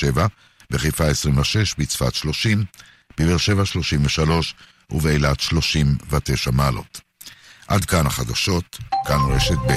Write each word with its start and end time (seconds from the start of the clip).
שבע, 0.00 0.26
בחיפה 0.70 1.04
26, 1.06 1.74
בצפת 1.78 2.14
30, 2.14 2.64
בבאר 3.18 3.36
שבע 3.36 3.64
33 3.64 4.54
ובאילת 4.90 5.40
39 5.40 6.50
מעלות. 6.50 7.00
עד 7.68 7.84
כאן 7.84 8.06
החדשות, 8.06 8.78
כאן 9.06 9.18
רשת 9.30 9.58
ב'. 9.68 9.72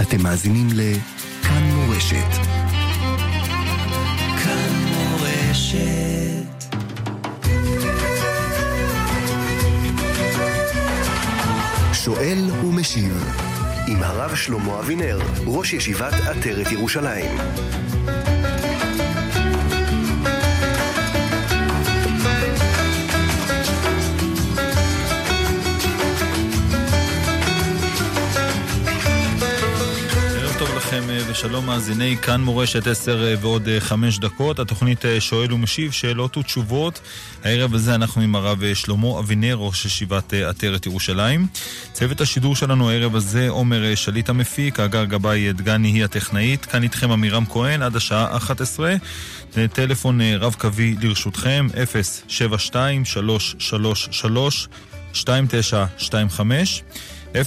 אתם 0.00 0.22
מאזינים 0.22 0.68
לכאן 0.72 1.62
מורשת. 1.62 2.59
שואל 12.04 12.50
ומשיב 12.64 13.24
עם 13.86 14.02
הרב 14.02 14.34
שלמה 14.34 14.78
אבינר, 14.78 15.18
ראש 15.46 15.72
ישיבת 15.72 16.12
עטרת 16.12 16.72
ירושלים. 16.72 17.30
לכם 30.90 31.10
אה, 31.10 31.18
ושלום 31.30 31.66
מאזיני 31.66 32.16
כאן 32.22 32.40
מורשת 32.40 32.86
10 32.86 33.24
אה, 33.24 33.34
ועוד 33.40 33.68
5 33.78 34.14
אה, 34.14 34.20
דקות. 34.20 34.58
התוכנית 34.58 35.04
שואל 35.18 35.52
ומשיב, 35.52 35.92
שאלות 35.92 36.36
ותשובות. 36.36 37.00
הערב 37.44 37.74
הזה 37.74 37.94
אנחנו 37.94 38.22
עם 38.22 38.34
הרב 38.34 38.74
שלמה 38.74 39.18
אבינר, 39.18 39.54
ראש 39.54 39.84
ישיבת 39.84 40.32
עטרת 40.32 40.86
ירושלים. 40.86 41.46
צוות 41.92 42.20
השידור 42.20 42.56
שלנו 42.56 42.90
הערב 42.90 43.16
הזה, 43.16 43.48
עומר 43.48 43.94
שליט 43.94 44.28
המפיק, 44.28 44.80
הגר 44.80 45.04
גבאי 45.04 45.52
דגני 45.52 45.88
היא 45.88 46.04
הטכנאית. 46.04 46.64
כאן 46.64 46.82
איתכם 46.82 47.10
עמירם 47.10 47.44
כהן 47.46 47.82
עד 47.82 47.96
השעה 47.96 48.36
11. 48.36 48.94
טלפון 49.72 50.20
רב 50.20 50.54
קווי 50.58 50.96
לרשותכם, 51.00 51.66
072 52.28 53.04
333 53.04 54.68
2925 55.14 56.82
072-333-2925, 57.34 57.38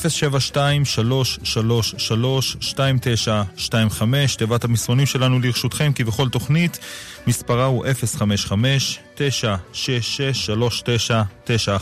תיבת 4.37 4.63
המסרונים 4.63 5.05
שלנו 5.05 5.39
לרשותכם, 5.39 5.91
כי 5.95 6.03
בכל 6.03 6.29
תוכנית 6.29 6.79
מספרה 7.27 7.65
הוא 7.65 7.85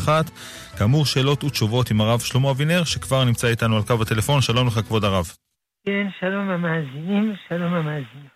055-966-3991. 0.03 0.09
כאמור, 0.77 1.05
שאלות 1.05 1.43
ותשובות 1.43 1.91
עם 1.91 2.01
הרב 2.01 2.19
שלמה 2.19 2.51
אבינר, 2.51 2.83
שכבר 2.83 3.23
נמצא 3.23 3.47
איתנו 3.47 3.77
על 3.77 3.83
קו 3.83 4.01
הטלפון. 4.01 4.41
שלום 4.41 4.67
לך, 4.67 4.73
כבוד 4.73 5.05
הרב. 5.05 5.31
כן, 5.85 6.07
שלום 6.19 6.49
המאזינים, 6.49 7.33
שלום 7.49 7.73
המאזינים. 7.73 8.27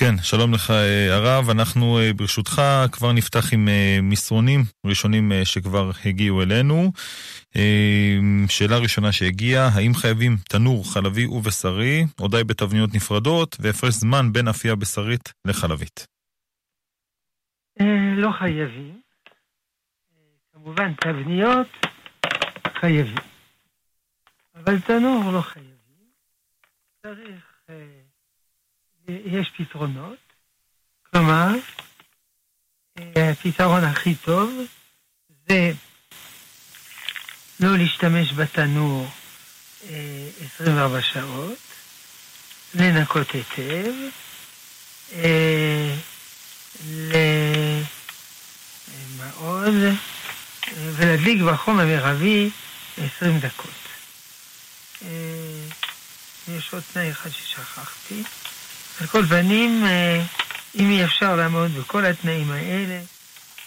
כן, 0.00 0.14
שלום 0.22 0.54
לך 0.54 0.70
אה, 0.70 1.14
הרב. 1.14 1.50
אנחנו 1.50 1.98
אה, 1.98 2.12
ברשותך 2.12 2.62
כבר 2.92 3.12
נפתח 3.12 3.52
עם 3.52 3.68
אה, 3.68 3.98
מסרונים 4.02 4.60
ראשונים 4.86 5.32
שכבר 5.44 5.90
הגיעו 6.04 6.42
אלינו. 6.42 6.92
שאלה 8.48 8.78
ראשונה 8.78 9.12
שהגיעה, 9.12 9.68
האם 9.74 9.94
חייבים 9.94 10.36
תנור 10.48 10.92
חלבי 10.92 11.26
ובשרי, 11.26 12.04
או 12.20 12.28
די 12.28 12.44
בתבניות 12.44 12.94
נפרדות, 12.94 13.56
והפרש 13.60 13.94
זמן 13.94 14.32
בין 14.32 14.48
אפייה 14.48 14.74
בשרית 14.74 15.32
לחלבית? 15.44 16.06
לא 18.16 18.30
חייבים. 18.38 19.00
כמובן, 20.52 20.92
תבניות 20.94 21.66
חייבים. 22.80 23.14
אבל 24.54 24.80
תנור 24.80 25.32
לא 25.32 25.40
חייבים. 25.40 25.76
צריך... 27.02 27.56
יש 29.08 29.50
פתרונות. 29.56 30.18
כלומר, 31.10 31.48
הפתרון 32.96 33.84
הכי 33.84 34.14
טוב 34.14 34.50
זה 35.48 35.72
לא 37.60 37.76
להשתמש 37.76 38.32
בתנור 38.32 39.08
24 40.56 41.02
שעות, 41.02 41.58
לנקות 42.74 43.26
היטב, 43.30 43.92
מה 49.18 49.30
עוד? 49.36 49.74
ולהדליק 50.74 51.42
בחום 51.42 51.78
המרבי 51.80 52.50
20 52.98 53.40
דקות. 53.40 53.70
יש 56.48 56.72
עוד 56.72 56.82
תנאי 56.92 57.10
אחד 57.10 57.30
ששכחתי. 57.30 58.22
על 59.00 59.06
כל 59.06 59.24
אה, 59.84 60.22
אם 60.74 60.90
אי 60.90 61.04
אפשר 61.04 61.36
לעמוד 61.36 61.74
בכל 61.74 62.04
התנאים 62.04 62.50
האלה, 62.50 63.00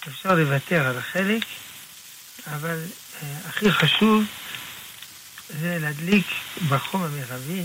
אפשר 0.07 0.35
לוותר 0.35 0.87
על 0.87 0.97
החלק, 0.97 1.43
אבל 2.47 2.83
אה, 3.23 3.37
הכי 3.47 3.71
חשוב 3.71 4.23
זה 5.61 5.77
להדליק 5.81 6.25
בחום 6.69 7.03
המרבי, 7.03 7.63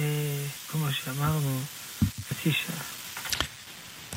אה, 0.00 0.04
כמו 0.70 0.86
שאמרנו, 0.92 1.60
חצי 2.28 2.52
שעה. 2.52 3.03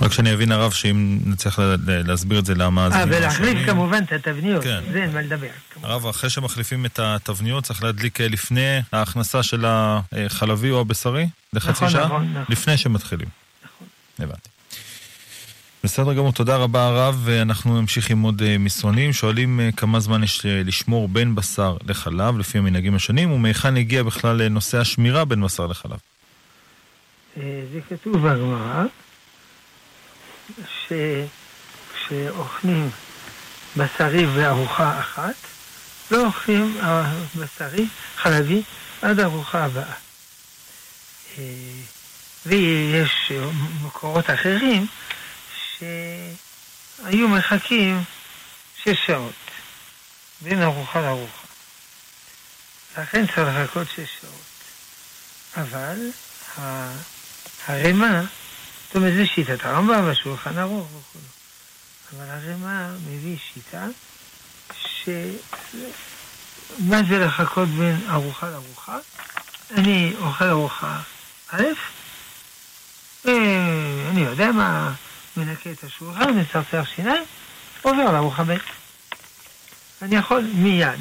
רק 0.02 0.12
שאני 0.12 0.34
אבין 0.34 0.52
הרב 0.52 0.72
שאם 0.72 1.19
נצטרך 1.25 1.59
להסביר 1.88 2.40
את 2.40 2.46
זה 2.46 2.56
למה... 2.56 2.90
אה, 2.91 3.03
ולהחליף 3.08 3.66
כמובן 3.66 4.03
את 4.03 4.12
התבניות, 4.12 4.63
כן. 4.63 4.80
זה 4.91 5.03
אין 5.03 5.13
מה 5.13 5.22
לדבר. 5.22 5.47
הרב, 5.84 6.06
אחרי 6.06 6.30
שמחליפים 6.30 6.85
את 6.85 7.00
התבניות 7.00 7.63
צריך 7.63 7.84
להדליק 7.84 8.22
לפני 8.22 8.80
ההכנסה 8.91 9.44
של 9.44 9.66
החלבי 9.68 10.72
או 10.72 10.81
הבשרי? 10.81 11.28
לחצי 11.53 11.72
נכון, 11.72 11.90
שעה? 11.90 12.06
נכון, 12.06 12.31
נכון. 12.31 12.46
לפני 12.50 12.78
שמתחילים. 12.78 13.28
נכון. 13.66 13.88
הבנתי. 14.19 14.50
בסדר 15.84 16.14
גמור, 16.14 16.34
תודה 16.34 16.58
רבה 16.58 16.88
הרב, 16.88 17.22
ואנחנו 17.24 17.81
נמשיך 17.81 18.09
עם 18.09 18.22
עוד 18.22 18.41
אה, 18.41 18.58
מסרונים. 18.58 19.14
שואלים 19.14 19.59
אה, 19.59 19.69
כמה 19.72 20.00
זמן 20.00 20.24
יש 20.24 20.46
אה, 20.46 20.62
לשמור 20.66 21.08
בין 21.08 21.35
בשר 21.35 21.78
לחלב, 21.88 22.38
לפי 22.38 22.58
המנהגים 22.58 22.96
השונים, 22.96 23.31
ומהיכן 23.31 23.78
הגיע 23.78 24.03
בכלל 24.03 24.47
נושא 24.47 24.78
השמירה 24.78 25.25
בין 25.25 25.44
בשר 25.44 25.68
לחלב. 25.68 25.97
זה 27.35 27.79
כתוב 27.90 28.18
בגמרא. 28.18 28.84
שכשאוכלים 30.88 32.90
בשרי 33.78 34.25
וארוחה 34.25 35.00
אחת, 35.00 35.36
לא 36.12 36.25
אוכלים 36.25 36.81
בשרי, 37.36 37.86
חלבי, 38.18 38.62
עד 39.02 39.20
הארוחה 39.20 39.66
הבאה. 39.66 39.94
אה, 41.38 41.44
ויש 42.46 43.31
מקורות 43.81 44.30
אחרים 44.30 44.88
שהיו 45.80 47.28
מחכים 47.28 48.03
שש 48.84 48.97
שעות 49.06 49.34
בין 50.42 50.62
ארוחה 50.62 51.02
לארוחה. 51.02 51.47
לכן 52.97 53.28
צריך 53.28 53.38
לחכות 53.38 53.88
שש 53.96 54.09
שעות. 54.22 54.47
אבל 55.58 56.09
הרמה 57.68 58.22
זאת 58.88 58.96
אומרת, 58.96 59.14
זה 59.14 59.25
שיטת 59.25 59.66
הרמב"ם 59.66 60.12
בשולחן 60.12 60.58
ערוך 60.58 60.88
וכו'. 60.88 61.20
אבל 62.16 62.25
הרמ"א 62.30 62.90
מביא 63.08 63.38
שיטה 63.53 63.86
ש... 64.74 65.09
מה 66.80 66.97
זה 67.09 67.20
לחכות 67.20 67.70
בין 67.70 68.00
ארוחה 68.09 68.50
לארוחה? 68.50 68.97
אני 69.72 70.14
אוכל 70.20 70.46
ארוחה 70.46 71.00
א', 71.52 71.64
אני 73.26 74.22
יודע 74.22 74.52
מה, 74.52 74.94
מנקה 75.38 75.72
את 75.72 75.84
השולחן, 75.84 76.40
מצרצר 76.40 76.84
שיניים, 76.96 77.24
עובר 77.81 78.12
לארוחה 78.12 78.44
ב'. 78.44 78.58
אני 80.02 80.16
יכול 80.16 80.42
מיד. 80.53 81.00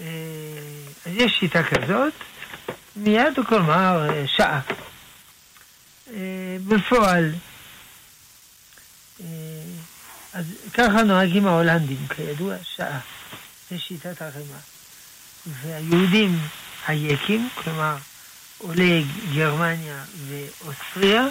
אה, 0.00 0.04
אז 1.06 1.12
יש 1.14 1.32
שיטה 1.40 1.62
כזאת, 1.62 2.12
מיד, 2.96 3.34
כלומר, 3.48 4.08
שעה. 4.26 4.60
אה, 6.12 6.56
בפועל. 6.68 7.34
אה, 9.20 9.26
אז 10.32 10.44
ככה 10.74 11.02
נוהגים 11.02 11.46
ההולנדים, 11.46 12.06
כידוע, 12.16 12.54
שעה. 12.62 13.00
זה 13.70 13.78
שיטת 13.78 14.22
הרימה. 14.22 14.58
והיהודים 15.46 16.38
היקים, 16.86 17.48
כלומר 17.54 17.96
עולי 18.58 19.04
גרמניה 19.34 20.04
ואוסטריה, 20.28 21.26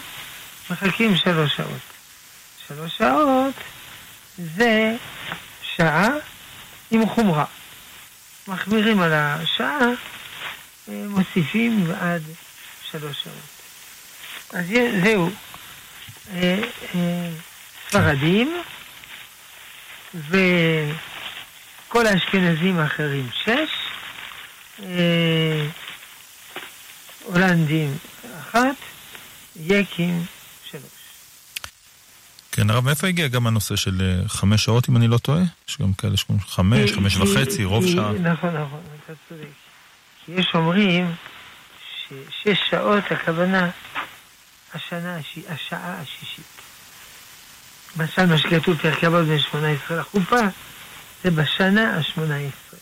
מחכים 0.69 1.17
שלוש 1.17 1.55
שעות. 1.55 1.81
שלוש 2.67 2.97
שעות 2.97 3.55
זה 4.37 4.95
שעה 5.75 6.09
עם 6.91 7.09
חומרה. 7.09 7.45
מחמירים 8.47 8.99
על 8.99 9.13
השעה, 9.13 9.79
אה, 10.89 11.05
מוסיפים 11.09 11.91
עד 12.01 12.21
שלוש 12.91 13.23
שעות. 13.23 13.52
אז 14.53 14.65
זהו. 15.03 15.29
אה, 16.31 16.59
אה, 16.95 17.29
ספרדים, 17.89 18.61
וכל 20.13 20.33
כל 21.87 22.07
האשכנזים 22.07 22.79
האחרים 22.79 23.29
שש, 23.43 23.69
אה, 24.83 25.67
הולנדים 27.23 27.97
אחת, 28.39 28.75
יקים 29.55 30.25
שלוש. 30.71 30.83
כן, 32.51 32.69
הרב, 32.69 32.85
מאיפה 32.85 33.07
הגיע 33.07 33.27
גם 33.27 33.47
הנושא 33.47 33.75
של 33.75 34.21
חמש 34.27 34.65
שעות, 34.65 34.89
אם 34.89 34.97
אני 34.97 35.07
לא 35.07 35.17
טועה? 35.17 35.43
יש 35.69 35.77
גם 35.81 35.93
כאלה 35.93 36.17
שקוראים 36.17 36.43
חמש, 36.47 36.91
חמש 36.91 37.17
וחצי, 37.17 37.63
רוב 37.63 37.87
שעה. 37.87 38.11
נכון, 38.11 38.49
נכון, 38.49 38.81
אתה 39.05 39.13
צודק. 39.29 39.43
כי 40.25 40.31
יש 40.31 40.51
אומרים 40.53 41.11
ששש 42.07 42.59
שעות 42.69 43.03
הכוונה 43.11 43.69
השנה, 44.73 45.15
הש- 45.17 45.37
השעה 45.49 45.95
השישית. 46.01 46.45
למשל, 47.97 48.25
מה 48.25 48.37
שכתוב 48.37 48.77
פרק 48.77 49.03
אבות 49.03 49.25
בין 49.25 49.39
שמונה 49.39 49.67
עשרה 49.71 49.97
לחופה, 49.97 50.39
זה 51.23 51.31
בשנה 51.31 51.97
השמונה 51.97 52.35
עשרה. 52.35 52.79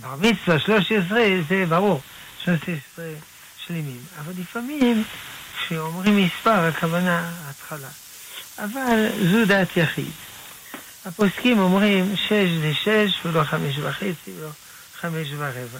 בר 0.00 0.16
מצווה 0.16 0.58
שלוש 0.58 0.92
עשרה 0.92 1.20
זה 1.48 1.64
ברור, 1.68 2.00
שלוש 2.44 2.60
עשרה 2.62 3.04
שלמים. 3.66 4.00
אבל 4.20 4.32
לפעמים 4.40 5.04
כשאומרים 5.58 6.16
מספר 6.24 6.50
הכוונה 6.64 7.30
התחלה. 7.50 7.88
אבל 8.58 9.08
זו 9.32 9.44
דעת 9.46 9.76
יחיד. 9.76 10.10
הפוסקים 11.06 11.58
אומרים 11.58 12.16
שש 12.16 12.32
זה 12.60 12.72
שש 12.74 13.18
ולא 13.26 13.44
חמש 13.44 13.78
וחצי 13.78 14.30
ולא 14.38 14.48
חמש 15.00 15.28
ורבע. 15.36 15.78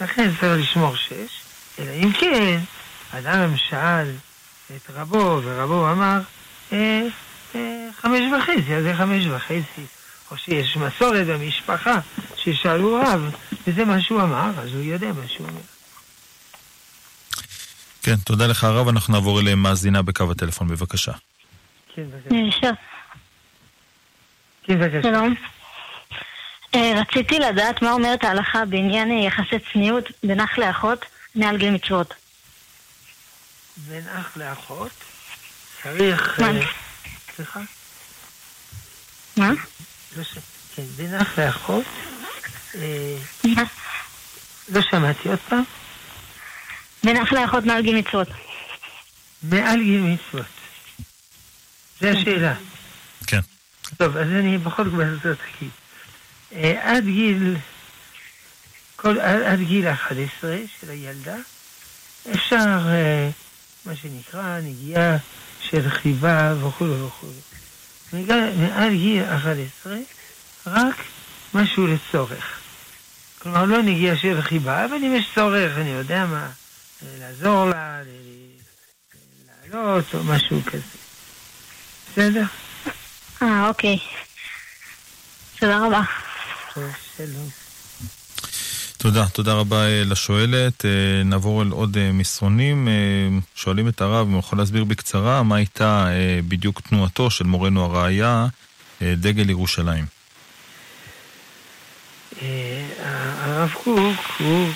לכן 0.00 0.30
צריך 0.40 0.62
לשמור 0.62 0.96
שש, 0.96 1.40
אלא 1.78 1.90
אם 1.92 2.12
כן, 2.12 2.60
אדם 3.12 3.56
שאל 3.56 4.10
את 4.76 4.90
רבו, 4.90 5.40
ורבו 5.44 5.90
אמר 5.92 6.20
אה, 6.72 7.06
אה, 7.54 7.88
חמש 8.00 8.20
וחצי, 8.38 8.74
אז 8.74 8.82
זה 8.82 8.94
חמש 8.94 9.26
וחצי. 9.26 9.84
או 10.30 10.36
שיש 10.36 10.76
מסורת 10.76 11.26
במשפחה 11.26 11.98
ששאלו 12.36 12.94
רב, 12.94 13.34
וזה 13.66 13.84
מה 13.84 14.00
שהוא 14.00 14.22
אמר, 14.22 14.50
אז 14.58 14.74
הוא 14.74 14.82
יודע 14.82 15.12
מה 15.12 15.28
שהוא 15.28 15.48
אומר. 15.48 15.60
כן, 18.02 18.16
תודה 18.16 18.46
לך, 18.46 18.64
הרב. 18.64 18.88
אנחנו 18.88 19.14
נעבור 19.14 19.40
אליהם 19.40 19.62
מאזינה 19.62 20.02
בקו 20.02 20.30
הטלפון, 20.30 20.68
בבקשה. 20.68 21.12
כן, 21.94 22.02
בבקשה. 22.10 22.66
אה, 22.66 22.72
כן, 24.62 24.78
בבקשה. 24.78 25.02
שלום. 25.02 25.34
רציתי 26.74 27.38
לדעת 27.38 27.82
מה 27.82 27.92
אומרת 27.92 28.24
ההלכה 28.24 28.64
בעניין 28.64 29.12
יחסי 29.12 29.56
צניעות 29.72 30.04
בין 30.22 30.40
אח 30.40 30.58
לאחות 30.58 31.04
מעל 31.34 31.56
גיל 31.56 31.70
מצוות. 31.70 32.14
בין 33.86 34.08
אח 34.08 34.36
לאחות 34.36 34.90
צריך... 35.82 36.40
מה? 36.40 36.46
אה, 36.46 36.66
סליחה? 37.36 37.60
מה? 39.36 39.50
לא 40.16 40.24
ש... 40.24 40.38
כן, 40.74 40.82
בין 40.96 41.14
אח 41.14 41.38
לאחות, 41.38 41.84
אה, 42.74 43.16
לא 44.68 44.80
שמעתי 44.90 45.28
עוד 45.28 45.38
פעם, 45.48 45.62
בין 47.04 47.16
אח 47.16 47.32
לאחות 47.32 47.64
מעל 47.64 47.82
גיל 47.82 47.96
מצוות. 47.96 48.28
מעל 49.42 49.82
גיל 49.82 50.00
מצוות. 50.02 50.46
זו 52.00 52.08
השאלה. 52.08 52.54
כן. 53.26 53.40
טוב, 53.96 54.16
אז 54.16 54.28
אני 54.28 54.58
בכל 54.58 54.84
זאת 54.90 55.22
זאת 55.22 55.38
אגיד. 55.56 55.70
אה, 56.52 56.80
עד 56.82 57.04
גיל, 57.04 57.56
כל, 58.96 59.20
עד, 59.20 59.42
עד 59.42 59.60
גיל 59.60 59.88
11 59.88 60.56
של 60.80 60.90
הילדה, 60.90 61.36
אפשר, 62.34 62.78
אה, 62.86 63.30
מה 63.88 63.96
שנקרא, 63.96 64.60
נגיעה 64.60 65.16
של 65.60 65.90
חיבה 65.90 66.54
וכו' 66.60 66.84
וכו'. 67.06 67.26
מגל- 68.12 68.52
מעל 68.56 68.90
גיל 68.94 69.24
11, 69.24 69.96
רק 70.66 70.96
משהו 71.54 71.86
לצורך. 71.86 72.60
כלומר, 73.38 73.64
לא 73.64 73.82
נגיעה 73.82 74.16
של 74.16 74.42
חיבה, 74.42 74.84
אבל 74.84 74.94
אם 74.96 75.14
יש 75.16 75.24
צורך, 75.34 75.72
אני 75.78 75.90
יודע 75.90 76.26
מה, 76.26 76.50
לעזור 77.18 77.64
לה, 77.64 78.00
לעלות 79.72 80.04
או 80.14 80.24
משהו 80.24 80.60
כזה. 80.66 80.82
בסדר? 82.12 82.44
אה, 83.42 83.68
אוקיי. 83.68 83.98
תודה 85.58 85.78
רבה. 85.86 86.02
טוב, 86.74 86.84
שלום. 87.16 87.48
תודה, 88.98 89.28
תודה 89.28 89.52
רבה 89.52 89.86
אה, 89.86 90.02
לשואלת. 90.04 90.84
אה, 90.84 91.22
נעבור 91.24 91.62
אל 91.62 91.70
עוד 91.70 91.96
אה, 91.96 92.12
מסרונים. 92.12 92.88
שואלים 93.54 93.88
את 93.88 94.00
הרב 94.00 94.26
אם 94.26 94.32
הוא 94.32 94.38
יכול 94.38 94.58
להסביר 94.58 94.84
בקצרה 94.84 95.42
מה 95.42 95.56
הייתה 95.56 96.06
בדיוק 96.48 96.80
תנועתו 96.80 97.30
של 97.30 97.44
מורנו 97.44 97.84
הראיה, 97.84 98.46
אה, 99.02 99.14
דגל 99.16 99.50
ירושלים. 99.50 100.04
הרב 103.40 103.72
קוק, 103.84 104.38
הוא 104.38 104.68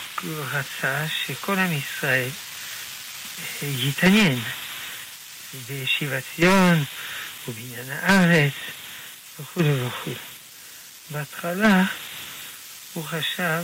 רצה 0.52 1.04
שכל 1.08 1.58
עם 1.58 1.72
ישראל 1.72 2.28
יתעניין 3.62 4.38
בשיבת 5.70 6.22
ציון 6.36 6.84
ובעניין 7.48 7.90
הארץ 7.90 8.52
וכו' 9.40 9.60
וכו'. 9.60 10.10
בהתחלה 11.10 11.84
הוא 12.94 13.04
חשב 13.04 13.62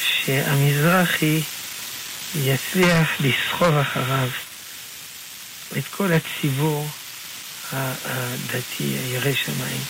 שהמזרחי 0.00 1.40
יצליח 2.34 3.08
לסחוב 3.20 3.74
אחריו 3.76 4.28
את 5.78 5.84
כל 5.90 6.10
הציבור 6.12 6.88
הדתי, 7.72 8.84
הירא 8.84 9.32
שמיים. 9.34 9.80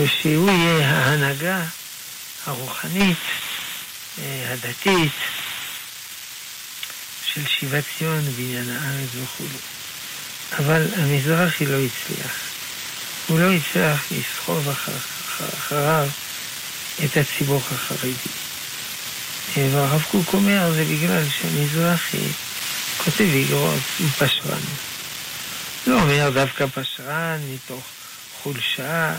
ושהוא 0.00 0.50
יהיה 0.50 0.88
ההנהגה 0.88 1.64
הרוחנית, 2.46 3.16
אה, 4.18 4.52
הדתית, 4.52 5.12
של 7.34 7.46
שיבת 7.46 7.84
ציון 7.98 8.28
ובניין 8.28 8.70
הארץ 8.70 9.08
וכו'. 9.22 9.44
אבל 10.58 10.86
המזרחי 10.96 11.66
לא 11.66 11.76
הצליח. 11.76 12.32
הוא 13.26 13.40
לא 13.40 13.52
הצליח 13.52 14.04
לסחוב 14.10 14.68
אחר, 14.68 14.92
אחר, 15.26 15.48
אחריו 15.58 16.08
את 17.04 17.16
הציבור 17.16 17.60
החרדי. 17.72 18.12
והרב 19.56 20.02
קוק 20.10 20.34
אומר, 20.34 20.72
זה 20.72 20.84
בגלל 20.84 21.22
שהמזרחי 21.28 22.26
כותב 23.04 23.28
איגרות, 23.32 23.80
הוא 23.98 24.08
פשרן. 24.18 24.60
לא 25.86 26.00
אומר 26.00 26.30
דווקא 26.30 26.66
פשרן 26.66 27.40
מתוך 27.54 27.82
חולשה, 28.42 29.14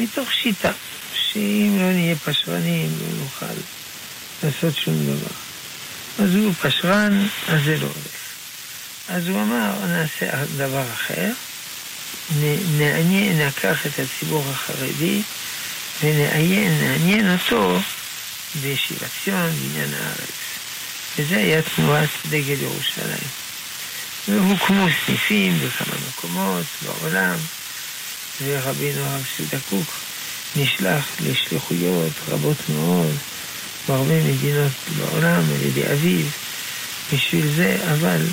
מתוך 0.00 0.32
שיטה, 0.32 0.72
שאם 1.14 1.76
לא 1.80 1.92
נהיה 1.92 2.16
פשרנים 2.16 2.90
לא 3.00 3.22
נוכל 3.22 3.60
לעשות 4.42 4.76
שום 4.76 5.06
דבר. 5.06 5.34
אז 6.24 6.34
הוא 6.34 6.52
פשרן, 6.62 7.26
אז 7.48 7.64
זה 7.64 7.76
לא 7.76 7.86
הולך. 7.86 8.22
אז 9.08 9.28
הוא 9.28 9.42
אמר, 9.42 9.86
נעשה 9.86 10.44
דבר 10.56 10.84
אחר, 10.92 11.30
נעניין, 12.78 13.40
נקח 13.40 13.86
את 13.86 13.98
הציבור 13.98 14.44
החרדי 14.50 15.22
ונעניין 16.02 16.80
נעניין 16.80 17.32
אותו 17.32 17.78
בשיבת 18.56 19.10
ציון, 19.24 19.50
בעניין 19.50 19.94
הארץ. 19.94 20.42
וזה 21.18 21.36
היה 21.36 21.62
תנועת 21.62 22.08
דגל 22.30 22.62
ירושלים. 22.62 23.28
והוקמו 24.28 24.86
סניפים 25.06 25.58
בכמה 25.58 25.94
מקומות 26.08 26.66
בעולם, 26.82 27.36
ורבינו 28.42 29.04
הרב 29.04 29.24
סיודה 29.36 29.58
קוק 29.70 29.94
נשלח 30.56 31.04
לשליחויות 31.20 32.12
רבות 32.28 32.56
מאוד 32.68 33.16
בהרבה 33.88 34.24
מדינות 34.24 34.72
בעולם 34.96 35.42
על 35.54 35.66
ידי 35.66 35.92
אביו 35.92 36.26
בשביל 37.12 37.52
זה, 37.56 37.76
אבל 37.92 38.26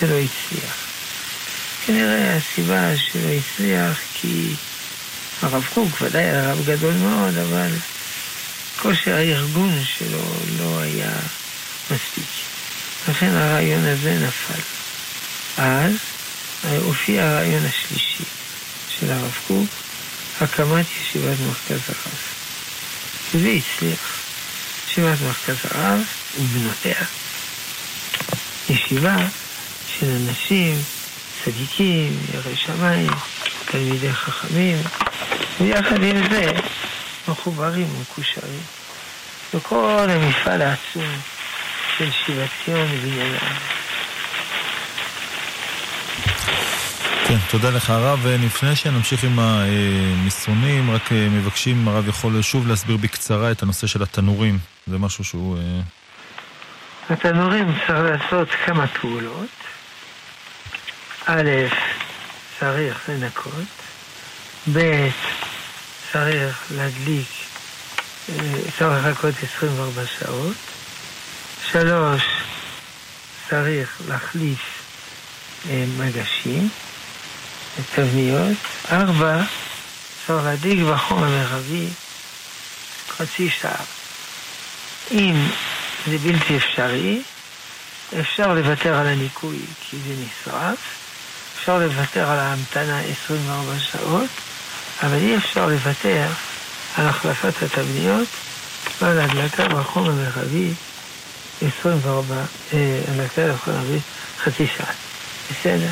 זה 0.00 0.06
לא 0.06 0.14
הצליח. 0.14 0.76
כנראה 1.86 2.36
הסיבה 2.36 2.96
שלא 2.96 3.28
הצליח 3.28 3.98
כי 4.14 4.54
הרב 5.42 5.64
קוק 5.74 5.88
ודאי 6.00 6.22
היה 6.22 6.52
רב 6.52 6.66
גדול 6.66 6.94
מאוד, 6.94 7.38
אבל 7.38 7.70
כושר 8.82 9.14
הארגון 9.14 9.82
שלו 9.98 10.22
לא 10.58 10.80
היה 10.80 11.12
מספיק. 11.90 12.24
לכן 13.08 13.34
הרעיון 13.34 13.84
הזה 13.84 14.18
נפל. 14.26 14.60
אז 15.56 15.92
הופיע 16.78 17.24
הרעיון 17.24 17.64
השלישי 17.64 18.24
של 18.88 19.10
הרב 19.10 19.38
קוק, 19.46 19.68
הקמת 20.40 20.86
ישיבת 21.00 21.36
מרכז 21.46 21.80
הרב. 21.88 22.18
וזה 23.34 23.48
הצליח. 23.48 24.18
ישיבת 24.88 25.18
מרכז 25.26 25.56
הרב 25.70 26.00
ובנותיה. 26.38 27.04
ישיבה 28.70 29.16
של 29.86 30.06
אנשים 30.06 30.82
צדיקים, 31.44 32.18
יראי 32.34 32.56
שמיים, 32.56 33.10
תלמידי 33.64 34.12
חכמים, 34.12 34.76
ויחד 35.60 36.02
עם 36.02 36.28
זה 36.30 36.52
מחוברים 37.28 37.86
ומקושרים. 37.96 38.60
וכל 39.54 40.06
המפעל 40.10 40.62
העצום 40.62 41.20
של 41.98 42.10
שיבת 42.10 42.48
ציון 42.64 42.88
ובניין. 42.92 43.38
כן, 47.28 47.38
תודה 47.50 47.70
לך 47.70 47.90
הרב. 47.90 48.26
לפני 48.26 48.76
שנמשיך 48.76 49.24
עם 49.24 49.38
המסרונים, 49.38 50.90
רק 50.90 51.12
אה, 51.12 51.28
מבקשים 51.30 51.76
אם 51.76 51.88
הרב 51.88 52.08
יכול 52.08 52.42
שוב 52.42 52.68
להסביר 52.68 52.96
בקצרה 52.96 53.50
את 53.50 53.62
הנושא 53.62 53.86
של 53.86 54.02
התנורים. 54.02 54.58
זה 54.86 54.98
משהו 54.98 55.24
שהוא... 55.24 55.58
אה, 55.58 55.80
התנורים 57.10 57.74
צריך 57.86 58.22
לעשות 58.22 58.48
כמה 58.66 58.86
פעולות. 58.86 59.48
א', 61.26 61.50
צריך 62.60 63.08
לנקות, 63.08 63.52
ב', 64.72 65.08
צריך 66.12 66.64
להדליק, 66.76 67.28
אה, 68.28 68.34
צריך 68.78 69.06
לחכות 69.06 69.34
24 69.54 70.02
שעות, 70.18 70.56
שלוש, 71.70 72.22
צריך 73.50 74.00
להחליף 74.08 74.58
אה, 75.70 75.84
מגשים, 75.98 76.68
תבניות, 77.94 78.56
ארבע, 78.92 79.42
צריך 80.26 80.44
להדליק 80.44 80.80
בחום 80.92 81.22
המרבי 81.22 81.86
חצי 83.08 83.50
שעה. 83.50 83.84
אם 85.10 85.46
זה 86.06 86.18
בלתי 86.18 86.56
אפשרי, 86.56 87.22
אפשר 88.20 88.54
לוותר 88.54 88.94
על 88.94 89.06
הניקוי 89.06 89.58
כי 89.80 89.96
זה 90.06 90.14
נשרף, 90.14 90.78
אפשר 91.56 91.78
לוותר 91.78 92.30
על 92.30 92.38
ההמתנה 92.38 93.00
24 93.00 93.78
שעות, 93.78 94.30
אבל 95.02 95.16
אי 95.16 95.36
אפשר 95.36 95.66
לוותר 95.66 96.26
על 96.96 97.06
החלפת 97.06 97.62
התבניות 97.62 98.28
ועל 99.00 99.20
הדלקה 99.20 99.68
בחום 99.68 100.08
המרבי 100.08 100.70
24, 101.62 102.44
הדלקה 103.08 103.52
בחום 103.52 103.74
המרבי 103.74 103.98
חצי 104.38 104.66
שעה. 104.66 104.92
בסדר. 105.50 105.90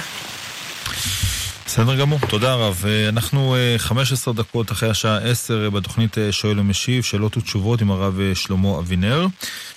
בסדר 1.67 1.97
גמור, 1.97 2.19
תודה 2.29 2.55
רב. 2.55 2.85
אה, 2.89 3.09
אנחנו 3.09 3.57
15 3.79 4.35
אה, 4.35 4.39
דקות 4.39 4.73
אחרי 4.73 4.91
השעה 4.91 5.19
10 5.19 5.65
אה, 5.65 5.71
בתוכנית 5.71 6.17
שואל 6.31 6.61
ומשיב, 6.61 7.05
שאלות 7.05 7.37
ותשובות 7.37 7.81
עם 7.81 7.91
הרב 7.91 8.21
שלמה 8.35 8.79
אבינר. 8.79 9.27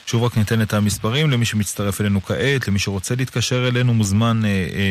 שוב 0.05 0.23
רק 0.23 0.37
ניתן 0.37 0.61
את 0.61 0.73
המספרים 0.73 1.31
למי 1.31 1.45
שמצטרף 1.45 2.01
אלינו 2.01 2.23
כעת, 2.23 2.67
למי 2.67 2.79
שרוצה 2.79 3.15
להתקשר 3.15 3.67
אלינו 3.67 3.93
מוזמן 3.93 4.41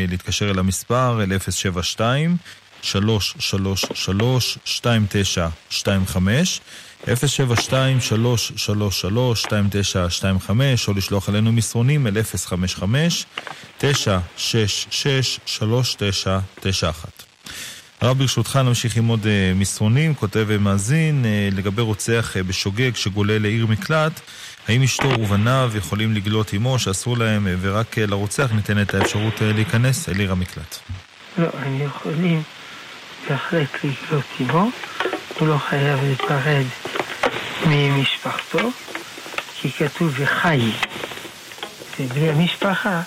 להתקשר 0.09 0.51
אל 0.51 0.59
המספר, 0.59 1.23
אל 1.23 1.39
072 1.51 2.37
333 2.83 4.59
2925 4.67 6.61
072-333-2925 7.03 7.07
או 10.89 10.93
לשלוח 10.93 11.29
אלינו 11.29 11.53
מסרונים 11.53 12.07
אל 12.07 12.17
055-966-3991. 13.81 13.83
הרב 18.01 18.19
ברשותך 18.19 18.57
נמשיך 18.57 18.97
עם 18.97 19.07
עוד 19.07 19.23
uh, 19.23 19.27
מסרונים, 19.55 20.15
כותב 20.15 20.45
ומאזין, 20.49 21.25
uh, 21.25 21.27
לגבי 21.55 21.83
רוצח 21.83 22.37
uh, 22.37 22.43
בשוגג 22.43 22.97
שגולה 22.97 23.39
לעיר 23.39 23.67
מקלט, 23.67 24.21
האם 24.69 24.83
אשתו 24.83 25.09
ובניו 25.09 25.73
יכולים 25.75 26.15
לגלות 26.15 26.53
עמו 26.53 26.79
שאסור 26.79 27.19
להם 27.19 27.47
ורק 27.61 27.99
לרוצח 27.99 28.53
ניתנת 28.53 28.95
האפשרות 28.95 29.35
להיכנס 29.41 30.09
אל 30.09 30.19
עיר 30.19 30.33
המקלט? 30.33 30.79
לא, 31.39 31.49
הם 31.59 31.81
יכולים 31.81 32.43
בהחלט 33.29 33.69
לגלות 33.85 34.25
עמו, 34.41 34.71
הוא 35.39 35.49
לא 35.49 35.59
חייב 35.69 36.01
להיפרד 36.03 36.65
ממשפחתו, 37.67 38.71
כי 39.61 39.73
כתוב 39.73 40.13
וחי, 40.17 40.71
ובלי 42.01 42.31
המשפחה 42.31 43.03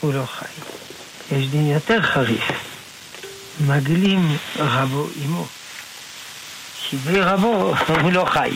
הוא 0.00 0.14
לא 0.14 0.26
חי. 0.26 0.44
יש 1.32 1.46
דין 1.46 1.70
יותר 1.70 2.02
חריף, 2.02 2.50
מגלים 3.60 4.36
רבו 4.56 5.08
עמו, 5.24 5.46
כי 6.82 6.96
בלי 6.96 7.20
רבו 7.20 7.74
הוא 7.88 8.12
לא 8.12 8.24
חי. 8.24 8.50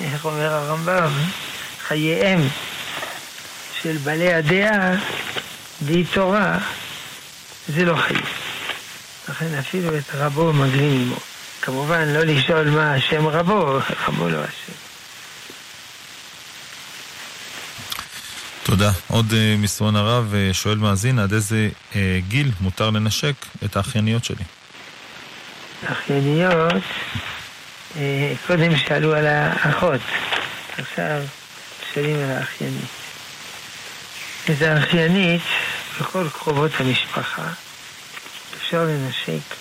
איך 0.00 0.24
אומר 0.24 0.52
הרמב"ם? 0.52 1.12
חייהם 1.86 2.48
של 3.82 3.96
בעלי 3.96 4.34
הדעה 4.34 4.92
בלי 5.80 6.04
תורה 6.04 6.58
זה 7.68 7.84
לא 7.84 7.96
חיים. 7.96 8.43
לכן 9.28 9.54
אפילו 9.58 9.98
את 9.98 10.14
רבו 10.14 10.52
מגלים 10.52 11.00
עמו. 11.00 11.16
כמובן, 11.62 12.08
לא 12.08 12.20
לשאול 12.20 12.70
מה 12.70 12.94
השם 12.94 13.26
רבו, 13.26 13.78
רבו 14.08 14.28
לא 14.28 14.38
השם. 14.38 14.72
תודה. 18.62 18.90
עוד 19.08 19.30
uh, 19.30 19.34
מסרון 19.58 19.96
הרב 19.96 20.32
uh, 20.32 20.54
שואל 20.54 20.78
מאזין, 20.78 21.18
עד 21.18 21.32
איזה 21.32 21.68
uh, 21.92 21.96
גיל 22.28 22.50
מותר 22.60 22.90
לנשק 22.90 23.34
את 23.64 23.76
האחייניות 23.76 24.24
שלי? 24.24 24.44
אחייניות, 25.86 26.82
uh, 27.94 27.98
קודם 28.46 28.76
שאלו 28.76 29.14
על 29.14 29.26
האחות, 29.26 30.00
עכשיו 30.78 31.22
שואלים 31.94 32.16
על 32.16 32.30
האחיינית. 32.30 32.90
את 34.44 34.62
האחיינית, 34.62 35.42
בכל 36.00 36.26
קרובות 36.32 36.70
המשפחה, 36.78 37.48
אפשר 38.74 38.84
לנשק 38.84 39.54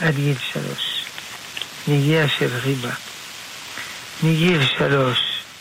עד 0.00 0.14
גיל 0.14 0.36
שלוש. 0.52 1.04
נגיעה 1.88 2.28
של 2.28 2.56
ריבה. 2.64 2.90
מגיל 4.22 4.66
שלוש 4.78 5.18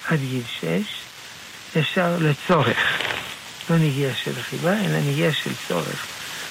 עד 0.07 0.19
גיל 0.19 0.43
שש 0.60 0.88
אפשר 1.79 2.17
לצורך. 2.19 2.77
לא 3.69 3.77
נגיעה 3.77 4.15
של 4.15 4.31
ריבה, 4.51 4.74
אלא 4.86 5.00
נגיעה 5.00 5.34
של 5.34 5.51
צורך. 5.67 6.05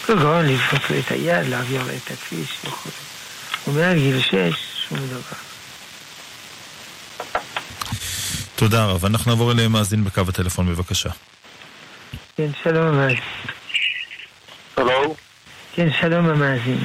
כגון 0.06 0.46
לדפוק 0.46 0.90
לו 0.90 0.98
את 0.98 1.10
היד, 1.10 1.48
להעביר 1.48 1.82
לו 1.82 1.88
את 1.96 2.10
הכביש 2.10 2.48
וכו'. 2.64 2.90
ומעל 3.66 3.98
גיל 3.98 4.20
שש, 4.20 4.86
שום 4.88 4.98
דבר. 4.98 5.38
תודה 8.56 8.84
רב. 8.84 9.04
אנחנו 9.04 9.30
נעבור 9.30 9.52
אליהם 9.52 9.72
מאזין 9.72 10.04
בקו 10.04 10.22
הטלפון, 10.28 10.66
בבקשה. 10.66 11.10
כן, 12.36 12.50
שלום 12.62 12.86
המאזין. 12.86 13.20
הלו? 14.76 15.23
כן, 15.76 15.88
שלום 16.00 16.28
המאזין. 16.28 16.78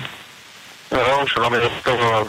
שלום, 0.89 1.27
שלום, 1.27 1.53
ערב 1.53 1.71
טוב 1.83 1.99
רב. 1.99 2.27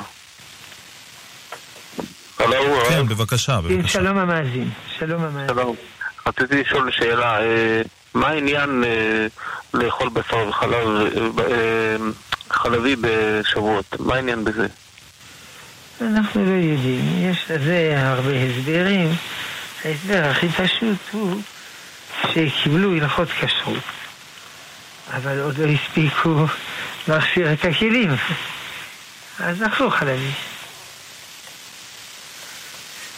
הלו, 2.39 2.81
כן, 2.89 3.07
בבקשה, 3.07 3.59
כן, 3.69 3.77
בבקשה. 3.77 3.89
שלום 3.89 4.19
המאזין. 4.19 4.71
שלום 4.99 5.25
המאזין. 5.25 5.49
שלום. 5.49 5.77
רציתי 6.27 6.61
לשאול 6.61 6.91
שאלה, 6.91 7.41
אה, 7.41 7.83
מה 8.15 8.29
העניין 8.29 8.85
אה, 8.85 9.27
לאכול 9.75 10.09
בשר 10.09 10.49
וחלב 10.49 10.89
אה, 11.41 11.97
חלבי 12.51 12.97
בשבועות? 13.01 14.01
מה 14.01 14.15
העניין 14.15 14.45
בזה? 14.45 14.67
אנחנו 16.01 16.45
לא 16.45 16.51
יודעים, 16.51 17.31
יש 17.31 17.51
לזה 17.51 17.95
הרבה 17.97 18.31
הסברים. 18.31 19.13
ההסבר 19.85 20.25
הכי 20.31 20.49
פשוט 20.49 20.99
הוא 21.13 21.41
שקיבלו 22.33 22.95
הלכות 22.95 23.29
כשרות, 23.29 23.83
אבל 25.17 25.41
עוד 25.41 25.59
לא 25.59 25.67
הספיקו 25.67 26.47
להכשיר 27.09 27.53
את 27.53 27.65
הכלים, 27.65 28.17
אז 29.39 29.63
אכלו 29.63 29.91
חלבי. 29.91 30.31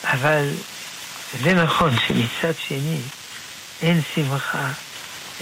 אבל 0.04 0.48
זה 1.42 1.54
נכון 1.54 1.90
שמצד 2.06 2.52
שני 2.68 3.00
אין 3.82 4.00
שמחה 4.14 4.68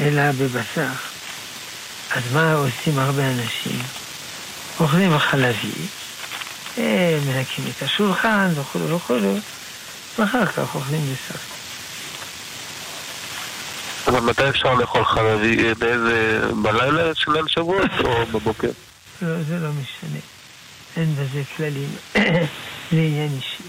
אלא 0.00 0.32
בבשר. 0.32 0.88
אז 2.10 2.22
מה 2.32 2.52
עושים 2.52 2.98
הרבה 2.98 3.22
אנשים? 3.30 3.82
אוכלים 4.80 5.18
חלבי, 5.18 5.72
מנקים 7.26 7.64
את 7.68 7.82
השולחן 7.82 8.48
וכו' 8.54 8.78
וכו', 8.78 9.14
ואחר 10.18 10.46
כך 10.46 10.74
אוכלים 10.74 11.00
בשר. 11.02 11.59
אבל 14.10 14.20
מתי 14.20 14.48
אפשר 14.48 14.74
לאכול 14.74 15.04
חלבי? 15.04 15.74
באיזה... 15.74 16.40
בלילה 16.62 17.14
של 17.14 17.32
ליל 17.32 17.48
שבועות 17.48 17.90
או 18.04 18.26
בבוקר? 18.26 18.70
לא, 19.22 19.42
זה 19.42 19.58
לא 19.58 19.68
משנה. 19.68 20.20
אין 20.96 21.14
בזה 21.14 21.42
כללים. 21.56 21.88
זה 22.92 23.00
עניין 23.00 23.32
אישי. 23.36 23.62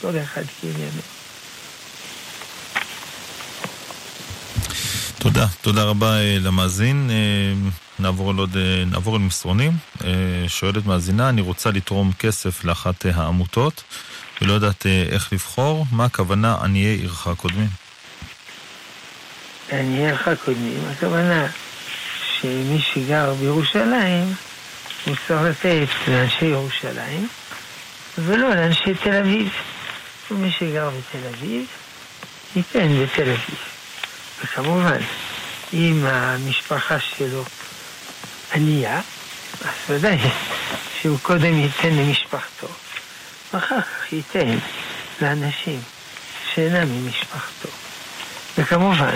כל 0.00 0.12
אחד 0.22 0.42
כעניינו. 0.60 1.00
תודה, 5.18 5.46
תודה 5.60 5.84
רבה 5.84 6.20
אה, 6.20 6.36
למאזין. 6.40 7.10
אה, 7.10 7.70
נעבור, 7.98 8.32
עוד, 8.34 8.56
אה, 8.56 8.84
נעבור 8.86 9.16
אל 9.16 9.20
מסרונים. 9.20 9.72
שואלת 10.48 10.86
מאזינה, 10.86 11.28
אני 11.28 11.40
רוצה 11.40 11.70
לתרום 11.70 12.12
כסף 12.18 12.64
לאחת 12.64 13.06
העמותות 13.14 13.82
ולא 14.42 14.52
יודעת 14.52 14.86
איך 14.86 15.32
לבחור. 15.32 15.86
מה 15.92 16.04
הכוונה 16.04 16.56
עניי 16.62 16.82
עירך 16.82 17.28
קודמים? 17.36 17.89
עניי 19.72 20.06
עירך 20.06 20.28
קודמים, 20.44 20.80
הכוונה 20.90 21.46
שמי 22.40 22.80
שגר 22.80 23.34
בירושלים 23.34 24.34
הוא 25.04 25.16
צריך 25.28 25.40
לתת 25.42 25.88
לאנשי 26.08 26.44
ירושלים 26.44 27.28
ולא 28.18 28.48
לאנשי 28.48 28.94
תל 28.94 29.14
אביב. 29.14 29.48
ומי 30.30 30.50
שגר 30.50 30.90
בתל 30.90 31.26
אביב, 31.34 31.66
ייתן 32.56 32.88
בתל 33.02 33.22
אביב. 33.22 33.58
וכמובן, 34.44 34.98
אם 35.72 36.04
המשפחה 36.06 37.00
שלו 37.00 37.44
עלייה, 38.50 39.00
אז 39.60 39.68
ודאי 39.88 40.18
שהוא 41.00 41.18
קודם 41.22 41.58
ייתן 41.58 41.88
למשפחתו, 41.90 42.68
ואחר 43.54 43.80
כך 43.80 44.12
ייתן 44.12 44.58
לאנשים 45.22 45.80
שאינם 46.54 46.88
ממשפחתו. 46.88 47.68
וכמובן, 48.60 49.14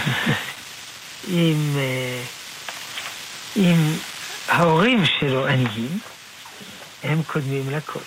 אם, 1.28 1.76
אה, 1.76 2.22
אם 3.56 3.96
ההורים 4.48 5.04
שלו 5.06 5.46
עניים, 5.46 5.98
הם 7.02 7.22
קודמים 7.26 7.70
לכל. 7.70 8.00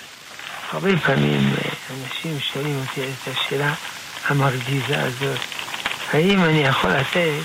הרבה 0.72 0.90
פעמים 1.06 1.54
אה, 1.54 1.70
אנשים 1.96 2.40
שואלים 2.40 2.84
אותי 2.88 3.02
את 3.02 3.34
השאלה 3.34 3.74
המרגיזה 4.26 5.04
הזאת, 5.04 5.40
האם 6.14 6.44
אני 6.44 6.60
יכול 6.60 6.92
לתת 6.92 7.44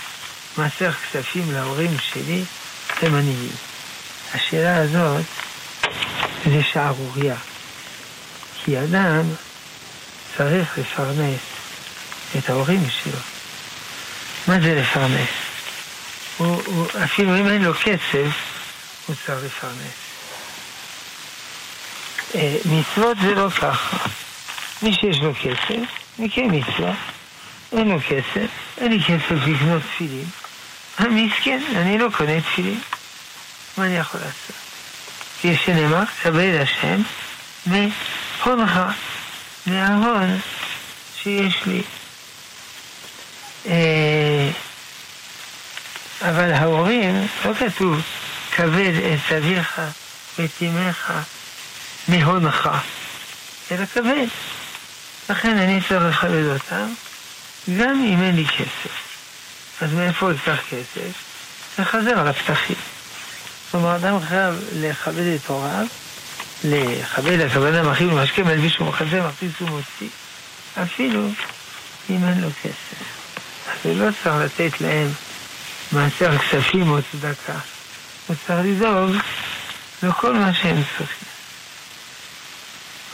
מעשר 0.57 0.93
כספים 0.93 1.53
להורים 1.53 1.97
שלי, 1.99 2.45
הם 3.03 3.15
עניים? 3.15 3.53
השאלה 4.35 4.77
הזאת 4.77 5.25
זה 6.45 6.63
שערורייה. 6.73 7.37
כי 8.65 8.81
אדם 8.81 9.23
צריך 10.37 10.79
לפרנס 10.79 11.41
את 12.39 12.51
ההורים 12.51 12.85
שלו. 12.91 13.32
מה 14.47 14.61
זה 14.61 14.75
לפרנס? 14.75 15.29
הוא, 16.37 16.63
הוא, 16.67 16.87
אפילו 17.05 17.37
אם 17.37 17.49
אין 17.49 17.63
לו 17.63 17.75
כסף, 17.75 18.29
הוא 19.07 19.17
צריך 19.27 19.45
לפרנס. 19.45 19.95
אה, 22.35 22.57
מצוות 22.65 23.17
זה 23.23 23.35
לא 23.35 23.51
ככה. 23.51 23.97
מי 24.83 24.93
שיש 24.93 25.19
לו 25.19 25.35
כסף, 25.35 25.87
מקיים 26.19 26.51
מצווה. 26.53 26.95
אין 27.73 27.89
לו 27.89 27.99
כסף, 28.09 28.49
אין 28.79 28.93
לי 28.93 29.05
כסף 29.05 29.47
לקנות 29.47 29.83
תפילין. 29.83 30.25
אני 30.99 31.27
מסכן, 31.27 31.63
אני 31.77 31.99
לא 31.99 32.09
קונה 32.17 32.41
תפילין. 32.41 32.81
מה 33.79 33.85
אני 33.85 33.97
יכול 33.97 34.21
לעשות? 34.21 34.57
כי 35.41 35.57
שנאמר, 35.57 36.03
כבד 36.23 36.61
השם 36.63 37.03
מהונך, 37.67 38.81
מההון 39.67 40.39
שיש 41.23 41.63
לי. 41.67 41.83
אבל 46.23 46.53
ההורים, 46.53 47.27
לא 47.45 47.55
כתוב, 47.55 48.01
כבד 48.57 48.93
את 49.15 49.33
אביך 49.33 49.81
ואת 50.39 50.51
אמך 50.63 51.13
מהונך, 52.09 52.71
אלא 53.71 53.87
כבד. 53.87 54.27
לכן 55.31 55.59
אני 55.59 55.81
צריך 55.89 56.03
לכבד 56.03 56.45
אותם, 56.45 56.93
גם 57.79 58.05
אם 58.05 58.23
אין 58.23 58.37
לי 58.37 58.47
כסף. 58.47 59.13
אז 59.81 59.93
מאיפה 59.93 60.27
הוא 60.27 60.33
ייקח 60.33 60.61
כסף? 60.71 61.13
לחזר 61.79 62.19
על 62.19 62.29
הפתחים. 62.29 62.77
כלומר, 63.71 63.97
אדם 63.97 64.21
חייב 64.29 64.55
לכבד 64.73 65.35
את 65.35 65.47
הוריו, 65.47 65.87
לכבד 66.65 67.41
הכוונה 67.41 67.83
מכין 67.83 68.11
ומשקה, 68.11 68.43
מלביש 68.43 68.81
ומחזה, 68.81 69.23
מכניס 69.23 69.53
ומוציא, 69.61 70.09
אפילו 70.83 71.29
אם 72.11 72.29
אין 72.29 72.41
לו 72.41 72.49
כסף. 72.63 73.03
אז 73.67 73.77
הוא 73.83 73.97
לא 73.97 74.11
צריך 74.23 74.35
לתת 74.45 74.81
להם 74.81 75.09
מעשר 75.93 76.39
כספים 76.39 76.91
או 76.91 76.99
צדקה. 77.13 77.59
הוא 78.27 78.37
צריך 78.47 78.61
לדאוג 78.65 79.11
לכל 80.03 80.35
מה 80.35 80.55
שהם 80.55 80.83
צריכים. 80.99 81.29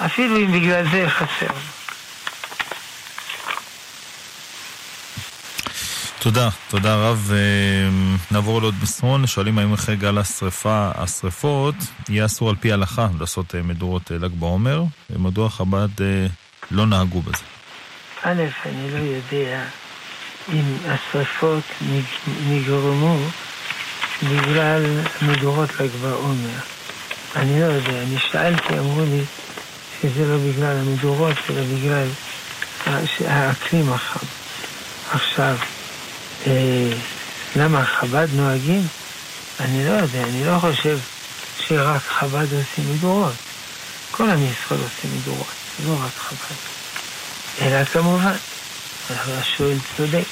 אפילו 0.06 0.36
אם 0.36 0.52
בגלל 0.52 0.90
זה 0.90 1.10
חסר. 1.10 1.54
תודה, 6.18 6.48
תודה 6.68 6.94
רב. 6.96 7.32
נעבור 8.30 8.60
לעוד 8.60 8.74
מסרון, 8.82 9.26
שואלים 9.26 9.58
האם 9.58 9.72
אחרי 9.72 9.96
גל 9.96 10.18
השרפה, 10.18 10.90
השרפות, 10.94 11.74
יהיה 12.08 12.24
אסור 12.24 12.50
על 12.50 12.56
פי 12.56 12.70
ההלכה 12.70 13.08
לעשות 13.20 13.54
אה, 13.54 13.62
מדורות 13.62 14.12
אה, 14.12 14.18
ל"ג 14.18 14.32
בעומר, 14.34 14.82
ומדוע 15.10 15.50
חב"ד 15.50 16.02
אה, 16.02 16.26
לא 16.70 16.86
נהגו 16.86 17.22
בזה? 17.22 17.44
א', 18.22 18.42
אני 18.66 18.90
לא 18.90 18.98
יודע 18.98 19.64
אם 20.52 20.76
השרפות 20.86 21.64
נגרמו 22.48 23.18
בגלל 24.22 24.84
מדורות 25.22 25.80
ל"ג 25.80 25.90
בעומר. 26.02 26.58
אני 27.36 27.60
לא 27.60 27.64
יודע, 27.64 28.02
אני 28.02 28.18
שאלתי, 28.18 28.78
אמרו 28.78 29.02
לי 29.04 29.22
שזה 30.02 30.26
לא 30.26 30.36
בגלל 30.36 30.76
המדורות, 30.76 31.36
אלא 31.50 31.62
בגלל 31.74 32.06
האקלים 33.26 33.92
החם. 33.92 34.26
עכשיו, 35.10 35.56
אה, 36.46 36.92
למה 37.56 37.84
חב"ד 37.84 38.28
נוהגים? 38.32 38.86
אני 39.60 39.84
לא 39.84 39.90
יודע, 39.90 40.22
אני 40.22 40.44
לא 40.44 40.58
חושב 40.58 40.98
שרק 41.60 42.02
חב"ד 42.02 42.46
עושים 42.52 42.94
מדורות. 42.94 43.34
כל 44.10 44.30
עם 44.30 44.42
ישראל 44.42 44.80
עושים 44.80 45.10
מדורות, 45.20 45.46
לא 45.86 45.92
רק 46.04 46.12
חב"ד. 46.18 46.56
אלא 47.62 47.84
כמובן, 47.84 48.34
השואל 49.10 49.76
צודק, 49.96 50.24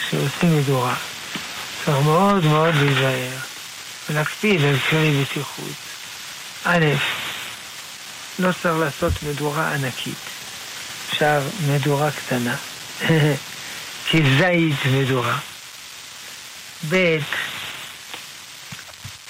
כשעושים 0.00 0.58
מדורה, 0.58 0.94
צריך 1.84 1.98
מאוד 1.98 2.44
מאוד 2.44 2.74
להיזהר 2.74 3.38
ולהקפיד 4.10 4.64
על 4.64 4.78
כלי 4.90 5.22
בטיחות. 5.22 5.68
א', 6.64 6.84
לא 8.38 8.52
צריך 8.62 8.76
לעשות 8.80 9.12
מדורה 9.22 9.74
ענקית, 9.74 10.18
אפשר 11.10 11.40
מדורה 11.68 12.10
קטנה. 12.10 12.56
כזית 14.10 14.76
מדורה. 14.86 15.38
ב', 16.88 17.18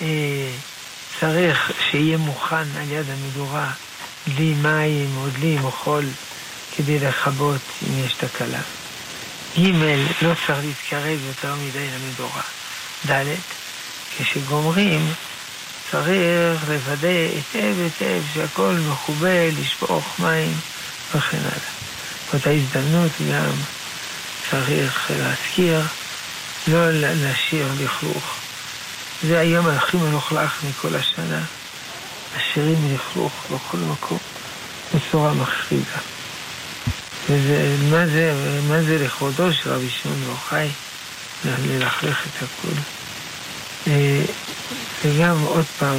אה, 0.01 0.51
צריך 1.21 1.73
שיהיה 1.91 2.17
מוכן 2.17 2.57
על 2.57 2.91
יד 2.91 3.07
המדורה 3.11 3.71
דלי 4.29 4.55
מים 4.55 5.17
או 5.17 5.29
דלי 5.31 5.57
עם 5.57 5.71
חול 5.71 6.05
כדי 6.77 6.99
לכבות 6.99 7.61
אם 7.83 8.05
יש 8.05 8.13
תקלה. 8.13 8.61
ג', 9.59 9.61
לא 10.23 10.33
צריך 10.47 10.59
להתקרב 10.65 11.19
יותר 11.27 11.55
מדי 11.55 11.89
למדורה. 11.91 12.43
ד', 13.07 13.25
כשגומרים 14.19 15.13
צריך 15.91 16.61
לוודא 16.69 17.09
היטב 17.09 17.75
היטב 17.79 18.23
שהכל 18.35 18.77
מכובה, 18.91 19.51
לשפוך 19.61 20.05
מים 20.19 20.55
וכן 21.15 21.39
הלאה. 21.39 21.77
באותה 22.33 22.51
הזדמנות 22.51 23.13
גם 23.33 23.51
צריך 24.51 25.11
להזכיר, 25.19 25.81
לא 26.69 26.91
להשאיר 26.93 27.67
לכלוך. 27.81 28.35
זה 29.23 29.39
היום 29.39 29.69
הכי 29.69 29.97
מלוכלך 29.97 30.65
מכל 30.69 30.97
השנה. 30.97 31.41
משאירים 32.37 32.95
לכלוך 32.95 33.33
בכל 33.51 33.79
מקום 33.79 34.19
בצורה 34.95 35.35
מחרידה. 35.35 36.16
וזה, 37.31 37.77
מה 37.91 38.07
זה, 38.07 38.33
מה 38.69 38.83
זה 38.83 38.99
לכבודו 38.99 39.53
של 39.53 39.71
רבי 39.71 39.89
שמעון 39.91 40.37
בר 41.45 41.53
ללכלך 41.67 42.27
את 42.27 42.43
הכול. 42.43 42.75
אה, 43.87 44.23
וגם 45.05 45.43
עוד 45.43 45.65
פעם, 45.79 45.99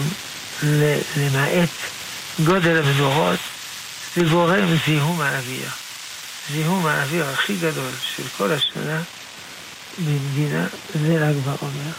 למעט 1.18 1.70
גודל 2.44 2.84
המדורות, 2.84 3.40
זה 4.16 4.24
גורם 4.24 4.78
זיהום 4.86 5.22
האוויר. 5.22 5.70
זיהום 6.52 6.86
האוויר 6.86 7.26
הכי 7.26 7.56
גדול 7.56 7.92
של 8.16 8.24
כל 8.38 8.52
השנה 8.52 9.02
במדינה 9.98 10.68
זה 10.94 11.20
ל"ג 11.20 11.36
בעומר. 11.46 11.92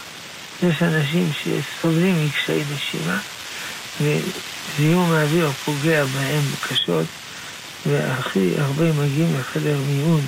יש 0.63 0.83
אנשים 0.83 1.31
שסובלים 1.43 2.25
מקשיי 2.25 2.63
נשימה 2.73 3.19
וזיהום 4.01 5.11
האוויר 5.11 5.51
פוגע 5.65 6.05
בהם 6.05 6.43
קשות 6.61 7.05
והכי 7.85 8.53
הרבה 8.57 8.93
מגיעים 8.93 9.39
לחדר 9.39 9.77
מיון 9.87 10.21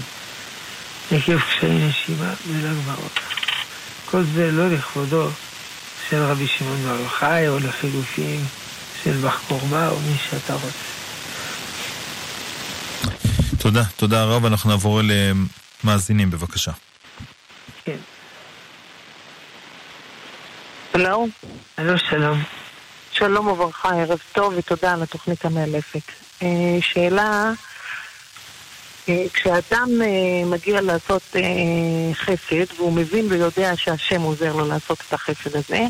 עקב 1.11 1.39
קשיי 1.39 1.87
נשימה 1.87 2.33
בל"ג 2.45 2.85
בעומר. 2.85 3.09
כל 4.05 4.23
זה 4.23 4.51
לא 4.51 4.69
לכבודו 4.69 5.29
של 6.09 6.23
רבי 6.23 6.47
שמעון 6.47 6.83
בר 6.83 6.99
יוחאי 6.99 7.47
או 7.47 7.59
לחילופין 7.59 8.45
של 9.03 9.17
בח 9.17 9.41
קורמה 9.47 9.87
או 9.87 9.99
מי 9.99 10.17
שאתה 10.29 10.53
רוצה. 10.53 10.67
תודה, 13.57 13.83
תודה 13.95 14.23
רב. 14.23 14.45
אנחנו 14.45 14.69
נעבור 14.69 14.99
אל 14.99 15.11
אה, 15.11 15.31
מאזינים, 15.83 16.31
בבקשה. 16.31 16.71
כן. 17.85 17.97
הלו? 20.93 21.27
הלו, 21.77 21.97
שלום. 22.09 22.43
שלום 23.21 23.47
וברכה, 23.47 23.89
ערב 23.89 24.19
טוב 24.31 24.53
ותודה 24.57 24.93
על 24.93 25.03
התוכנית 25.03 25.45
המאלפת. 25.45 26.11
אה, 26.41 26.47
שאלה, 26.81 27.51
אה, 29.09 29.25
כשאדם 29.33 29.89
מגיע 30.45 30.81
לעשות 30.81 31.35
חסד 32.13 32.65
והוא 32.77 32.93
מבין 32.93 33.25
ויודע 33.29 33.71
שהשם 33.75 34.21
עוזר 34.21 34.55
לו 34.55 34.67
לעשות 34.67 35.03
את 35.07 35.13
החסד 35.13 35.55
הזה, 35.55 35.85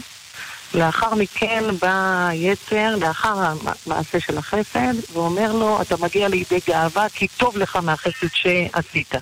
לאחר 0.73 1.15
מכן 1.15 1.63
בא 1.81 2.29
יצר, 2.33 2.95
לאחר 2.95 3.35
המעשה 3.37 4.19
של 4.19 4.37
החסד, 4.37 5.13
ואומר 5.13 5.53
לו, 5.53 5.81
אתה 5.81 5.95
מגיע 5.99 6.27
לידי 6.27 6.59
גאווה 6.67 7.09
כי 7.09 7.27
טוב 7.27 7.57
לך 7.57 7.75
מהחסד 7.75 8.27
שעשית. 8.33 9.13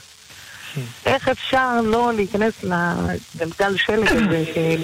איך 1.05 1.29
אפשר 1.29 1.81
לא 1.83 2.11
להיכנס 2.15 2.53
לגלגל 2.63 3.77
שלג 3.77 4.07
הזה 4.07 4.75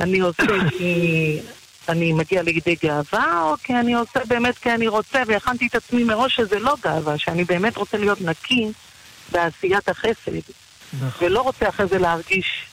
אני 0.00 0.18
עושה 0.18 0.70
כי 0.78 1.40
אני 1.90 2.12
מגיע 2.12 2.42
לידי 2.42 2.76
גאווה, 2.82 3.42
או 3.42 3.54
כי 3.62 3.74
אני 3.74 3.94
עושה 3.94 4.20
באמת 4.28 4.58
כי 4.58 4.70
אני 4.70 4.88
רוצה, 4.88 5.22
והכנתי 5.26 5.66
את 5.66 5.74
עצמי 5.74 6.04
מראש 6.04 6.36
שזה 6.36 6.58
לא 6.58 6.74
גאווה, 6.82 7.18
שאני 7.18 7.44
באמת 7.44 7.76
רוצה 7.76 7.98
להיות 7.98 8.20
נקי 8.20 8.72
בעשיית 9.32 9.88
החסד, 9.88 10.32
נכון. 10.92 11.26
ולא 11.26 11.40
רוצה 11.40 11.68
אחרי 11.68 11.86
זה 11.86 11.98
להרגיש 11.98 12.66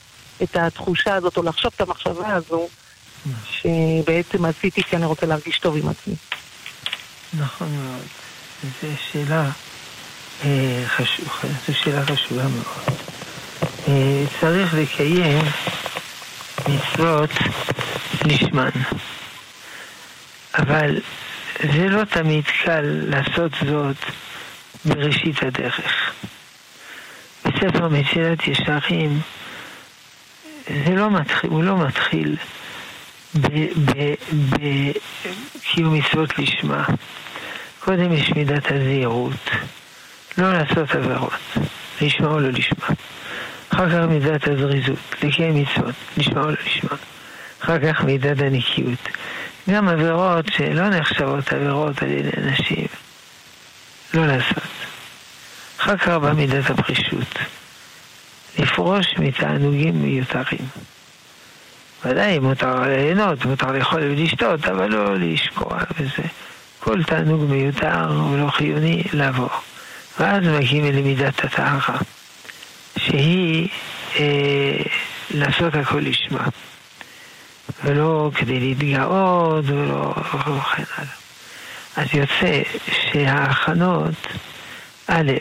את 0.44 0.56
התחושה 0.56 1.16
הזאת, 1.16 1.38
או 1.38 1.44
לחשוב 1.44 1.72
את 1.76 1.82
המחשבה 1.82 2.34
הזו, 2.34 2.68
שבעצם 3.52 4.46
עשיתי 4.46 4.84
כי 4.84 4.96
אני 4.96 5.06
רוצה 5.06 5.26
להרגיש 5.26 5.60
טוב 5.60 5.78
עם 5.78 5.90
עצמי. 5.90 6.16
נכון 7.34 7.68
מאוד. 7.76 8.06
זו 8.82 8.88
שאלה 9.12 9.50
אה, 10.46 10.84
חשובה, 10.88 11.54
זו 11.68 11.74
שאלה 11.74 12.06
חשובה 12.06 12.44
מאוד. 12.44 12.98
אה, 13.88 14.24
צריך 14.42 14.74
לקיים 14.74 15.46
מצוות 16.60 17.30
לשמן. 18.26 18.70
אבל 20.58 20.98
זה 21.74 21.90
לא 21.90 22.04
תמיד 22.04 22.44
קל 22.64 22.82
לעשות 22.84 23.52
זאת 23.66 23.98
בראשית 24.86 25.44
הדרך. 25.44 26.12
בספר 27.46 27.88
מסילת 27.88 28.48
ישרים 28.48 29.22
זה 30.68 30.96
לא 30.96 31.12
מתחיל, 31.12 31.50
הוא 31.50 31.64
לא 31.64 31.78
מתחיל 31.78 32.36
בקיום 34.54 35.94
מצוות 35.94 36.40
לשמה. 36.40 36.86
קודם 37.80 38.14
יש 38.14 38.30
מידת 38.30 38.72
הזהירות, 38.72 39.50
לא 40.38 40.54
לעשות 40.54 40.92
עבירות, 40.92 41.58
לשמה 42.02 42.28
או 42.28 42.40
לא 42.40 42.50
לשמה. 42.50 42.88
אחר 43.78 43.90
כך 43.90 44.10
מידת 44.10 44.48
הזריזות, 44.48 44.98
לקיים 45.24 45.56
מצוות, 45.56 45.96
לשמה 46.18 46.42
או 46.42 46.50
לא. 46.50 46.98
אחר 47.64 47.80
כך 47.80 48.04
מידת 48.04 48.42
הנקיות. 48.42 49.10
גם 49.70 49.88
עבירות 49.88 50.46
שלא 50.52 50.90
נחשבות 50.90 51.54
עבירות 51.54 52.02
על 52.04 52.12
ידי 52.12 52.30
נשים, 52.52 52.88
לא 54.14 54.28
לעשות. 54.28 54.64
אחר 55.80 55.98
כך 55.98 56.08
בא 56.08 56.34
מידת 56.34 56.70
הפרישות, 56.70 57.40
לפרוש 58.60 59.06
מתענוגים 59.18 60.02
מיותרים. 60.02 60.68
ודאי 62.06 62.40
מותר 62.40 62.82
ליהנות, 62.82 63.46
מותר 63.46 63.72
לאכול 63.72 64.02
ולשתות, 64.02 64.66
אבל 64.66 64.92
לא 64.92 65.16
לשקוע 65.16 65.78
בזה. 66.00 66.28
כל 66.80 67.04
תענוג 67.04 67.42
מיותר 67.50 68.22
ולא 68.32 68.50
חיוני 68.50 69.04
לעבור. 69.14 69.50
ואז 70.20 70.44
מגיעים 70.44 70.86
למידת 70.86 71.44
הטהרה, 71.44 71.98
שהיא 73.18 73.68
אה, 74.20 74.84
לעשות 75.32 75.76
הכל 75.76 76.00
לשמה. 76.00 76.48
ולא 77.84 78.32
כדי 78.36 78.60
להתגאות 78.60 79.66
ולא 79.68 80.14
וכן 80.18 80.84
הלאה. 80.98 81.14
אז 81.96 82.08
יוצא 82.14 82.62
שההכנות, 82.92 84.28
א', 85.08 85.32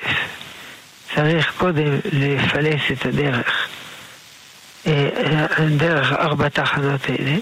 צריך 1.14 1.52
קודם 1.58 1.98
לפלס 2.12 2.80
את 2.92 3.06
הדרך, 3.06 3.68
אה, 4.86 5.08
דרך 5.76 6.12
ארבע 6.12 6.48
תחנות 6.48 7.10
אלה, 7.10 7.36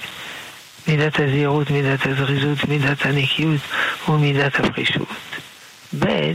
מידת 0.88 1.20
הזהירות, 1.20 1.70
מידת 1.70 2.06
הזריזות, 2.06 2.64
מידת 2.68 3.06
הנקיות 3.06 3.60
ומידת 4.08 4.60
הפרישות. 4.60 5.08
ב', 5.98 6.32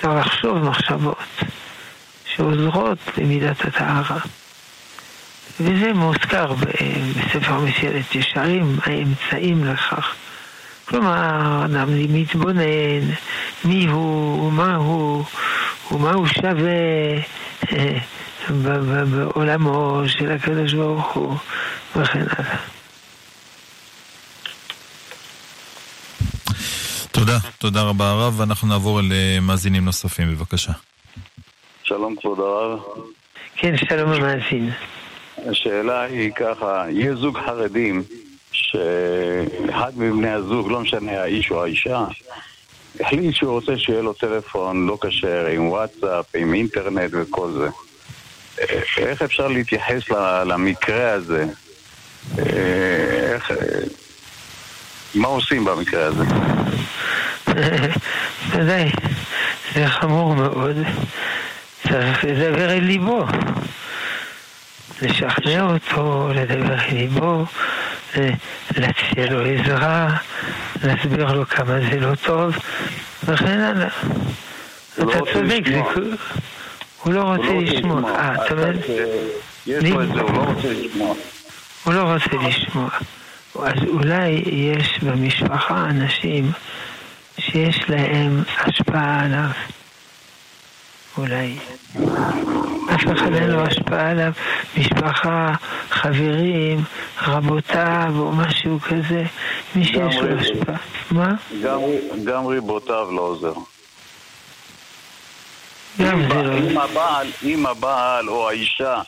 צריך 0.00 0.14
לחשוב 0.26 0.58
מחשבות 0.58 1.42
שעוזרות 2.36 2.98
למידת 3.18 3.64
הטהרה. 3.64 4.18
וזה 5.60 5.92
מוזכר 5.92 6.54
בספר 6.54 7.60
מסילת 7.60 8.14
ישרים, 8.14 8.78
האמצעים 8.82 9.64
לכך. 9.64 10.14
כלומר, 10.84 11.64
אדם 11.64 11.88
מתבונן 12.14 13.10
מי 13.64 13.86
הוא, 13.86 14.46
ומה 14.46 14.74
הוא, 14.74 15.24
ומה 15.90 16.12
הוא 16.12 16.26
שווה 16.26 16.80
אה, 17.72 17.98
בעולמו 18.50 20.02
של 20.06 20.32
הקדוש 20.32 20.74
ברוך 20.74 21.12
הוא, 21.12 21.36
וכן 21.96 22.24
הלאה. 22.38 22.56
תודה, 27.12 27.38
תודה 27.58 27.82
רבה 27.82 28.10
הרב, 28.10 28.40
ואנחנו 28.40 28.68
נעבור 28.68 29.00
למאזינים 29.02 29.84
נוספים, 29.84 30.34
בבקשה. 30.34 30.72
שלום 31.84 32.16
כבוד 32.16 32.38
הרב. 32.40 32.78
כן, 33.56 33.76
שלום 33.76 34.12
המאזין. 34.12 34.70
השאלה 35.50 36.02
היא 36.02 36.32
ככה, 36.32 36.84
יש 36.90 37.18
זוג 37.18 37.38
חרדים 37.46 38.02
שאחד 38.52 39.92
מבני 39.96 40.30
הזוג, 40.30 40.70
לא 40.70 40.80
משנה 40.80 41.22
האיש 41.22 41.50
או 41.50 41.62
האישה, 41.64 42.04
החליט 43.00 43.34
שהוא 43.34 43.52
רוצה 43.52 43.78
שיהיה 43.78 44.02
לו 44.02 44.12
טלפון 44.12 44.86
לא 44.86 44.98
כשר, 45.00 45.46
עם 45.46 45.68
וואטסאפ, 45.68 46.24
עם 46.34 46.54
אינטרנט 46.54 47.10
וכל 47.12 47.50
זה. 47.52 47.68
איך 48.98 49.22
אפשר 49.22 49.48
להתייחס 49.48 50.10
למקרה 50.46 51.12
הזה? 51.12 51.46
איך... 52.38 53.52
מה 55.14 55.28
עושים 55.28 55.64
במקרה 55.64 56.06
הזה? 56.06 56.24
ודאי, 58.50 58.90
זה 59.74 59.88
חמור 59.88 60.34
מאוד. 60.34 60.76
צריך 61.92 62.24
לדבר 62.24 62.70
אל 62.70 62.84
ליבו. 62.84 63.26
לשכנע 65.02 65.62
אותו, 65.62 66.28
לדבר 66.34 66.74
אל 66.74 66.94
ליבו, 66.94 67.44
להציע 68.76 69.30
לו 69.30 69.44
עזרה, 69.44 70.16
להסביר 70.84 71.32
לו 71.32 71.46
כמה 71.46 71.80
זה 71.90 72.00
לא 72.00 72.14
טוב, 72.14 72.54
וכן 73.24 73.60
הלאה. 73.60 73.88
אתה 74.94 75.04
לא 75.04 75.26
צודק, 75.32 75.60
זה... 75.68 75.80
הוא 77.02 77.12
לא 77.12 77.22
רוצה 77.22 77.52
לשמוע. 77.52 78.10
אה, 78.10 78.34
אתה 78.34 78.54
אומר? 78.54 78.72
יש 79.66 79.84
לו 79.84 80.02
את 80.02 80.08
זה, 80.08 80.20
הוא 80.20 80.32
לא 80.32 80.42
רוצה 80.42 80.68
לשמוע. 80.72 81.14
הוא 81.84 81.94
לא 81.94 82.12
רוצה 82.12 82.48
לשמוע. 82.48 82.88
אז 83.62 83.88
אולי 83.88 84.42
יש 84.46 84.98
במשפחה 85.02 85.84
אנשים 85.90 86.52
שיש 87.38 87.80
להם 87.88 88.42
השפעה 88.58 89.24
עליו. 89.24 89.50
אולי. 91.18 91.58
אף 92.94 93.04
אחד 93.04 93.34
אין 93.34 93.50
לו 93.50 93.62
השפעה 93.62 94.10
עליו, 94.10 94.32
משפחה, 94.76 95.52
חברים, 95.90 96.84
רבותיו 97.22 98.12
או 98.18 98.32
משהו 98.32 98.78
כזה, 98.80 99.22
מי 99.74 99.84
שיש 99.84 100.16
לו 100.16 100.38
השפעה. 100.38 100.76
מה? 101.10 101.34
גם 102.24 102.46
ריבותיו 102.46 103.08
לא 103.12 103.20
עוזר. 103.20 103.52
גם 106.00 106.22
זה 106.28 106.42
לא... 106.42 106.54
אם 106.58 106.78
הבעל, 106.78 107.26
אם 107.42 107.66
הבעל 107.66 108.28
או 108.28 108.48
האישה 108.48 109.00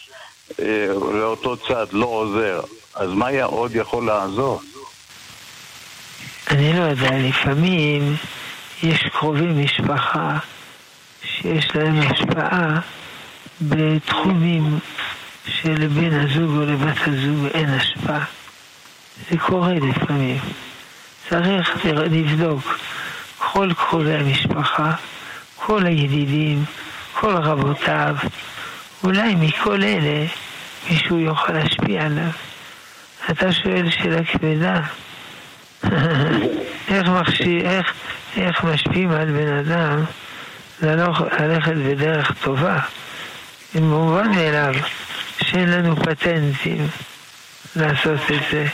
אה, 0.61 0.87
לאותו 1.13 1.57
צד 1.57 1.87
לא 1.93 2.07
עוזר, 2.07 2.61
אז 2.95 3.11
מה 3.11 3.43
עוד 3.43 3.75
יכול 3.75 4.07
לעזור? 4.07 4.61
אני 6.51 6.73
לא 6.73 6.85
יודע, 6.85 7.11
לפעמים 7.19 8.17
יש 8.83 9.03
קרובי 9.13 9.47
משפחה 9.47 10.39
שיש 11.41 11.77
להם 11.77 12.01
השפעה 12.01 12.81
בתחומים 13.61 14.79
שלבן 15.47 16.21
הזוג 16.21 16.57
או 16.57 16.65
לבת 16.67 16.97
הזוג 17.07 17.47
אין 17.55 17.69
השפעה. 17.69 18.25
זה 19.31 19.39
קורה 19.39 19.73
לפעמים. 19.73 20.39
צריך 21.29 21.87
לבדוק 21.87 22.79
כל 23.39 23.69
קרובי 23.77 24.15
המשפחה, 24.15 24.93
כל 25.57 25.87
הידידים, 25.87 26.65
כל 27.21 27.33
רבותיו, 27.33 28.17
אולי 29.05 29.35
מכל 29.35 29.83
אלה 29.83 30.27
מישהו 30.91 31.19
יוכל 31.19 31.53
להשפיע 31.53 32.05
עליו. 32.05 32.31
אתה 33.31 33.53
שואל 33.53 33.91
שאלה 33.91 34.25
כבדה. 34.25 34.81
איך, 36.89 37.09
מחשי, 37.09 37.61
איך, 37.61 37.93
איך 38.37 38.65
משפיעים 38.65 39.11
על 39.11 39.33
בן 39.33 39.57
אדם 39.57 40.05
ללכת 40.83 41.75
בדרך 41.77 42.33
טובה? 42.43 42.79
מובן 43.75 44.29
מאליו 44.31 44.75
שאין 45.43 45.71
לנו 45.71 45.97
פטנטים 45.97 46.89
לעשות 47.77 48.21
את 48.31 48.41
זה. 48.53 48.67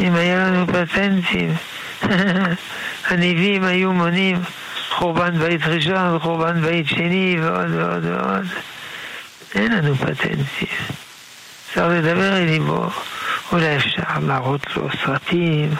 אם 0.00 0.14
היה 0.14 0.46
לנו 0.46 0.66
פטנטים, 0.66 1.54
הנביאים 3.08 3.64
היו 3.64 3.92
מונים 3.92 4.42
חורבן 4.90 5.38
בית 5.38 5.60
ראשון 5.66 6.14
וחורבן 6.14 6.60
בית 6.60 6.88
שני 6.88 7.36
ועוד 7.40 7.70
ועוד 7.70 8.04
ועוד. 8.04 8.46
אין 9.54 9.72
לנו 9.72 9.94
פטנטים. 9.94 10.68
צריך 11.74 11.86
לדבר 11.90 12.36
אל 12.36 12.44
ליבו, 12.44 12.90
אולי 13.52 13.76
אפשר 13.76 14.02
להראות 14.26 14.76
לו 14.76 14.88
סרטים 15.04 15.74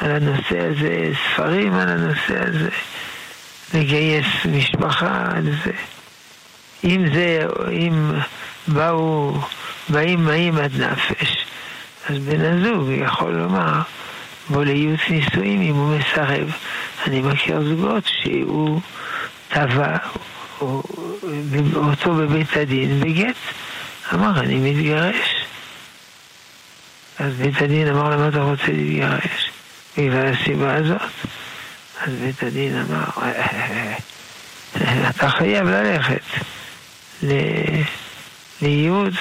על 0.00 0.10
הנושא 0.10 0.58
הזה, 0.58 1.10
ספרים 1.24 1.74
על 1.74 1.88
הנושא 1.88 2.48
הזה, 2.48 2.68
לגייס 3.74 4.26
משפחה 4.52 5.24
על 5.34 5.44
זה. 5.64 5.72
אם 6.84 7.14
זה, 7.14 7.46
אם 7.72 8.12
באו, 8.68 9.34
באים 9.88 10.28
עד 10.58 10.80
נפש, 10.80 11.44
אז 12.08 12.18
בן 12.18 12.40
הזוג 12.40 12.88
יכול 12.90 13.32
לומר 13.32 13.80
בוא 14.50 14.64
לייעוץ 14.64 15.00
נישואים 15.10 15.62
אם 15.62 15.74
הוא 15.74 15.98
מסרב. 15.98 16.52
אני 17.06 17.20
מכיר 17.20 17.62
זוגות 17.62 18.04
שהוא 18.06 18.80
תבע 19.48 19.96
אותו 21.74 22.14
בבית 22.14 22.56
הדין 22.56 23.00
בגט. 23.00 23.36
אמר, 24.14 24.40
אני 24.40 24.72
מתגרש. 24.72 25.44
אז 27.18 27.34
בית 27.34 27.62
הדין 27.62 27.88
אמר 27.88 28.10
למה 28.10 28.28
אתה 28.28 28.42
רוצה 28.42 28.66
להתגרש? 28.68 29.50
בגלל 29.98 30.26
הסיבה 30.26 30.74
הזאת. 30.74 31.00
אז 32.00 32.12
בית 32.20 32.42
הדין 32.42 32.76
אמר, 32.76 33.04
אתה 35.10 35.30
חייב 35.30 35.68
ללכת 35.68 36.22
לייעוץ. 38.62 39.14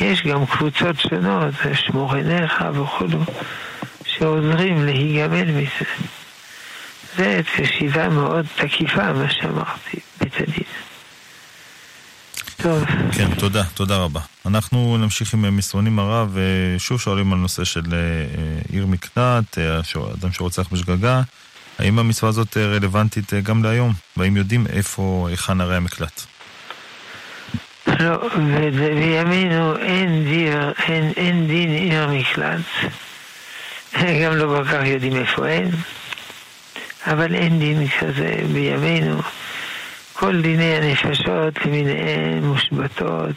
יש 0.00 0.22
גם 0.22 0.46
קבוצות 0.46 1.00
שונות, 1.00 1.54
שמור 1.74 2.14
עיניך 2.14 2.64
וכולו, 2.74 3.24
שעוזרים 4.04 4.84
להיגמל 4.84 5.44
מזה. 5.44 5.84
זה 7.16 7.40
שיטה 7.78 8.08
מאוד 8.08 8.46
תקיפה, 8.56 9.12
מה 9.12 9.30
שאמרתי, 9.30 9.98
בית 10.20 10.34
הדין. 10.40 10.64
טוב. 12.62 12.84
כן, 13.12 13.34
תודה, 13.34 13.64
תודה 13.64 13.96
רבה. 13.96 14.20
אנחנו 14.46 14.96
נמשיך 14.96 15.34
עם 15.34 15.56
מסרונים 15.56 15.98
הרב, 15.98 16.36
ושוב 16.76 17.00
שואלים 17.00 17.32
על 17.32 17.38
נושא 17.38 17.64
של 17.64 17.82
אה, 17.92 17.98
עיר 18.72 18.86
מקלט, 18.86 19.58
אה, 19.58 19.80
אדם 20.14 20.32
שרוצח 20.32 20.68
בשגגה. 20.72 21.22
האם 21.78 21.98
המצווה 21.98 22.28
הזאת 22.28 22.56
רלוונטית 22.56 23.34
אה, 23.34 23.40
גם 23.40 23.64
להיום? 23.64 23.92
והאם 24.16 24.36
יודעים 24.36 24.66
איפה, 24.66 25.26
היכן 25.30 25.60
ערי 25.60 25.76
המקלט? 25.76 26.22
לא, 28.00 28.28
בימינו 28.94 29.76
אין, 29.76 30.24
דיר, 30.24 30.72
אין, 30.88 31.12
אין 31.16 31.46
דין 31.46 31.70
עיר 31.70 32.08
מקלט. 32.08 32.60
גם 34.24 34.36
לא 34.36 34.56
כל 34.56 34.64
כך 34.64 34.86
יודעים 34.86 35.16
איפה 35.16 35.46
אין, 35.46 35.70
אבל 37.06 37.34
אין 37.34 37.58
דין 37.58 37.88
כזה 37.88 38.36
בימינו. 38.52 39.20
כל 40.12 40.40
דיני 40.40 40.76
הנפשות 40.76 41.66
למיניהן 41.66 42.44
מושבתות, 42.44 43.36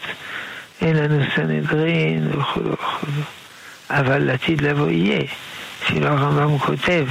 אין 0.81 0.95
לנו 0.95 1.23
סנהדרין 1.35 2.39
וכו' 2.39 2.59
וכו'. 2.71 3.07
אבל 3.89 4.17
לעתיד 4.17 4.61
לבוא 4.61 4.89
יהיה. 4.89 5.23
אפילו 5.83 6.07
הרמב"ם 6.07 6.57
כותב 6.57 7.05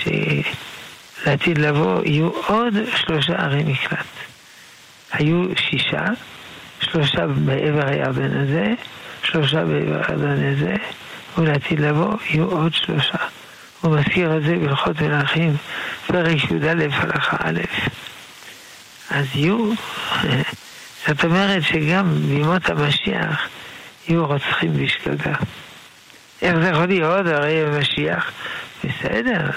שלעתיד 0.00 1.58
לבוא 1.58 2.04
יהיו 2.04 2.28
עוד 2.46 2.74
שלושה 2.96 3.32
ערי 3.32 3.64
מקלט. 3.64 4.06
היו 5.12 5.44
שישה, 5.56 6.04
שלושה 6.80 7.26
בעבר 7.26 7.86
הירדן 7.86 8.40
הזה, 8.40 8.66
שלושה 9.22 9.64
בעבר 9.64 10.00
הירדן 10.08 10.52
הזה, 10.52 10.74
ולעתיד 11.38 11.80
לבוא 11.80 12.14
יהיו 12.30 12.50
עוד 12.50 12.74
שלושה. 12.74 13.18
הוא 13.80 13.96
מזכיר 13.96 14.36
את 14.36 14.42
זה 14.42 14.56
בהלכות 14.56 15.00
מלכים, 15.00 15.56
פרק 16.06 16.44
י"א 16.50 16.86
הלכה 16.92 17.36
א'. 17.40 17.60
אז 19.10 19.26
יהיו, 19.34 19.72
זאת 21.06 21.24
אומרת 21.24 21.62
שגם 21.62 22.14
בימות 22.28 22.70
המשיח 22.70 23.48
יהיו 24.08 24.26
רוצחים 24.26 24.72
בשגגה. 24.72 25.34
איך 26.42 26.56
זה 26.56 26.68
יכול 26.68 26.86
להיות? 26.86 27.26
הרי 27.26 27.64
המשיח, 27.66 28.30
בסדר, 28.84 29.50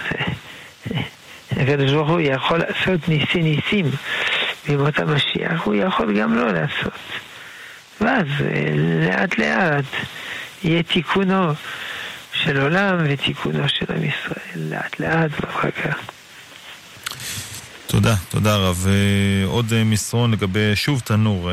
הקדוש 1.52 1.92
ברוך 1.92 2.10
הוא 2.10 2.20
יכול 2.20 2.60
לעשות 2.60 3.08
ניסי 3.08 3.44
ניסים 3.44 3.86
בימות 4.68 5.00
המשיח, 5.00 5.64
הוא 5.64 5.76
יכול 5.76 6.20
גם 6.20 6.36
לא 6.36 6.52
לעשות. 6.52 7.00
ואז 8.02 8.26
לאט 9.08 9.38
לאט 9.38 9.86
יהיה 10.64 10.84
תיקונו 10.84 11.54
של 12.34 12.62
עולם 12.62 12.98
ותיקונו 13.10 13.70
של 13.70 13.86
עם 13.96 14.04
ישראל, 14.04 14.70
לאט 14.70 15.00
לאט 15.00 15.32
ואחר 15.42 15.72
כך. 15.72 15.98
תודה, 17.88 18.16
תודה 18.30 18.56
רב. 18.56 18.88
עוד 19.46 19.74
מסרון 19.86 20.32
לגבי 20.32 20.76
שוב 20.76 21.02
תנור, 21.06 21.50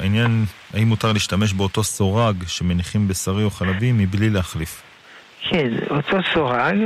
העניין, 0.00 0.44
האם 0.74 0.88
מותר 0.88 1.12
להשתמש 1.12 1.52
באותו 1.52 1.84
סורג 1.84 2.44
שמניחים 2.46 3.08
בשרי 3.08 3.44
או 3.44 3.50
חלבי 3.50 3.92
מבלי 3.92 4.30
להחליף? 4.30 4.83
כן, 5.48 5.68
אותו 5.90 6.16
סורג, 6.34 6.76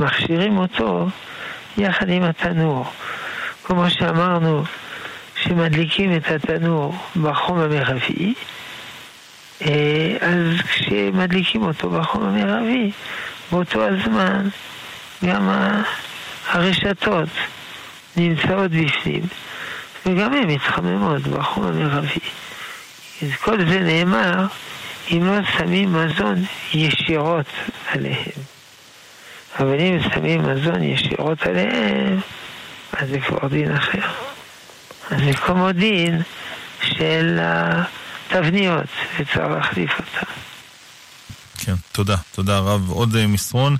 מכשירים 0.00 0.58
אותו 0.58 1.08
יחד 1.78 2.08
עם 2.08 2.22
התנור. 2.22 2.84
כמו 3.64 3.90
שאמרנו, 3.90 4.64
שמדליקים 5.42 6.16
את 6.16 6.30
התנור 6.30 6.96
בחום 7.22 7.58
המרבי, 7.58 8.34
אז 10.20 10.60
כשמדליקים 10.68 11.62
אותו 11.62 11.90
בחום 11.90 12.22
המרבי, 12.22 12.90
באותו 13.52 13.84
הזמן 13.84 14.48
גם 15.26 15.50
הרשתות 16.48 17.28
נמצאות 18.16 18.70
בפנים, 18.70 19.22
וגם 20.06 20.34
הן 20.34 20.50
מתחממות 20.50 21.22
בחום 21.22 21.66
המרבי. 21.66 22.20
אז 23.22 23.28
כל 23.40 23.58
זה 23.68 23.80
נאמר 23.80 24.46
אם 25.12 25.26
לא 25.26 25.44
שמים 25.58 25.92
מזון 25.92 26.44
ישירות 26.74 27.46
עליהם. 27.88 28.42
אבל 29.58 29.80
אם 29.80 29.98
שמים 30.14 30.42
מזון 30.42 30.82
ישירות 30.82 31.42
עליהם, 31.42 32.20
אז 32.92 33.08
זה 33.08 33.20
כבר 33.20 33.48
דין 33.48 33.76
אחר. 33.76 34.08
אז 35.10 35.20
זה 35.24 35.32
כמו 35.32 35.72
דין 35.72 36.22
של 36.82 37.38
התבניות, 37.42 38.86
וצריך 39.16 39.36
להחליף 39.36 39.90
אותה. 39.90 40.26
כן, 41.58 41.74
תודה. 41.92 42.16
תודה 42.34 42.58
רב. 42.58 42.90
עוד 42.90 43.26
מסרון. 43.26 43.76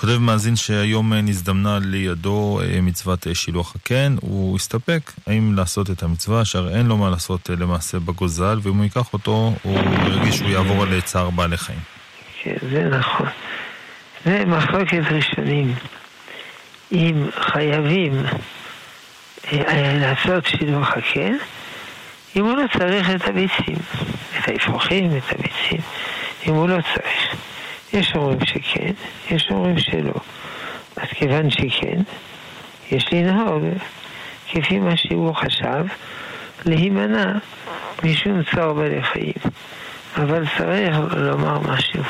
כותב 0.00 0.18
מאזין 0.18 0.56
שהיום 0.56 1.12
נזדמנה 1.12 1.78
לידו 1.82 2.60
מצוות 2.82 3.26
שילוח 3.34 3.76
הקן, 3.76 4.16
הוא 4.20 4.56
הסתפק 4.56 5.12
האם 5.26 5.54
לעשות 5.56 5.90
את 5.90 6.02
המצווה, 6.02 6.42
אשר 6.42 6.68
אין 6.76 6.86
לו 6.86 6.96
מה 6.96 7.10
לעשות 7.10 7.50
למעשה 7.50 7.98
בגוזל, 7.98 8.58
ואם 8.62 8.76
הוא 8.76 8.84
ייקח 8.84 9.12
אותו, 9.12 9.52
הוא 9.62 9.78
ירגיש 10.06 10.36
שהוא 10.36 10.48
יעבור 10.48 10.82
על 10.82 11.00
צער 11.00 11.30
בעלי 11.30 11.56
חיים. 11.56 11.78
כן, 12.42 12.54
זה 12.70 12.84
נכון. 12.84 13.26
זה 14.24 14.44
מחלוקת 14.46 15.02
ראשונים. 15.10 15.74
אם 16.92 17.26
חייבים 17.40 18.12
לעשות 20.00 20.46
שילוח 20.46 20.90
הקן, 20.96 21.36
אם 22.36 22.44
הוא 22.44 22.56
לא 22.56 22.64
צריך 22.78 23.10
את 23.10 23.28
הביצים, 23.28 23.78
את 24.38 24.48
האפרוחים, 24.48 25.16
את 25.16 25.32
הביצים, 25.32 25.80
אם 26.46 26.54
הוא 26.54 26.68
לא 26.68 26.76
צריך. 26.94 27.49
יש 27.92 28.12
אומרים 28.14 28.38
שכן, 28.44 28.92
יש 29.30 29.48
אומרים 29.50 29.78
שלא. 29.78 30.14
אז 30.96 31.08
כיוון 31.08 31.50
שכן, 31.50 32.00
יש 32.90 33.04
לנהוג 33.12 33.62
כפי 34.50 34.78
מה 34.78 34.96
שהוא 34.96 35.34
חשב, 35.34 35.84
להימנע 36.64 37.32
משום 38.04 38.42
צער 38.42 38.72
בעלי 38.72 39.02
חיים. 39.02 39.32
אבל 40.16 40.44
צריך 40.58 40.96
לומר 41.16 41.58
משהו 41.58 42.02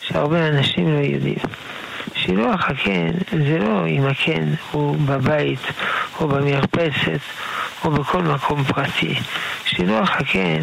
שהרבה 0.00 0.48
אנשים 0.48 0.94
לא 0.94 0.98
יודעים. 0.98 1.38
שילוח 2.14 2.68
הקן 2.68 3.10
זה 3.30 3.58
לא 3.58 3.86
אם 3.86 4.06
הקן 4.06 4.50
הוא 4.70 4.96
בבית 5.06 5.60
או 6.20 6.28
במרפסת 6.28 7.20
או 7.84 7.90
בכל 7.90 8.22
מקום 8.22 8.64
פרטי. 8.64 9.14
שילוח 9.64 10.10
הקן 10.10 10.60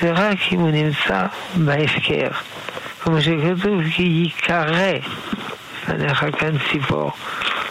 זה 0.00 0.12
רק 0.12 0.38
אם 0.52 0.60
הוא 0.60 0.70
נמצא 0.70 1.26
בהפקר. 1.54 2.28
כמו 3.04 3.20
שכתוב, 3.20 3.80
כי 3.94 4.02
ייקרא 4.02 4.92
לפניך 5.82 6.24
כאן 6.38 6.58
ציפור. 6.72 7.12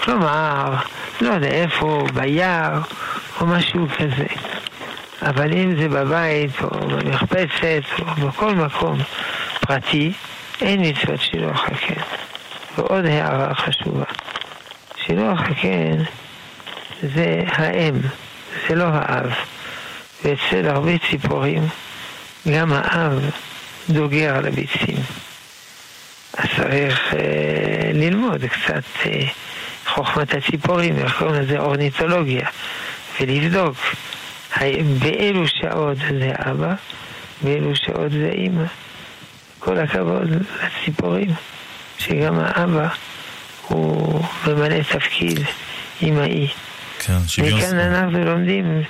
כלומר, 0.04 0.76
לא 1.22 1.30
יודע 1.30 1.48
איפה, 1.48 2.06
ביער, 2.14 2.80
או 3.42 3.46
משהו 3.46 3.88
כזה. 3.98 4.26
אבל 5.22 5.54
אם 5.54 5.76
זה 5.82 5.90
בבית, 5.90 6.52
או 6.62 6.70
במרפסת, 6.88 7.84
או 8.00 8.28
בכל 8.28 8.56
מקום 8.56 8.98
פרטי, 9.60 10.14
אין 10.62 10.82
מצוות 10.82 11.22
שילוח 11.22 11.66
הקן. 11.66 12.02
ועוד 12.78 13.06
הערה 13.06 13.56
חשובה, 13.56 14.06
שילוח 15.06 15.40
הקן 15.40 16.04
זה 17.02 17.44
האם, 17.48 17.94
זה 18.68 18.76
לא 18.76 18.86
האב. 18.92 19.34
ואצל 20.24 20.68
הרבה 20.68 20.92
ציפורים, 21.10 21.64
גם 22.52 22.74
האב 22.74 23.32
דוגר 23.90 24.36
על 24.36 24.48
הביצים. 24.48 24.98
אז 26.38 26.46
צריך 26.58 27.14
אה, 27.14 27.92
ללמוד 27.94 28.46
קצת 28.46 28.84
אה, 29.06 29.26
חוכמת 29.88 30.34
הציפורים, 30.34 30.98
איך 30.98 31.18
קוראים 31.18 31.42
לזה 31.42 31.60
אורניתולוגיה, 31.60 32.48
ולבדוק 33.22 33.78
באילו 35.00 35.48
שעות 35.48 35.98
זה 35.98 36.32
אבא, 36.36 36.74
באילו 37.42 37.76
שעות 37.76 38.12
זה 38.12 38.30
אימא. 38.34 38.66
כל 39.60 39.80
הכבוד 39.80 40.30
לציפורים, 40.64 41.30
שגם 41.98 42.40
האבא 42.40 42.88
הוא 43.68 44.24
ממלא 44.48 44.84
תפקיד 44.84 45.40
אמאי. 46.04 46.48
כן, 47.00 47.18
שוויון 47.28 47.60
וכאן 47.60 47.80
אנחנו 47.80 48.26
לומדים 48.26 48.82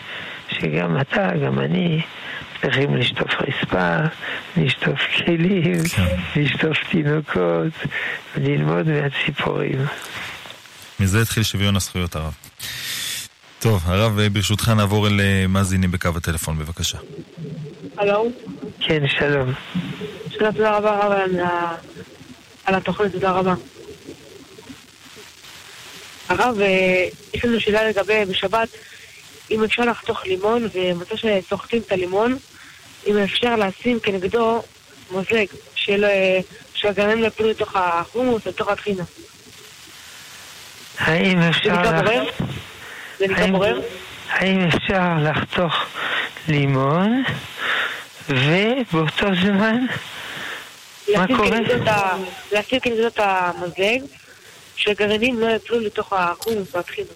שגם 0.50 1.02
אתה, 1.02 1.30
גם 1.46 1.60
אני, 1.60 2.02
צריכים 2.64 2.96
לשטוף 2.96 3.30
רצפה, 3.40 3.98
לשטוף 4.58 5.00
כלים, 5.26 5.84
כן. 5.96 6.16
לשטוף 6.36 6.78
תינוקות, 6.92 7.74
וללמוד 8.38 8.88
מהציפורים. 8.88 9.86
מזה 11.00 11.22
התחיל 11.22 11.44
שוויון 11.44 11.76
הזכויות, 11.76 12.16
הרב. 12.16 12.34
טוב, 13.60 13.82
הרב, 13.86 14.20
אה, 14.20 14.30
ברשותך 14.30 14.70
נעבור 14.70 15.08
אל 15.08 15.20
אה, 15.22 15.46
מאזינים 15.48 15.92
בקו 15.92 16.10
הטלפון, 16.18 16.60
בבקשה. 16.60 16.98
הלו? 17.98 18.32
כן, 18.80 19.04
שלום. 19.08 19.54
שלום, 20.30 20.52
תודה 20.52 20.78
רבה 20.78 21.00
רב 21.00 21.12
על 21.12 21.40
ה- 21.40 21.76
על 22.66 22.76
התוכנית, 22.76 23.12
תודה 23.12 23.32
רבה. 23.32 23.54
הרב, 26.30 26.60
אה, 26.62 27.06
יש 27.34 27.46
לנו 27.46 27.60
שאלה 27.60 27.90
לגבי 27.90 28.26
בשבת, 28.26 28.70
אם 29.52 29.64
אפשר 29.64 29.84
לחתוך 29.86 30.26
לימון, 30.26 30.68
ומתי 30.74 31.14
שסוחטים 31.18 31.82
את 31.88 31.92
הלימון, 31.92 32.38
אם 33.08 33.18
אפשר 33.18 33.56
לשים 33.56 34.00
כנגדו 34.00 34.62
מוזג, 35.12 35.46
של- 35.76 36.06
שהגרעינים 36.74 37.22
לא 37.24 37.28
יפלו 37.28 37.50
לתוך 37.50 37.76
החומוס, 37.76 38.46
לתוך 38.46 38.68
הטחינה. 38.68 39.04
האם 40.98 41.42
זה 41.42 41.50
אפשר... 41.50 41.72
נקרא 41.72 41.92
לח- 41.92 42.02
בורר? 42.02 42.24
זה 43.20 43.28
נקרא 43.28 43.44
האם- 43.44 43.52
בורר? 43.52 43.80
האם 44.30 44.60
אפשר 44.68 45.02
לחתוך 45.20 45.74
לימון, 46.48 47.24
ובאותו 48.30 49.28
זמן, 49.44 49.86
מה 51.18 51.28
קורה? 51.28 51.58
לשים 52.52 52.80
כנגדו 52.80 53.08
את 53.08 53.20
המזלג, 53.20 54.02
שהגרעינים 54.76 55.40
לא 55.40 55.48
יפלו 55.50 55.80
לתוך 55.80 56.14
החומוס 56.14 56.76
והטחינה. 56.76 57.08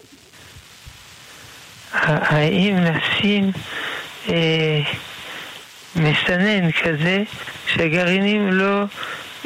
האם 1.93 2.75
לשים 2.83 3.51
אה, 4.29 4.79
מסנן 5.97 6.71
כזה, 6.71 7.23
שהגרעינים 7.67 8.51
לא... 8.51 8.83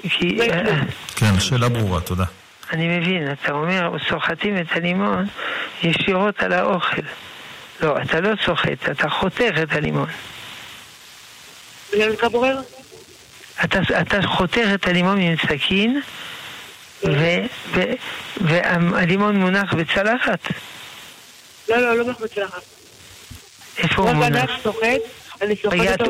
כי... 0.09 0.35
לא. 0.35 0.73
כן, 1.15 1.39
שאלה 1.39 1.69
ברורה, 1.69 2.01
תודה. 2.01 2.25
אני 2.73 2.99
מבין, 2.99 3.31
אתה 3.31 3.51
אומר, 3.51 3.91
סוחטים 4.09 4.57
את 4.57 4.65
הלימון 4.71 5.27
ישירות 5.83 6.43
על 6.43 6.53
האוכל. 6.53 7.01
לא, 7.81 7.97
אתה 8.01 8.19
לא 8.19 8.29
סוחט, 8.45 8.89
אתה 8.91 9.09
חותך 9.09 9.53
את 9.63 9.73
הלימון. 9.73 10.09
אתה, 13.63 13.79
אתה 14.01 14.21
חותך 14.21 14.67
את 14.73 14.87
הלימון 14.87 15.19
עם 15.19 15.35
סכין, 15.37 16.01
ו- 17.03 17.45
ו- 17.73 17.93
והלימון 18.41 19.35
מונח 19.35 19.73
בצלחת. 19.73 20.39
לא, 21.69 21.77
לא, 21.77 21.97
לא 21.97 22.11
מחוץ 22.11 22.37
לחץ. 22.37 22.63
איפה 23.77 24.01
הוא 24.01 24.09
רק 24.09 24.15
מונח? 24.15 24.67
רגע, 25.71 25.91
אותו... 25.91 26.05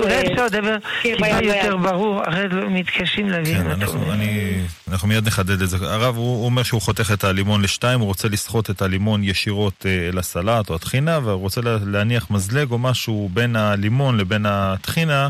לדבר 0.45 0.77
כן, 1.03 1.15
טיפה 1.15 1.23
ביד, 1.39 1.43
יותר. 1.55 1.77
ברור, 1.77 2.21
הרי 2.25 2.47
לא 2.49 2.69
מתקשים 2.69 3.29
להבין 3.29 3.57
כן, 3.57 3.67
אנחנו, 3.71 4.01
אומר. 4.01 4.13
אני, 4.13 4.53
אנחנו 4.91 5.07
מיד 5.07 5.27
נחדד 5.27 5.61
את 5.61 5.69
זה. 5.69 5.77
הרב, 5.81 6.15
הוא, 6.17 6.45
אומר 6.45 6.63
שהוא 6.63 6.81
חותך 6.81 7.11
את 7.13 7.23
הלימון 7.23 7.61
לשתיים, 7.61 7.99
הוא 7.99 8.07
רוצה 8.07 8.27
לסחוט 8.27 8.69
את 8.69 8.81
הלימון 8.81 9.23
ישירות 9.23 9.85
אה, 9.85 10.09
אל 10.13 10.17
הסלט 10.17 10.69
או 10.69 10.75
הטחינה, 10.75 11.19
והוא 11.23 11.41
רוצה 11.41 11.61
לה- 11.61 11.77
להניח 11.85 12.31
מזלג 12.31 12.71
או 12.71 12.77
משהו 12.79 13.29
בין 13.33 13.55
הלימון 13.55 14.17
לבין 14.17 14.45
הטחינה, 14.45 15.29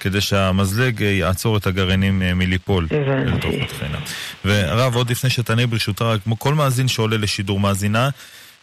כדי 0.00 0.20
שהמזלג 0.20 1.02
אה, 1.02 1.08
יעצור 1.08 1.56
את 1.56 1.66
הגרעינים 1.66 2.22
אה, 2.22 2.34
מליפול 2.34 2.86
הבנתי. 2.90 3.30
לתוך 3.32 3.54
הטחינה. 3.62 3.98
והרב, 4.44 4.94
עוד 4.96 5.10
לפני 5.10 5.30
שתענה 5.30 5.66
ברשותך, 5.66 6.04
כמו 6.24 6.38
כל 6.38 6.54
מאזין 6.54 6.88
שעולה 6.88 7.16
לשידור 7.16 7.60
מאזינה, 7.60 8.08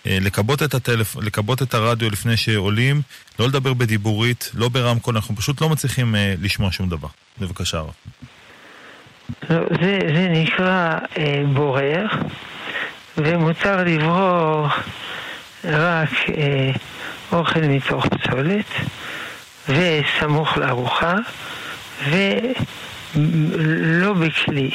לכבות 0.05 0.63
את 0.63 0.73
הטלפ... 0.73 1.15
לכבות 1.15 1.61
את 1.61 1.73
הרדיו 1.73 2.09
לפני 2.09 2.37
שעולים, 2.37 3.01
לא 3.39 3.47
לדבר 3.47 3.73
בדיבורית, 3.73 4.51
לא 4.53 4.69
ברמקול, 4.69 5.15
אנחנו 5.15 5.35
פשוט 5.35 5.61
לא 5.61 5.69
מצליחים 5.69 6.15
אה, 6.15 6.33
לשמוע 6.41 6.71
שום 6.71 6.89
דבר. 6.89 7.07
בבקשה, 7.39 7.77
הרב. 7.77 7.93
לא, 9.49 9.59
זה, 9.81 9.99
זה 10.15 10.27
נקרא 10.31 10.97
אה, 11.17 11.43
בורר, 11.53 12.05
ומותר 13.17 13.83
לברור 13.83 14.67
רק 15.63 16.09
אה, 16.37 16.71
אוכל 17.31 17.59
מתוך 17.59 18.05
פסולת, 18.07 18.65
וסמוך 19.69 20.57
לארוחה, 20.57 21.15
ולא 22.09 24.13
בכלי. 24.13 24.71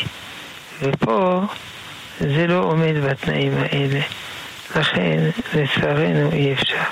ופה 0.83 1.47
זה 2.21 2.47
לא 2.47 2.59
עומד 2.59 2.95
בתנאים 3.05 3.53
האלה. 3.57 4.01
לכן, 4.77 5.31
לצערנו, 5.55 6.33
אי 6.33 6.53
אפשר. 6.53 6.85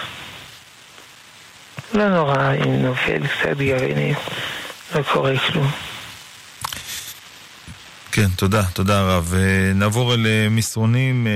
לא 1.95 2.09
נורא 2.09 2.53
אם 2.65 2.83
נופל 2.83 3.27
קצת 3.27 3.57
גרעינים, 3.59 4.15
לא 4.95 5.03
קורה 5.03 5.39
כלום. 5.39 5.71
כן, 8.13 8.29
תודה, 8.37 8.63
תודה 8.63 9.03
רב. 9.03 9.35
אה, 9.37 9.73
נעבור 9.75 10.15
אל 10.15 10.27
אה, 10.27 10.49
מסרונים, 10.51 11.27
אה, 11.27 11.33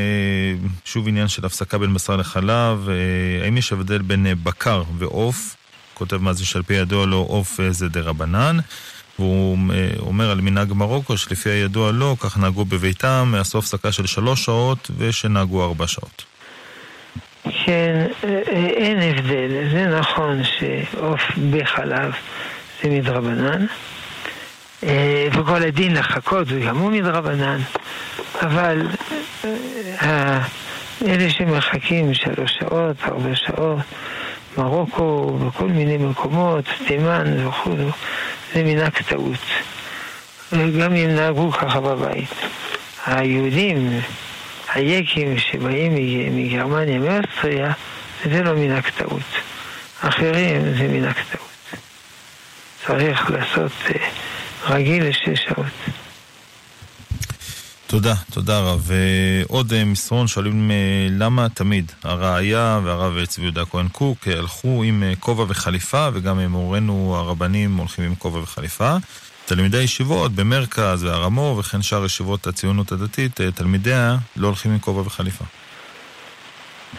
שוב 0.84 1.08
עניין 1.08 1.28
של 1.28 1.46
הפסקה 1.46 1.78
בין 1.78 1.94
בשר 1.94 2.16
לחלב. 2.16 2.88
האם 3.42 3.56
יש 3.56 3.72
הבדל 3.72 4.02
בין 4.02 4.26
בקר 4.42 4.82
ועוף? 4.98 5.56
כותב 5.94 6.16
מאזין 6.16 6.46
שעל 6.46 6.62
פי 6.62 6.74
הידוע 6.74 7.06
לו 7.06 7.18
עוף 7.18 7.60
זה 7.70 7.88
דה 7.88 8.00
רבנן. 8.00 8.58
והוא 9.18 9.58
אומר 9.98 10.30
על 10.30 10.40
מנהג 10.40 10.72
מרוקו 10.72 11.16
שלפי 11.16 11.50
הידוע 11.50 11.92
לו, 11.92 12.16
כך 12.20 12.38
נהגו 12.38 12.64
בביתם, 12.64 13.34
עשו 13.38 13.58
הפסקה 13.58 13.92
של 13.92 14.06
שלוש 14.06 14.44
שעות 14.44 14.90
ושנהגו 14.98 15.64
ארבע 15.64 15.86
שעות. 15.86 16.31
כן, 17.42 18.06
אה, 18.24 18.40
אה, 18.52 18.66
אין 18.66 18.98
הבדל. 19.02 19.68
זה 19.72 19.86
נכון 19.86 20.40
שעוף 20.44 21.20
בחלב 21.50 22.12
זה 22.82 22.90
מדרבנן, 22.90 23.66
אה, 24.84 25.28
וכל 25.32 25.62
הדין 25.62 25.94
לחכות 25.94 26.46
זה 26.46 26.60
גם 26.60 26.78
הוא 26.78 26.90
מדרבנן, 26.90 27.58
אבל 28.42 28.86
אלה 31.06 31.30
שמחכים 31.30 32.14
שלוש 32.14 32.58
שעות, 32.58 32.96
ארבע 33.04 33.34
שעות, 33.34 33.78
מרוקו, 34.58 35.38
בכל 35.38 35.68
מיני 35.68 35.96
מקומות, 35.96 36.64
תימן 36.86 37.46
וכו', 37.46 37.76
זה 38.54 38.62
מנהג 38.64 38.92
טעות. 39.08 39.44
גם 40.52 40.94
אם 40.94 41.14
נהגו 41.14 41.52
ככה 41.52 41.80
בבית. 41.80 42.34
היהודים, 43.06 44.00
היקים 44.74 45.38
שבאים 45.38 45.94
מג- 45.94 46.28
מגרמניה, 46.32 46.98
מאוסטריה, 46.98 47.72
זה 48.24 48.42
לא 48.42 48.54
מנהג 48.56 48.84
טעות. 48.98 49.22
אחרים 50.00 50.62
זה 50.78 50.88
מנהג 50.88 51.14
טעות. 51.30 51.48
צריך 52.86 53.30
לעשות 53.30 53.72
אה, 53.94 54.08
רגיל 54.74 55.08
לשש 55.08 55.44
שעות. 55.48 55.66
תודה, 57.86 58.14
תודה 58.30 58.58
רב. 58.60 58.90
ועוד 58.90 59.72
אה, 59.72 59.84
מסרון 59.84 60.26
שואלים 60.28 60.70
אה, 60.70 60.76
למה 61.10 61.48
תמיד 61.48 61.92
הראיה 62.02 62.80
והרב 62.84 63.24
צבי 63.24 63.44
יהודה 63.44 63.64
כהן 63.64 63.88
קוק 63.88 64.28
אה, 64.28 64.38
הלכו 64.38 64.82
עם 64.82 65.02
אה, 65.02 65.12
כובע 65.20 65.44
וחליפה, 65.48 66.08
וגם 66.12 66.40
אה, 66.40 66.48
מורינו 66.48 67.16
הרבנים 67.16 67.76
הולכים 67.76 68.04
עם 68.04 68.14
כובע 68.14 68.38
וחליפה. 68.40 68.96
תלמידי 69.46 69.78
הישיבות 69.78 70.32
במרכז 70.32 71.04
והר 71.04 71.24
המור 71.24 71.58
וכן 71.58 71.82
שאר 71.82 72.04
ישיבות 72.04 72.46
הציונות 72.46 72.92
הדתית, 72.92 73.40
אה, 73.40 73.52
תלמידיה 73.52 74.16
לא 74.36 74.46
הולכים 74.46 74.72
עם 74.72 74.78
כובע 74.78 75.00
וחליפה. 75.00 75.44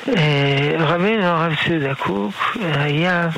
אה, 0.08 0.76
רבינו 0.80 1.24
הרב 1.24 1.54
ציודה 1.66 1.96
קוק 1.96 2.58
היה 2.62 3.30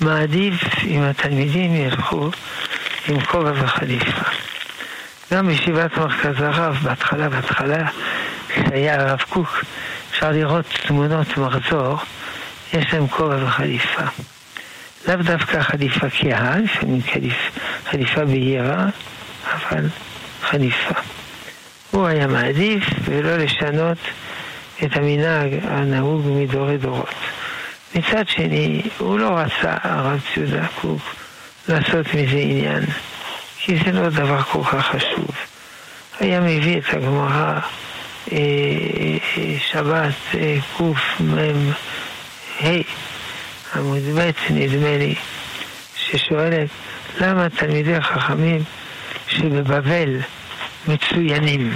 מעדיף 0.00 0.54
אם 0.84 1.02
התלמידים 1.02 1.74
ילכו 1.74 2.30
עם 3.08 3.20
כובע 3.20 3.52
וחליפה. 3.64 4.22
גם 5.32 5.46
בישיבת 5.46 5.96
מרכז 5.96 6.34
הרב, 6.38 6.76
בהתחלה, 6.82 7.28
בהתחלה, 7.28 7.88
כשהיה 8.48 9.00
הרב 9.00 9.20
קוק, 9.28 9.64
אפשר 10.10 10.30
לראות 10.30 10.64
תמונות 10.86 11.36
מחזור, 11.36 11.98
יש 12.72 12.92
להם 12.92 13.08
כובע 13.08 13.44
וחליפה. 13.44 14.02
לאו 15.08 15.16
דווקא 15.16 15.62
חליפה 15.62 16.06
כהה, 16.10 16.58
לפעמים 16.58 17.00
חליפ- 17.02 17.58
חליפה 17.90 18.24
בהירה, 18.24 18.86
אבל 19.52 19.84
חליפה. 20.42 20.94
הוא 21.90 22.06
היה 22.06 22.26
מעדיף 22.26 22.84
ולא 23.04 23.36
לשנות 23.36 23.98
את 24.84 24.96
המנהג 24.96 25.50
הנהוג 25.62 26.22
מדורי 26.26 26.76
דורות. 26.76 27.14
מצד 27.94 28.28
שני, 28.28 28.82
הוא 28.98 29.18
לא 29.18 29.28
רצה, 29.38 29.76
הרב 29.82 30.20
ציודה 30.34 30.66
קוק, 30.80 31.00
לעשות 31.68 32.06
מזה 32.06 32.36
עניין, 32.36 32.84
כי 33.58 33.76
זה 33.76 33.92
לא 33.92 34.08
דבר 34.08 34.42
כל 34.42 34.64
כך 34.64 34.86
חשוב. 34.86 35.30
היה 36.20 36.40
מביא 36.40 36.78
את 36.78 36.84
הגמרא, 36.94 37.58
אה, 38.32 38.38
אה, 39.36 39.54
שבת 39.70 40.12
אה, 40.34 40.56
קמ"ה, 40.76 41.72
עמוד 43.76 44.02
ב', 44.18 44.30
נדמה 44.50 44.98
לי, 44.98 45.14
ששואלת 45.96 46.68
למה 47.20 47.48
תלמידי 47.48 47.96
החכמים 47.96 48.64
שבבבל 49.28 50.16
מצוינים, 50.88 51.74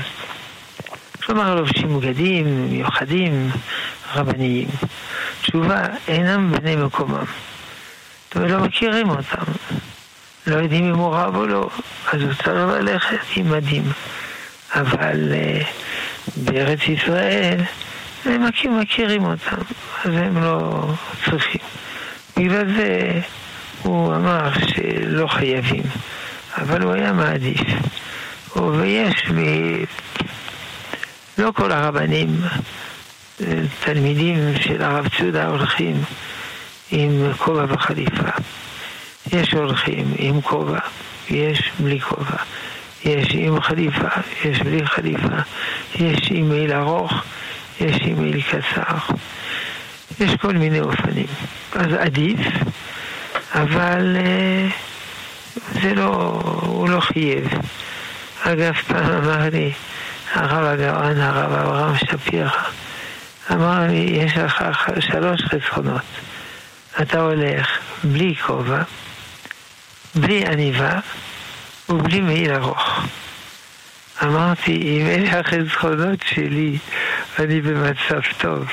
כלומר 1.25 1.55
לובשים 1.55 2.01
בגדים 2.01 2.71
מיוחדים, 2.71 3.51
רבניים. 4.15 4.69
תשובה, 5.43 5.83
אינם 6.09 6.53
בני 6.53 6.77
מקומם. 6.77 7.25
ולא 8.37 8.61
מכירים 8.61 9.11
אותם. 9.11 9.53
לא 10.47 10.57
יודעים 10.57 10.89
אם 10.89 10.95
הוא 10.95 11.15
רב 11.15 11.37
או 11.37 11.47
לא, 11.47 11.69
אז 12.13 12.23
הוא 12.23 12.33
צריך 12.35 12.49
ללכת 12.49 13.19
עם 13.37 13.51
מדים. 13.51 13.93
אבל 14.75 15.33
uh, 15.33 15.65
בארץ 16.37 16.81
ישראל 16.89 17.61
הם 18.27 18.47
מכיר, 18.47 18.71
מכירים 18.71 19.25
אותם, 19.25 19.57
אז 20.05 20.11
הם 20.15 20.43
לא 20.43 20.85
צריכים. 21.25 21.61
בגלל 22.37 22.75
זה 22.77 23.21
הוא 23.83 24.15
אמר 24.15 24.51
שלא 24.67 25.27
חייבים, 25.27 25.83
אבל 26.57 26.83
הוא 26.83 26.93
היה 26.93 27.13
מעדיף. 27.13 27.61
ויש 28.57 29.31
מ... 29.31 29.39
לא 31.39 31.51
כל 31.55 31.73
הרבנים, 31.73 32.29
תלמידים 33.81 34.39
של 34.61 34.83
הרב 34.83 35.09
צודה 35.19 35.47
הולכים 35.47 36.03
עם 36.91 37.33
כובע 37.39 37.65
וחליפה. 37.69 38.29
יש 39.33 39.53
הולכים 39.53 40.15
עם 40.19 40.41
כובע, 40.41 40.79
יש 41.31 41.71
בלי 41.79 42.01
כובע. 42.01 42.37
יש 43.05 43.29
עם 43.31 43.61
חליפה, 43.61 44.09
יש 44.45 44.63
בלי 44.63 44.87
חליפה, 44.87 45.37
יש 45.95 46.29
עם 46.31 46.49
מעיל 46.49 46.73
ארוך, 46.73 47.13
יש 47.81 47.97
עם 48.01 48.23
מעיל 48.23 48.43
קצר. 48.43 49.15
יש 50.21 50.37
כל 50.41 50.53
מיני 50.53 50.81
אופנים. 50.81 51.27
אז 51.73 51.93
עדיף, 51.99 52.39
אבל 53.55 54.17
אה, 54.17 54.69
זה 55.73 55.95
לא, 55.95 56.41
הוא 56.63 56.89
לא 56.89 57.01
חייב. 57.01 57.49
אגב, 58.43 58.75
פעם 58.87 59.11
אמר 59.11 59.49
לי 59.53 59.73
הרב 60.33 60.65
הגאון, 60.65 61.21
הרב 61.21 61.53
אברהם 61.53 61.97
שפירא, 61.97 62.51
אמר 63.51 63.87
לי, 63.89 64.11
יש 64.25 64.37
לך 64.37 64.65
שלוש 65.01 65.41
חסכונות. 65.43 66.03
אתה 67.03 67.21
הולך 67.21 67.69
בלי 68.05 68.35
כובע, 68.47 68.83
בלי 70.15 70.47
עניבה 70.47 70.99
ובלי 71.89 72.21
מעיל 72.21 72.53
ארוך. 72.53 73.01
אמרתי, 74.23 74.73
אם 74.73 75.07
אלה 75.07 75.41
החסכונות 75.41 76.19
שלי, 76.27 76.79
אני 77.39 77.61
במצב 77.61 78.21
טוב. 78.39 78.67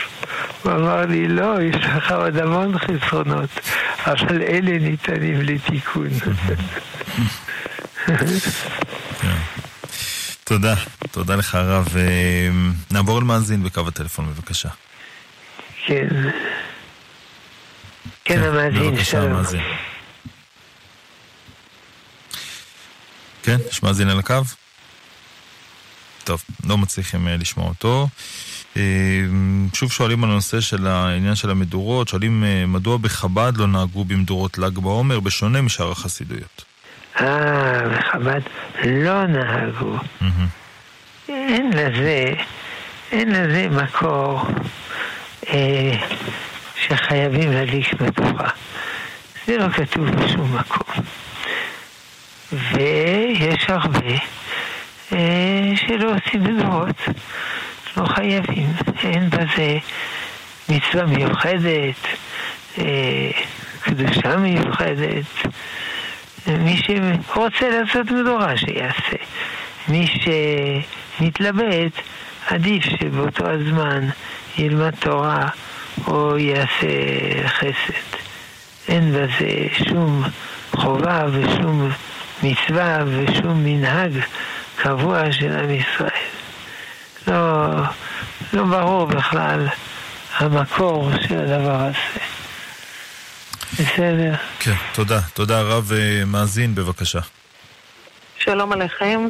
הוא 0.64 0.72
אמר 0.72 1.06
לי, 1.06 1.28
לא, 1.28 1.62
יש 1.62 1.76
לך 1.76 2.12
עוד 2.12 2.38
המון 2.38 2.76
חסרונות, 2.80 3.50
אבל 4.08 4.42
אלה 4.42 4.80
ניתנים 4.80 5.42
לתיקון. 5.42 6.10
תודה, 10.44 10.76
תודה 11.12 11.36
לך 11.36 11.56
הרב. 11.56 11.88
אה, 11.98 12.50
נעבור 12.92 13.20
למאזין 13.22 13.64
בקו 13.64 13.88
הטלפון 13.88 14.28
בבקשה. 14.28 14.70
כן. 15.86 16.08
כן, 18.26 18.44
המאזין, 18.44 19.04
שלום. 19.04 19.42
כן, 23.44 23.58
יש 23.70 23.84
מאזין 23.84 24.10
על 24.10 24.20
הקו? 24.20 24.36
טוב, 26.24 26.44
לא 26.68 26.78
מצליחים 26.78 27.28
אה, 27.28 27.38
לשמוע 27.38 27.68
אותו. 27.68 28.08
אה, 28.78 28.82
שוב 29.74 29.92
שואלים 29.92 30.24
על 30.24 30.30
הנושא 30.30 30.62
של 30.62 30.88
העניין 30.88 31.36
של 31.36 31.50
המדורות, 31.50 32.08
שואלים 32.08 32.44
מדוע 32.68 32.98
בחב"ד 32.98 33.58
לא 33.58 33.68
נהגו 33.68 34.06
במדורות 34.06 34.58
ל"ג 34.58 34.80
בעומר, 34.80 35.20
בשונה 35.20 35.62
משאר 35.62 35.92
החסידויות. 35.92 36.64
אה, 37.22 37.90
בחב"ד 37.90 38.42
לא 38.84 39.28
נהגו. 39.28 39.98
אין 41.30 41.70
לזה, 41.74 42.26
אין 43.12 43.32
לזה 43.32 43.68
מקור 43.70 44.46
אה, 45.48 45.98
שחייבים 46.88 47.52
להדליק 47.52 47.94
בתוכה. 47.94 48.48
זה 49.48 49.58
לא 49.58 49.70
כתוב 49.70 50.10
בשום 50.10 50.56
מקום. 50.58 51.04
ויש 52.52 53.66
הרבה 53.68 54.00
אה, 54.00 54.18
שלא 55.76 56.12
עושים 56.16 56.44
בדורות, 56.44 56.96
לא 57.98 58.06
חייבים. 58.06 58.68
אין 59.04 59.30
בזה 59.30 59.78
מצווה 60.70 61.06
מיוחדת, 61.06 62.08
אה, 62.78 63.32
קדושה 63.82 64.38
מיוחדת. 64.38 65.26
מי 66.48 66.78
שרוצה 66.78 67.70
לעשות 67.70 68.12
מדורה 68.12 68.58
שיעשה. 68.58 69.18
מי 69.88 70.08
שמתלבט, 71.20 71.92
עדיף 72.48 72.84
שבאותו 72.84 73.50
הזמן 73.50 74.10
ילמד 74.58 74.96
תורה 75.00 75.48
או 76.08 76.38
יעשה 76.38 76.88
חסד. 77.48 78.18
אין 78.88 79.12
בזה 79.12 79.68
שום 79.90 80.24
חובה 80.76 81.26
ושום 81.32 81.90
מצווה 82.44 83.04
ושום 83.08 83.64
מנהג 83.64 84.12
קבוע 84.84 85.32
של 85.32 85.52
עם 85.52 85.70
ישראל. 85.72 86.30
לא, 87.28 87.68
לא 88.54 88.64
ברור 88.64 89.06
בכלל 89.06 89.68
המקור 90.38 91.10
של 91.28 91.40
הדבר 91.40 91.76
הזה. 91.76 92.26
בסדר. 93.74 94.34
כן, 94.60 94.74
תודה. 94.94 95.20
תודה 95.34 95.62
רב 95.62 95.92
מאזין, 96.26 96.76
בבקשה. 96.76 97.20
שלום 98.40 98.72
עליכם. 98.72 99.28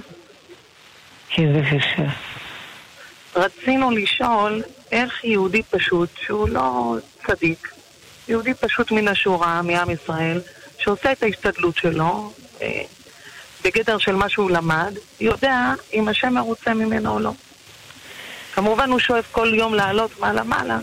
כן, 1.29 1.53
בבקשה. 1.53 2.03
רצינו 3.35 3.91
לשאול 3.91 4.63
איך 4.91 5.23
יהודי 5.23 5.61
פשוט, 5.63 6.09
שהוא 6.21 6.49
לא 6.49 6.95
צדיק, 7.27 7.73
יהודי 8.27 8.53
פשוט 8.53 8.91
מן 8.91 9.07
השורה, 9.07 9.61
מעם 9.61 9.89
ישראל, 9.89 10.41
שעושה 10.77 11.11
את 11.11 11.23
ההשתדלות 11.23 11.77
שלו, 11.77 12.33
אה, 12.61 12.81
בגדר 13.63 13.97
של 13.97 14.15
מה 14.15 14.29
שהוא 14.29 14.51
למד, 14.51 14.93
יודע 15.19 15.73
אם 15.93 16.07
השם 16.07 16.33
מרוצה 16.33 16.73
ממנו 16.73 17.13
או 17.13 17.19
לא. 17.19 17.31
כמובן 18.53 18.89
הוא 18.89 18.99
שואף 18.99 19.25
כל 19.31 19.53
יום 19.55 19.73
לעלות 19.73 20.19
מעלה-מעלה, 20.19 20.79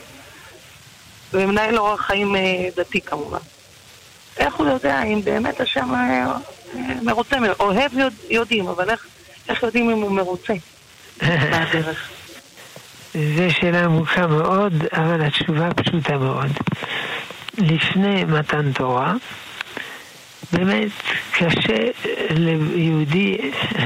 ומנהל 1.33 1.79
אורח 1.79 2.01
חיים 2.01 2.37
אה, 2.37 2.69
דתי 2.77 3.01
כמובן. 3.01 3.39
איך 4.39 4.55
הוא 4.55 4.67
יודע 4.67 5.03
אם 5.03 5.21
באמת 5.25 5.61
השם 5.61 5.95
אה, 5.95 6.27
מרוצה, 7.03 7.37
אוהב 7.61 7.91
יודעים, 8.31 8.69
אבל 8.69 8.91
איך, 8.91 9.07
איך 9.49 9.63
יודעים 9.63 9.91
אם 9.91 10.03
הוא 10.03 10.13
מרוצה 10.13 10.53
מהדרך? 11.23 12.11
זו 13.15 13.55
שאלה 13.61 13.85
עמוקה 13.85 14.27
מאוד, 14.27 14.73
אבל 14.93 15.23
התשובה 15.23 15.69
פשוטה 15.75 16.19
מאוד. 16.19 16.51
לפני 17.59 18.25
מתן 18.25 18.73
תורה, 18.73 19.15
באמת 20.53 20.91
קשה 21.33 21.77
ליהודי 22.31 23.37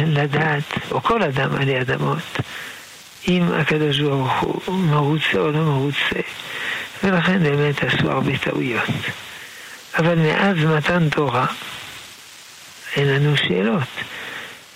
לדעת, 0.07 0.63
או 0.91 1.03
כל 1.03 1.23
אדם 1.23 1.55
עלי 1.55 1.81
אדמות, 1.81 2.39
אם 3.29 3.43
הקדוש 3.53 4.01
ברוך 4.01 4.41
הוא 4.41 4.79
מרוצה 4.79 5.39
או 5.39 5.53
לא 5.53 5.61
מרוצה. 5.61 6.21
ולכן 7.05 7.43
באמת 7.43 7.85
עשו 7.85 8.11
הרבה 8.11 8.39
טעויות. 8.39 8.89
אבל 9.99 10.15
מאז 10.19 10.57
מתן 10.57 11.09
תורה 11.09 11.47
אין 12.97 13.09
לנו 13.09 13.37
שאלות. 13.37 13.89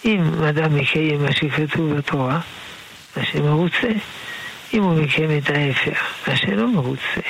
אם 0.05 0.45
אדם 0.49 0.77
מקיים 0.77 1.23
מה 1.23 1.33
שכתוב 1.33 1.95
בתורה, 1.95 2.41
השם 3.17 3.43
מרוצה. 3.43 3.89
אם 4.75 4.83
הוא 4.83 5.03
מקיים 5.03 5.39
את 5.39 5.51
ההפך, 5.51 6.29
השם 6.29 6.51
לא 6.51 6.69
מרוצה. 6.69 7.21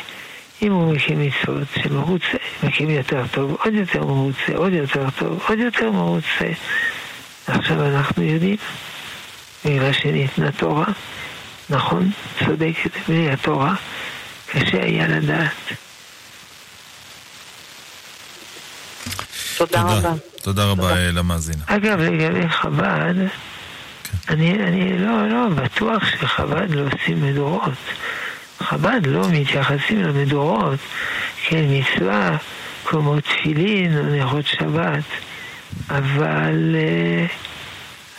אם 0.62 0.72
הוא 0.72 0.94
מקיים 0.94 1.20
מצוות 1.20 1.68
שמרוצה, 1.82 2.36
מקיים 2.62 2.90
יותר 2.90 3.22
טוב, 3.32 3.56
עוד 3.64 3.74
יותר 3.74 4.04
מרוצה, 4.04 4.52
עוד 4.54 4.72
יותר 4.72 5.10
טוב, 5.18 5.42
עוד 5.48 5.58
יותר 5.58 5.90
מרוצה. 5.90 6.50
עכשיו 7.46 7.86
אנחנו 7.86 8.22
יודעים, 8.22 8.56
בגלל 9.64 9.92
שניתנה 9.92 10.52
תורה, 10.52 10.86
נכון, 11.70 12.10
צודקת, 12.44 12.90
בלי 13.08 13.30
התורה, 13.30 13.74
קשה 14.50 14.82
היה 14.82 15.08
לדעת. 15.08 15.50
תודה 19.56 19.82
רבה. 19.82 20.12
תודה 20.42 20.64
רבה 20.64 20.96
אה, 20.96 21.10
למאזין. 21.12 21.56
אגב, 21.66 22.00
לגבי 22.00 22.48
חב"ד, 22.48 23.14
כן. 23.14 24.16
אני, 24.28 24.52
אני 24.52 24.98
לא, 24.98 25.28
לא 25.28 25.48
בטוח 25.48 26.02
שחב"ד 26.20 26.70
לא 26.70 26.82
עושים 26.92 27.22
מדורות. 27.22 27.72
חב"ד 28.58 29.00
לא 29.06 29.28
מתייחסים 29.32 30.02
למדורות 30.02 30.78
כאל 31.48 31.64
מצווה 31.68 32.36
כמו 32.84 33.20
תפילין 33.20 33.98
או 33.98 34.02
נרות 34.02 34.46
שבת, 34.46 35.04
אבל 35.90 36.74
uh, 36.74 37.32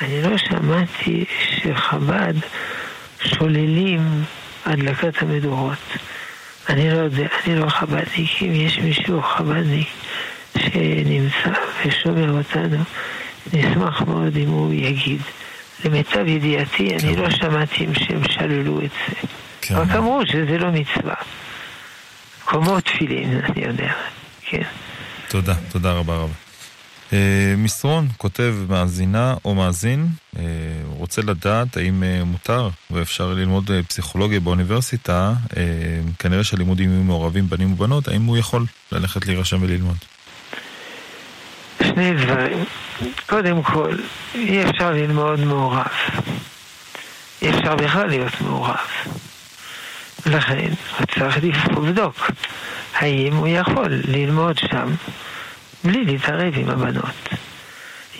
אני 0.01 0.21
לא 0.21 0.37
שמעתי 0.37 1.25
שחב"ד 1.39 2.33
שוללים 3.23 4.23
הדלקת 4.65 5.21
המדורות. 5.21 5.97
אני 6.69 6.91
לא 6.91 6.97
יודע, 6.97 7.27
אני 7.45 7.55
לא 7.55 7.69
חב"דניק, 7.69 8.41
אם 8.41 8.51
יש 8.53 8.79
מישהו 8.79 9.21
חב"דניק 9.21 9.87
שנמצא 10.57 11.59
ושומע 11.85 12.29
אותנו, 12.29 12.77
נשמח 13.53 14.01
מאוד 14.01 14.37
אם 14.37 14.49
הוא 14.49 14.73
יגיד. 14.73 15.21
למיטב 15.85 16.27
ידיעתי, 16.27 16.95
אני 16.95 17.15
לא 17.15 17.29
שמעתי 17.29 17.87
שהם 17.93 18.23
שללו 18.23 18.81
את 18.81 18.89
זה. 19.07 19.27
כן. 19.67 19.75
רק 19.75 19.89
אמרו 19.91 20.21
שזה 20.25 20.57
לא 20.57 20.71
מצווה. 20.71 21.13
כמו 22.45 22.81
תפילין, 22.81 23.41
אני 23.43 23.65
יודע, 23.65 23.93
כן. 24.41 24.61
תודה, 25.27 25.53
תודה 25.71 25.91
רבה 25.91 26.15
רבה. 26.15 26.33
אה, 27.13 27.53
מסרון 27.57 28.07
כותב 28.17 28.55
מאזינה 28.69 29.35
או 29.45 29.55
מאזין, 29.55 30.07
הוא 30.85 30.97
רוצה 30.97 31.21
לדעת 31.21 31.77
האם 31.77 32.03
אה, 32.03 32.23
מותר 32.23 32.69
ואפשר 32.91 33.33
ללמוד 33.33 33.71
פסיכולוגיה 33.87 34.39
באוניברסיטה, 34.39 35.33
כנראה 36.19 36.43
שהלימודים 36.43 36.91
יהיו 36.91 37.03
מעורבים 37.03 37.49
בנים 37.49 37.73
ובנות, 37.73 38.07
האם 38.07 38.25
הוא 38.25 38.37
יכול 38.37 38.65
ללכת 38.91 39.25
להירשם 39.25 39.57
וללמוד? 39.61 39.97
שני 41.83 42.13
דברים. 42.13 42.63
קודם 43.25 43.63
כל, 43.63 43.95
אי 44.35 44.69
אפשר 44.69 44.91
ללמוד 44.91 45.39
מעורב. 45.39 45.87
אי 47.41 47.49
אפשר 47.49 47.75
בכלל 47.75 48.07
להיות 48.07 48.41
מעורב. 48.41 48.77
לכן, 50.27 50.69
הוא 50.97 51.05
צריך 51.05 51.37
לבדוק 51.77 52.31
האם 52.95 53.33
הוא 53.33 53.47
יכול 53.47 53.87
ללמוד 54.07 54.57
שם 54.57 54.95
בלי 55.83 56.05
להתערב 56.05 56.53
עם 56.57 56.69
הבנות. 56.69 57.29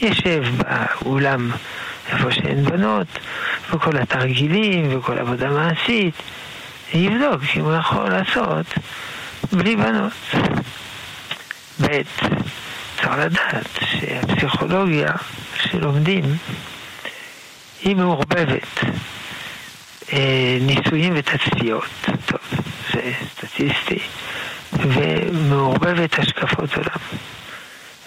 ישב 0.02 0.44
באולם 0.58 1.52
איפה 2.12 2.32
שאין 2.32 2.66
בנות, 2.66 3.08
וכל 3.70 3.98
התרגילים 3.98 4.98
וכל 4.98 5.18
עבודה 5.18 5.50
מעשית, 5.50 6.14
יבדוק 6.94 7.42
אם 7.56 7.62
הוא 7.62 7.74
יכול 7.74 8.10
לעשות 8.10 8.66
בלי 9.52 9.76
בנות. 9.76 10.14
ב', 11.82 12.02
צריך 12.96 13.18
לדעת 13.18 13.80
שהפסיכולוגיה 13.82 15.12
שלומדים 15.56 16.24
היא 17.82 17.96
מעורבבת 17.96 18.84
ניסויים 20.62 21.14
ותצפיות, 21.16 21.86
טוב, 22.26 22.40
זה 22.94 23.12
סטטיסטי, 23.32 24.00
ומעורבבת 24.74 26.20
השקפות 26.20 26.76
עולם. 26.76 27.20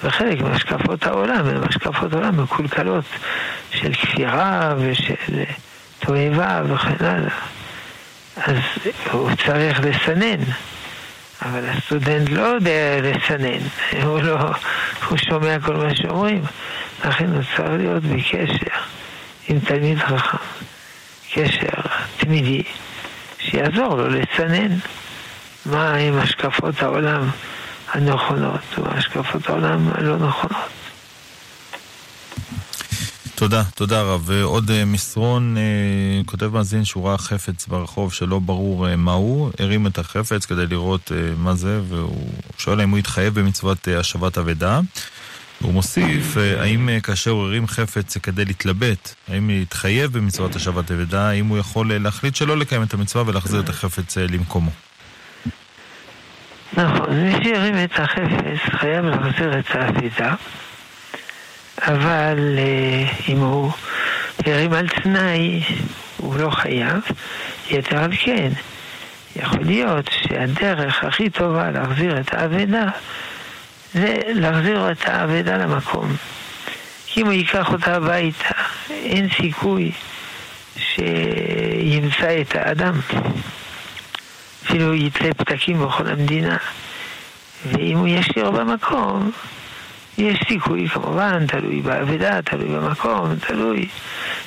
וחלק 0.05 0.41
מהשקפות 0.41 1.07
העולם 1.07 1.47
הן 1.47 1.63
השקפות 1.69 2.15
עולם 2.15 2.43
מקולקלות 2.43 3.05
של 3.71 3.93
כפירה 3.93 4.75
ושל 4.79 5.45
תועבה 5.99 6.63
וכן 6.69 7.05
הלאה. 7.05 7.35
אז 8.37 8.57
הוא 9.11 9.31
צריך 9.47 9.81
לסנן, 9.81 10.43
אבל 11.43 11.69
הסטודנט 11.69 12.29
לא 12.29 12.43
יודע 12.43 13.01
לסנן, 13.03 13.61
הוא 14.07 14.23
לא, 14.23 14.39
הוא 15.09 15.19
שומע 15.19 15.61
כל 15.61 15.77
מה 15.77 15.95
שאומרים, 15.95 16.43
לכן 17.05 17.27
הוא 17.27 17.43
צריך 17.57 17.71
להיות 17.79 18.03
בקשר 18.03 18.81
עם 19.49 19.61
תלמיד 19.61 19.99
חכם, 19.99 20.37
קשר 21.35 21.81
תמידי, 22.17 22.63
שיעזור 23.39 23.97
לו 23.97 24.09
לסנן 24.09 24.79
מה 25.67 25.95
עם 25.95 26.19
השקפות 26.19 26.83
העולם 26.83 27.31
הנכונות 27.93 28.79
והשקפות 28.79 29.49
העולם 29.49 29.89
הלא 29.95 30.17
נכונות. 30.17 30.71
תודה, 33.41 33.63
תודה 33.75 34.03
רב. 34.03 34.31
עוד 34.43 34.71
אה, 34.71 34.85
מסרון, 34.85 35.57
אה, 35.57 35.63
כותב 36.27 36.47
מאזין 36.47 36.85
שהוא 36.85 37.09
ראה 37.09 37.19
חפץ 37.19 37.67
ברחוב 37.67 38.13
שלא 38.13 38.39
ברור 38.39 38.89
אה, 38.89 38.97
מהו, 38.97 39.51
הרים 39.59 39.87
את 39.87 39.99
החפץ 39.99 40.45
כדי 40.45 40.67
לראות 40.67 41.13
מה 41.37 41.55
זה, 41.55 41.81
והוא 41.89 42.33
שואל 42.59 42.81
האם 42.81 42.91
הוא 42.91 42.99
התחייב 42.99 43.35
במצוות 43.41 43.89
השבת 43.89 44.39
אבדה. 44.39 44.81
הוא 45.63 45.73
מוסיף, 45.73 46.37
האם 46.61 46.89
כאשר 47.03 47.31
הוא 47.31 47.45
הרים 47.45 47.67
חפץ 47.67 48.19
כדי 48.19 48.45
להתלבט, 48.45 49.15
האם 49.29 49.51
להתחייב 49.51 50.13
במצוות 50.13 50.57
השבת 50.57 50.91
אבדה, 50.91 51.29
האם 51.29 51.47
הוא 51.47 51.59
יכול 51.59 51.95
להחליט 51.95 52.35
שלא 52.35 52.57
לקיים 52.57 52.83
את 52.83 52.95
המצווה 52.95 53.25
ולהחזיר 53.27 53.61
את 53.61 53.69
החפץ 53.69 54.17
למקומו. 54.17 54.71
נכון, 56.73 57.11
מי 57.11 57.45
שהרים 57.45 57.85
את 57.85 57.91
החפץ 57.99 58.79
חייב 58.81 59.05
להחזיר 59.05 59.59
את 59.59 59.65
האבידה, 59.75 60.35
אבל 61.79 62.59
אה, 62.59 63.13
אם 63.29 63.39
הוא 63.39 63.73
הרים 64.47 64.73
על 64.73 64.89
תנאי, 64.89 65.63
הוא 66.17 66.37
לא 66.37 66.51
חייב, 66.51 67.01
יתר 67.71 67.99
על 67.99 68.11
כן. 68.17 68.53
יכול 69.37 69.61
להיות 69.65 70.11
שהדרך 70.23 71.05
הכי 71.05 71.31
טובה 71.31 71.71
להחזיר 71.71 72.21
את 72.21 72.35
האבדה 72.35 72.89
זה 73.95 74.21
להחזיר 74.27 74.91
את 74.91 75.09
האבדה 75.09 75.57
למקום. 75.57 76.17
אם 77.17 77.27
הוא 77.27 77.33
ייקח 77.33 77.73
אותה 77.73 77.97
הביתה, 77.97 78.55
אין 78.91 79.29
סיכוי 79.37 79.93
שימצא 80.77 82.41
את 82.41 82.55
האדם. 82.55 83.01
אפילו 84.65 84.95
יצא 84.95 85.33
פתקים 85.37 85.85
בכל 85.87 86.07
המדינה. 86.07 86.57
ואם 87.67 87.99
הוא 87.99 88.09
ישיר 88.09 88.51
במקום, 88.51 89.31
יש 90.19 90.39
סיכוי 90.49 90.89
כמובן, 90.89 91.47
תלוי 91.47 91.81
באבדה, 91.81 92.43
תלוי 92.43 92.69
במקום, 92.69 93.35
תלוי, 93.47 93.89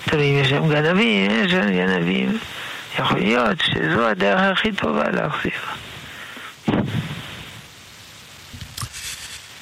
תלוי 0.05 0.31
אם 0.31 0.37
יש 0.41 0.49
שם 0.49 0.69
גנבים, 0.69 1.31
יש 1.31 1.51
שם 1.51 1.71
גנבים. 1.71 2.37
יכול 2.99 3.19
להיות 3.19 3.61
שזו 3.61 4.07
הדרך 4.07 4.41
הכי 4.51 4.71
טובה 4.71 5.09
להחזיר. 5.09 5.82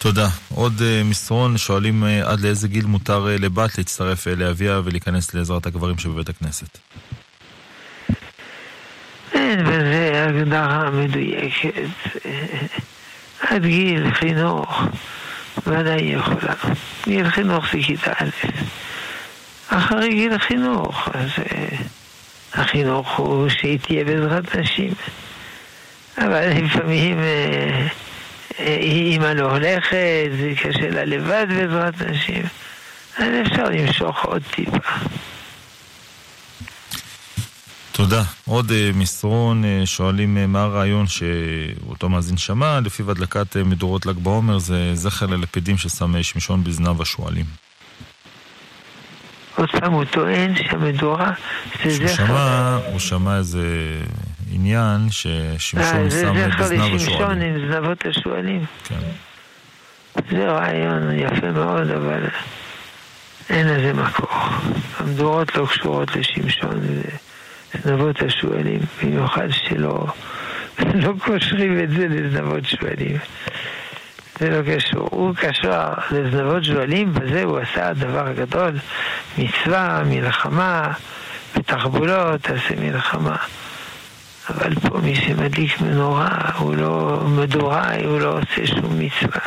תודה. 0.02 0.28
עוד 0.56 0.74
uh, 0.80 1.04
מסרון, 1.04 1.58
שואלים 1.58 2.04
uh, 2.04 2.28
עד 2.28 2.40
לאיזה 2.40 2.68
גיל 2.68 2.86
מותר 2.86 3.26
uh, 3.26 3.42
לבת 3.42 3.78
להצטרף 3.78 4.28
לאביה 4.28 4.82
ולהיכנס 4.84 5.34
לעזרת 5.34 5.66
הגברים 5.66 5.98
שבבית 5.98 6.30
הכנסת. 6.30 6.78
אין 9.34 9.64
בזה 9.64 10.26
הגדרה 10.28 10.92
מדויקת. 10.92 11.74
עד 13.42 13.66
גיל 13.66 14.14
חינוך 14.14 14.84
ודאי 15.68 16.02
יכולה. 16.02 16.54
גיל 17.06 17.30
חינוך 17.30 17.66
זה 17.74 17.80
כיתה 17.84 18.12
א'. 18.12 18.48
אחרי 19.68 20.10
גיל 20.10 20.38
חינוך, 20.38 21.10
אז 21.14 21.30
החינוך 22.54 23.18
הוא 23.18 23.50
שהיא 23.50 23.80
תהיה 23.80 24.06
בעזרת 24.06 24.56
נשים. 24.56 24.94
אבל 26.18 26.50
לפעמים 26.50 27.18
אימא 28.60 29.26
לא 29.26 29.52
הולכת, 29.52 30.30
זה 30.40 30.54
קשה 30.62 30.90
לה 30.90 31.06
לבד 31.06 31.46
בעזרת 31.50 32.02
נשים. 32.02 32.44
אז 33.18 33.28
אפשר 33.48 33.64
למשוך 33.70 34.26
עוד 34.26 34.42
טיפה. 34.56 34.78
תודה. 37.92 38.24
עוד 38.46 38.70
uh, 38.70 38.74
מסרון, 38.98 39.64
uh, 39.64 39.86
שואלים 39.86 40.52
מה 40.52 40.62
הרעיון 40.62 41.06
שאותו 41.08 42.10
מאזין 42.10 42.38
שמע, 42.38 42.80
לפיו 42.80 43.12
הדלקת 43.12 43.58
מדורות 43.58 44.06
ל"ג 44.06 44.18
בעומר 44.18 44.58
זה 44.60 44.96
זכר 44.96 45.26
ללפידים 45.26 45.78
ששם 45.78 46.24
שמשון 46.24 46.64
בזנב 46.64 47.02
השועלים. 47.02 47.46
עוד 49.56 49.70
פעם 49.72 49.94
הוא 49.94 50.04
טוען 50.04 50.56
שהמדורה 50.56 51.32
זה 51.84 52.08
זכר... 52.08 52.80
הוא 52.92 53.00
שמע 53.00 53.38
איזה 53.38 53.66
עניין 54.54 55.08
ששמשון 55.10 56.10
שם 56.10 56.34
בזנב 56.60 56.96
השועלים. 56.96 57.56
עם 57.56 57.72
זנבות 57.72 58.06
השועלים. 58.06 58.66
כן. 58.84 58.96
זה 60.32 60.52
רעיון 60.52 61.12
יפה 61.20 61.52
מאוד, 61.52 61.92
אבל 61.92 62.28
אין 63.50 63.68
לזה 63.68 63.94
מקור. 63.94 64.30
המדורות 64.98 65.56
לא 65.56 65.66
קשורות 65.66 66.16
לשמשון. 66.16 66.82
זה... 66.82 67.02
זנבות 67.84 68.22
השועלים, 68.22 68.80
במיוחד 69.04 69.48
שלא 69.52 70.06
לא 71.04 71.14
קושרים 71.20 71.84
את 71.84 71.90
זה 71.90 72.08
לזנבות 72.08 72.66
שועלים. 72.66 73.18
זה 74.40 74.50
לא 74.50 74.76
קשור. 74.76 75.08
הוא 75.12 75.36
קשר 75.36 75.94
לזנבות 76.12 76.64
שועלים, 76.64 77.14
בזה 77.14 77.44
הוא 77.44 77.60
עשה 77.60 77.88
הדבר 77.88 78.28
הגדול, 78.28 78.72
מצווה, 79.38 80.02
מלחמה, 80.06 80.92
בתחבולות, 81.56 82.42
תעשה 82.42 82.76
מלחמה. 82.80 83.36
אבל 84.50 84.76
פה 84.76 84.98
מי 84.98 85.16
שמדליק 85.16 85.82
מנורה, 85.82 86.52
הוא 86.58 86.76
לא 86.76 87.24
מדורה, 87.28 87.96
הוא 88.06 88.20
לא 88.20 88.38
עושה 88.40 88.68
שום 88.68 89.00
מצווה. 89.00 89.42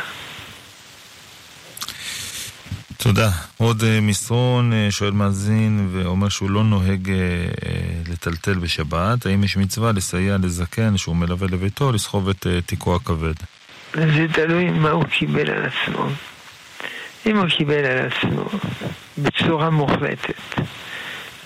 תודה. 2.97 3.29
עוד 3.57 3.81
uh, 3.81 3.85
מסרון, 4.01 4.71
uh, 4.71 4.91
שואל 4.91 5.11
מאזין 5.11 5.89
ואומר 5.91 6.29
שהוא 6.29 6.49
לא 6.49 6.63
נוהג 6.63 7.07
uh, 7.07 8.11
לטלטל 8.11 8.53
בשבת. 8.53 9.25
האם 9.25 9.43
יש 9.43 9.57
מצווה 9.57 9.91
לסייע 9.91 10.37
לזקן 10.43 10.97
שהוא 10.97 11.15
מלווה 11.15 11.47
לביתו 11.51 11.91
לסחוב 11.91 12.29
את 12.29 12.47
תיקו 12.65 12.95
הכבד? 12.95 13.33
זה 13.93 14.25
תלוי 14.33 14.69
מה 14.69 14.89
הוא 14.89 15.03
קיבל 15.03 15.49
על 15.49 15.63
עצמו. 15.65 16.07
אם 17.25 17.37
הוא 17.37 17.49
קיבל 17.57 17.85
על 17.85 18.07
עצמו 18.07 18.49
בצורה 19.17 19.69
מוחלטת 19.69 20.59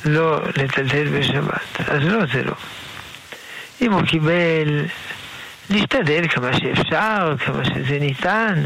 לא 0.05 0.39
לטלטל 0.57 1.19
בשבת, 1.19 1.89
אז 1.89 2.03
לא, 2.03 2.19
זה 2.33 2.43
לא. 2.43 2.53
אם 3.81 3.93
הוא 3.93 4.01
קיבל 4.01 4.85
להשתדל 5.69 6.27
כמה 6.27 6.59
שאפשר, 6.59 7.35
כמה 7.45 7.65
שזה 7.65 7.99
ניתן, 7.99 8.63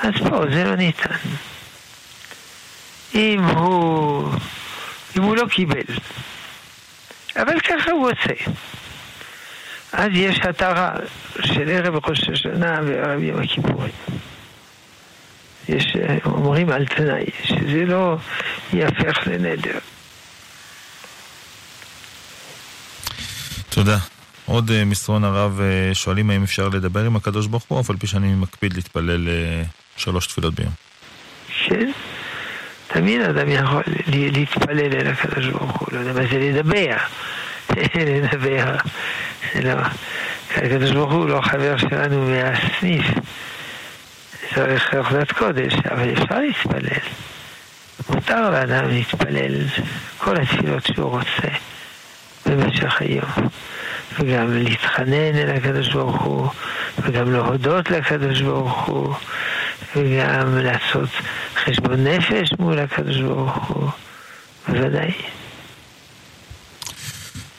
אז 0.00 0.12
פה 0.28 0.44
זה 0.52 0.64
לא 0.64 0.74
ניתן. 0.74 1.16
אם 3.14 3.44
הוא, 3.44 4.32
אם 5.16 5.22
הוא 5.22 5.36
לא 5.36 5.46
קיבל. 5.50 5.82
אבל 7.36 7.60
ככה 7.60 7.90
הוא 7.90 8.10
עושה. 8.10 8.50
אז 9.92 10.08
יש 10.12 10.40
התרה 10.40 10.92
של 11.44 11.68
ערב 11.68 12.08
ראש 12.08 12.28
השנה 12.28 12.80
וערב 12.86 13.22
יום 13.22 13.42
הכיפורים. 13.42 13.92
יש, 15.68 15.96
אה, 15.96 16.16
אומרים 16.24 16.70
על 16.70 16.86
תנאי, 16.86 17.26
שזה 17.44 17.84
לא 17.84 18.16
יהפך 18.72 19.26
לנדר. 19.26 19.78
תודה. 23.76 23.98
עוד 24.46 24.70
uh, 24.70 24.72
מסרון 24.86 25.24
הרב 25.24 25.60
uh, 25.60 25.94
שואלים 25.94 26.30
האם 26.30 26.42
אפשר 26.42 26.68
לדבר 26.68 27.04
עם 27.04 27.16
הקדוש 27.16 27.46
ברוך 27.46 27.64
הוא, 27.68 27.80
אף 27.80 27.90
על 27.90 27.96
פי 27.96 28.06
שאני 28.06 28.34
מקפיד 28.34 28.74
להתפלל 28.74 29.28
uh, 29.28 29.66
שלוש 29.96 30.26
תפילות 30.26 30.54
ביום. 30.54 30.72
כן, 31.68 31.90
תמיד 32.86 33.20
אדם 33.20 33.48
יכול 33.48 33.82
להתפלל 34.06 34.92
אל 34.92 35.06
הקדוש 35.06 35.46
ברוך 35.46 35.80
הוא, 35.80 35.88
לא 35.92 35.98
יודע 35.98 36.12
מה 36.12 36.26
זה 36.30 36.38
לדבר. 36.38 36.96
לדבר. 37.94 38.76
לא. 39.64 39.80
הקדוש 40.56 40.90
ברוך 40.90 41.12
הוא 41.12 41.28
לא 41.28 41.40
חבר 41.40 41.76
שלנו 41.76 42.30
מהסניף. 42.30 43.06
צריך 44.54 44.94
עבודת 44.94 45.32
קודש, 45.32 45.74
אבל 45.90 46.12
אפשר 46.12 46.40
להתפלל. 46.40 47.00
מותר 48.10 48.50
לאדם 48.50 48.88
להתפלל 48.88 49.54
כל 50.18 50.36
התפילות 50.36 50.86
שהוא 50.86 51.10
רוצה 51.10 51.48
במשך 52.46 53.00
היום. 53.00 53.48
וגם 54.18 54.52
להתחנן 54.52 55.34
אל 55.34 55.56
הקדוש 55.56 55.88
ברוך 55.88 56.22
הוא, 56.22 56.48
וגם 57.02 57.32
להודות 57.32 57.90
לקדוש 57.90 58.40
ברוך 58.40 58.84
הוא, 58.84 59.14
וגם 59.96 60.58
לעשות 60.58 61.08
חשבון 61.64 62.06
נפש 62.06 62.52
מול 62.58 62.78
הקדוש 62.78 63.16
ברוך 63.16 63.56
הוא, 63.56 63.90
בוודאי. 64.68 65.12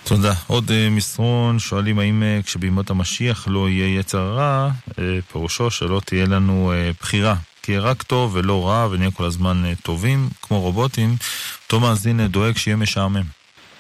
תודה. 0.04 0.34
עוד 0.48 0.70
uh, 0.70 0.72
מסרון, 0.92 1.60
שואלים 1.60 2.00
האם 2.00 2.24
uh, 2.24 2.46
כשבימות 2.46 2.90
המשיח 2.90 3.48
לא 3.48 3.70
יהיה 3.70 4.00
יצר 4.00 4.34
רע, 4.34 4.70
uh, 4.90 4.94
פירושו 5.32 5.72
שלא 5.72 6.02
תהיה 6.06 6.26
לנו 6.26 6.74
בחירה. 7.02 7.36
כי 7.64 7.72
יהיה 7.72 7.82
רק 7.82 8.04
טוב 8.04 8.36
ולא 8.36 8.68
רע 8.68 8.88
ונהיה 8.92 9.12
כל 9.12 9.26
הזמן 9.26 9.64
טובים, 9.84 10.30
כמו 10.42 10.60
רובוטים. 10.60 11.16
אותו 11.64 11.80
מאזין 11.80 12.28
דואג 12.28 12.58
שיהיה 12.58 12.78
משעמם. 12.78 13.24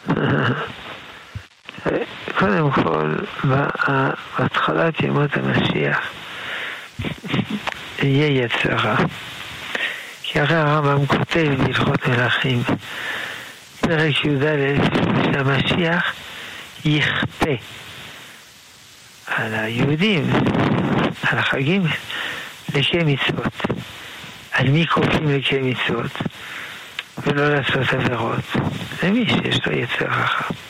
קודם 2.39 2.71
כל, 2.71 3.15
בהתחלת 4.39 4.99
ימות 4.99 5.29
המשיח 5.38 5.99
יהיה 8.03 8.43
יצר 8.43 8.75
רע. 8.75 8.95
כי 10.23 10.39
הרי 10.39 10.55
הרמב"ם 10.55 11.05
כותב 11.05 11.53
בהלכות 11.57 12.07
מלכים 12.07 12.63
פרק 13.81 14.25
י"א, 14.25 14.75
שהמשיח 15.23 16.13
יכפה 16.85 17.51
על 19.27 19.53
היהודים, 19.53 20.29
על 21.23 21.38
החגים, 21.38 21.83
לקי 22.75 22.97
מצוות. 23.05 23.53
על 24.51 24.69
מי 24.69 24.88
כופים 24.88 25.29
לקי 25.29 25.59
מצוות? 25.59 26.11
ולא 27.17 27.49
לעשות 27.55 27.93
עבירות. 27.93 28.45
למי 29.03 29.25
שיש 29.29 29.65
לו 29.65 29.73
יצר 29.73 30.09
חכם. 30.09 30.66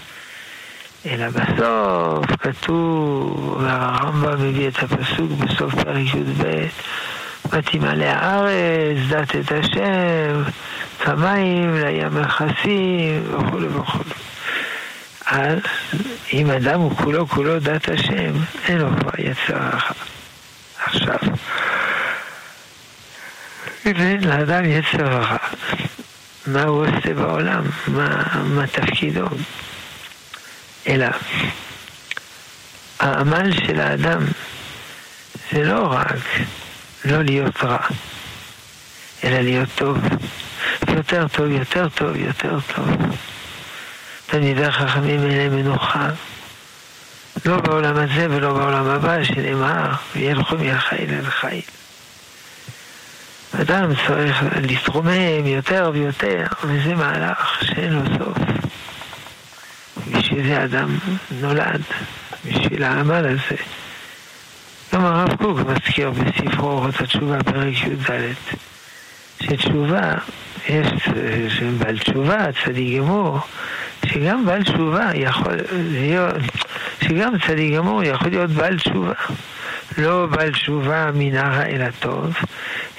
אלא 1.06 1.30
בסוף 1.30 2.26
כתוב, 2.40 3.58
והרמב"ם 3.64 4.50
מביא 4.50 4.68
את 4.68 4.84
הפסוק 4.84 5.32
בסוף 5.32 5.76
פרק 5.76 6.16
י"ב, 6.16 6.68
ותמלא 7.52 8.06
הארץ, 8.06 8.98
דת 9.10 9.36
את 9.36 9.52
השם, 9.52 10.44
כמים 11.00 11.76
לים 11.76 12.22
מכסים 12.22 13.24
וכולי 13.34 13.68
וכולי. 13.68 14.10
אז 15.26 15.60
אם 16.34 16.52
אדם 16.52 16.80
הוא 16.80 16.92
כולו 16.96 17.28
כולו 17.28 17.60
דת 17.60 17.90
השם, 17.90 18.32
אין 18.68 18.78
לו 18.78 18.90
כבר 19.00 19.12
יצר. 19.18 19.78
עכשיו, 20.86 21.18
אם 23.86 23.96
אין 23.96 24.24
לאדם 24.24 24.66
יצר 24.66 25.22
אחר, 25.22 25.56
מה 26.48 26.64
הוא 26.64 26.86
עושה 26.86 27.14
בעולם? 27.14 27.64
מה, 27.88 28.24
מה 28.44 28.68
תפקידו? 28.68 29.26
אלא 30.88 31.08
העמל 33.00 33.52
של 33.66 33.80
האדם 33.80 34.26
זה 35.52 35.64
לא 35.64 35.88
רק 35.92 36.24
לא 37.06 37.24
להיות 37.24 37.64
רע, 37.64 37.78
אלא 39.24 39.40
להיות 39.40 39.70
טוב. 39.76 39.98
יותר 40.96 41.28
טוב, 41.28 41.52
יותר 41.52 41.90
טוב, 41.90 42.16
יותר 42.16 42.58
טוב. 42.76 42.88
תלמידי 44.26 44.72
חכמים 44.72 45.24
אין 45.24 45.38
להם 45.38 45.56
מנוחה. 45.56 46.10
לא 47.46 47.58
בעולם 47.58 47.96
הזה 47.98 48.28
ולא 48.30 48.54
בעולם 48.54 48.88
הבא, 48.88 49.24
שנאמר, 49.24 49.92
וילכו 50.16 50.56
מהחיל 50.58 51.14
אל 51.14 51.30
חיל. 51.30 51.62
אדם 53.62 53.92
צריך 54.08 54.44
להתרומם 54.62 55.46
יותר 55.46 55.92
ויותר, 55.94 56.46
וזה 56.64 56.96
מהלך 56.96 57.64
שאין 57.64 57.94
לו 57.94 58.02
סוף. 58.18 58.38
בשביל 60.38 60.56
זה 60.56 60.64
אדם 60.64 60.98
נולד, 61.42 61.82
בשביל 62.46 62.84
העמל 62.84 63.26
הזה. 63.28 63.62
גם 64.94 65.06
הרב 65.06 65.36
קוק 65.36 65.60
מזכיר 65.60 66.12
בספרו 66.12 66.70
אורות 66.70 67.02
התשובה, 67.02 67.44
פרק 67.44 67.74
י"ד, 67.74 68.12
שתשובה, 69.44 70.14
יש 70.70 71.62
בעל 71.80 71.98
תשובה, 71.98 72.46
צדיק 72.66 72.98
גמור, 72.98 73.40
שגם 74.06 74.46
בעל 74.46 74.64
תשובה 74.64 75.10
יכול 75.14 75.54
להיות, 75.72 76.36
שגם 77.02 77.34
צדיק 77.48 77.74
גמור 77.74 78.04
יכול 78.04 78.30
להיות 78.30 78.50
בעל 78.50 78.78
תשובה. 78.78 79.14
לא 79.98 80.26
בעל 80.26 80.52
תשובה 80.52 81.10
מן 81.14 81.38
הרע 81.38 81.66
אל 81.66 81.82
הטוב, 81.82 82.36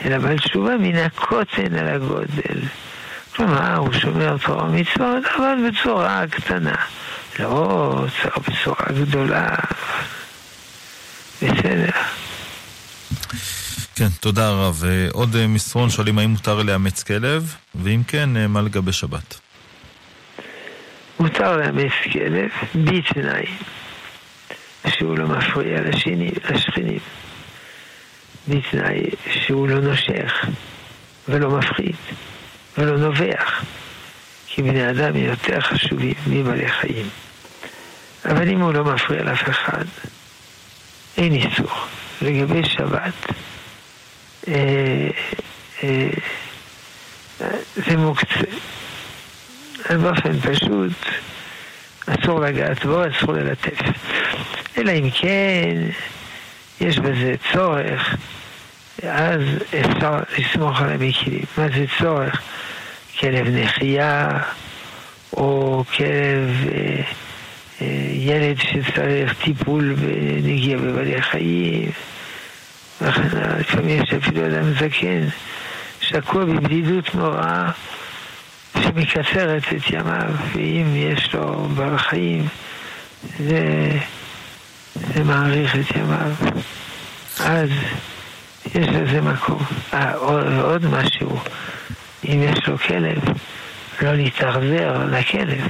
אלא 0.04 0.18
בעל 0.18 0.38
תשובה 0.38 0.76
מן 0.76 0.96
הקוטן 0.96 1.76
אל 1.78 1.88
הגודל. 1.88 2.60
כלומר, 3.36 3.76
הוא 3.76 3.92
שומר 3.92 4.36
תורה 4.46 4.64
ומצוות, 4.64 5.24
אבל 5.36 5.54
בצורה 5.68 6.24
קטנה. 6.30 6.74
לא 7.38 8.04
בצורה 8.36 8.86
גדולה. 9.02 9.56
בסדר. 11.42 11.90
כן, 13.94 14.08
תודה 14.20 14.50
רב. 14.50 14.82
עוד 15.12 15.36
אה, 15.36 15.46
מסרון 15.46 15.90
שואלים 15.90 16.18
האם 16.18 16.30
מותר 16.30 16.62
לאמץ 16.62 17.02
כלב, 17.02 17.54
ואם 17.74 18.02
כן, 18.08 18.36
אה, 18.36 18.46
מה 18.46 18.62
לגבי 18.62 18.92
שבת? 18.92 19.40
מותר 21.20 21.56
לאמץ 21.56 21.92
כלב 22.12 22.50
בתנאי 22.74 23.46
שהוא 24.88 25.18
לא 25.18 25.26
מפריע 25.26 25.80
לשני, 25.80 26.30
לשכנים, 26.50 26.98
בתנאי 28.48 29.02
שהוא 29.30 29.68
לא 29.68 29.80
נושך 29.80 30.44
ולא 31.28 31.50
מפחיד 31.50 31.96
ולא 32.78 32.96
נובח, 32.96 33.64
כי 34.46 34.62
בני 34.62 34.90
אדם 34.90 35.16
יותר 35.16 35.60
חשובים 35.60 36.14
מבעלי 36.26 36.68
חיים. 36.68 37.06
אבל 38.24 38.48
אם 38.48 38.60
הוא 38.60 38.72
לא 38.72 38.84
מפריע 38.84 39.22
לאף 39.22 39.48
אחד, 39.48 39.84
אין 41.16 41.32
איסור. 41.32 41.70
לגבי 42.22 42.64
שבת, 42.64 43.32
אה, 44.48 45.08
אה, 45.82 46.08
זה 47.76 47.96
מוקצה. 47.96 48.50
באופן 49.90 50.40
פשוט, 50.40 50.92
אסור 52.06 52.40
לגעת 52.40 52.84
בו, 52.84 53.02
אסור 53.08 53.34
ללטף. 53.34 53.78
אלא 54.78 54.92
אם 54.92 55.10
כן, 55.10 55.76
יש 56.80 56.98
בזה 56.98 57.34
צורך, 57.52 58.16
אז 59.02 59.40
אפשר 59.80 60.20
לסמוך 60.38 60.80
על 60.80 60.90
המקילים. 60.90 61.44
מה 61.58 61.68
זה 61.68 61.84
צורך? 61.98 62.40
כלב 63.20 63.48
נחייה, 63.48 64.28
או 65.32 65.84
כלב... 65.96 66.68
אה, 66.72 67.02
ילד 68.12 68.56
שצריך 68.58 69.34
טיפול 69.44 69.94
ונגיע 69.98 70.78
בבעלי 70.78 71.22
חיים, 71.22 71.90
וכן. 73.00 73.28
לפעמים 73.58 74.02
יש 74.02 74.12
אפילו 74.14 74.46
אדם 74.46 74.72
זקן, 74.74 75.28
שקוע 76.00 76.44
בבדידות 76.44 77.14
נוראה, 77.14 77.70
שמקצרת 78.74 79.62
את 79.76 79.90
ימיו, 79.90 80.32
ואם 80.52 80.96
יש 80.96 81.34
לו 81.34 81.68
בעל 81.74 81.98
חיים, 81.98 82.48
זה, 83.38 83.90
זה 84.94 85.24
מעריך 85.24 85.76
את 85.76 85.96
ימיו. 85.96 86.32
אז 87.40 87.70
יש 88.74 88.88
לזה 88.88 89.20
מקום. 89.20 89.62
אה, 89.94 90.14
עוד, 90.14 90.46
עוד 90.62 90.86
משהו, 90.86 91.38
אם 92.24 92.42
יש 92.42 92.68
לו 92.68 92.78
כלב, 92.78 93.18
לא 94.02 94.14
להתאכזר 94.14 95.04
לכלב. 95.10 95.68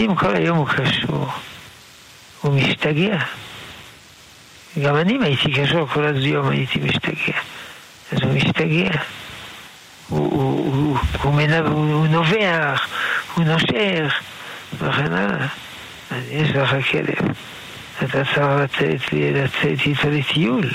אם 0.00 0.14
כל 0.14 0.36
היום 0.36 0.58
הוא 0.58 0.66
קשור, 0.68 1.26
הוא 2.40 2.54
משתגע. 2.54 3.18
גם 4.82 4.96
אני 4.96 5.16
אם 5.16 5.22
הייתי 5.22 5.52
קשור 5.52 5.86
כל 5.86 6.04
היום 6.04 6.48
הייתי 6.48 6.78
משתגע. 6.78 7.38
אז 8.12 8.18
הוא 8.22 8.32
משתגע. 8.32 8.90
הוא, 10.08 10.30
הוא, 10.30 10.74
הוא, 10.74 10.98
הוא, 11.22 11.34
מנב, 11.34 11.66
הוא 11.66 12.06
נובח, 12.06 12.88
הוא 13.34 13.44
נושך, 13.44 14.20
וכן 14.78 15.12
הלאה. 15.12 15.46
אז 16.10 16.22
יש 16.30 16.50
לך 16.50 16.74
כלב. 16.90 17.28
אתה 17.98 18.24
צריך 18.24 18.38
לצאת, 18.38 19.12
לצאת 19.12 19.86
איתו 19.86 20.10
לטיול. 20.10 20.70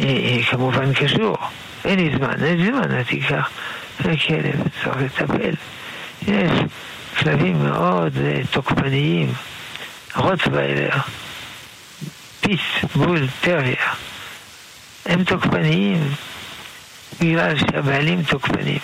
אה, 0.00 0.04
אה, 0.04 0.42
כמובן 0.50 0.94
קשור. 0.94 1.36
אין 1.84 1.98
לי 1.98 2.16
זמן, 2.16 2.44
אין 2.44 2.58
לי 2.58 2.66
זמן, 2.66 2.98
אז 2.98 3.06
תיקח 3.06 3.50
כלב, 4.02 4.68
צריך 4.84 4.96
לטפל. 4.96 5.54
יש 6.22 6.50
כלבים 7.18 7.62
מאוד 7.62 8.12
אה, 8.24 8.40
תוקפניים, 8.50 9.32
רוטוויילר, 10.16 10.90
פיס, 12.40 12.60
בול, 12.94 13.26
טריה. 13.40 13.92
הם 15.06 15.24
תוקפניים 15.24 16.14
בגלל 17.20 17.56
שהבעלים 17.56 18.22
תוקפנים. 18.22 18.78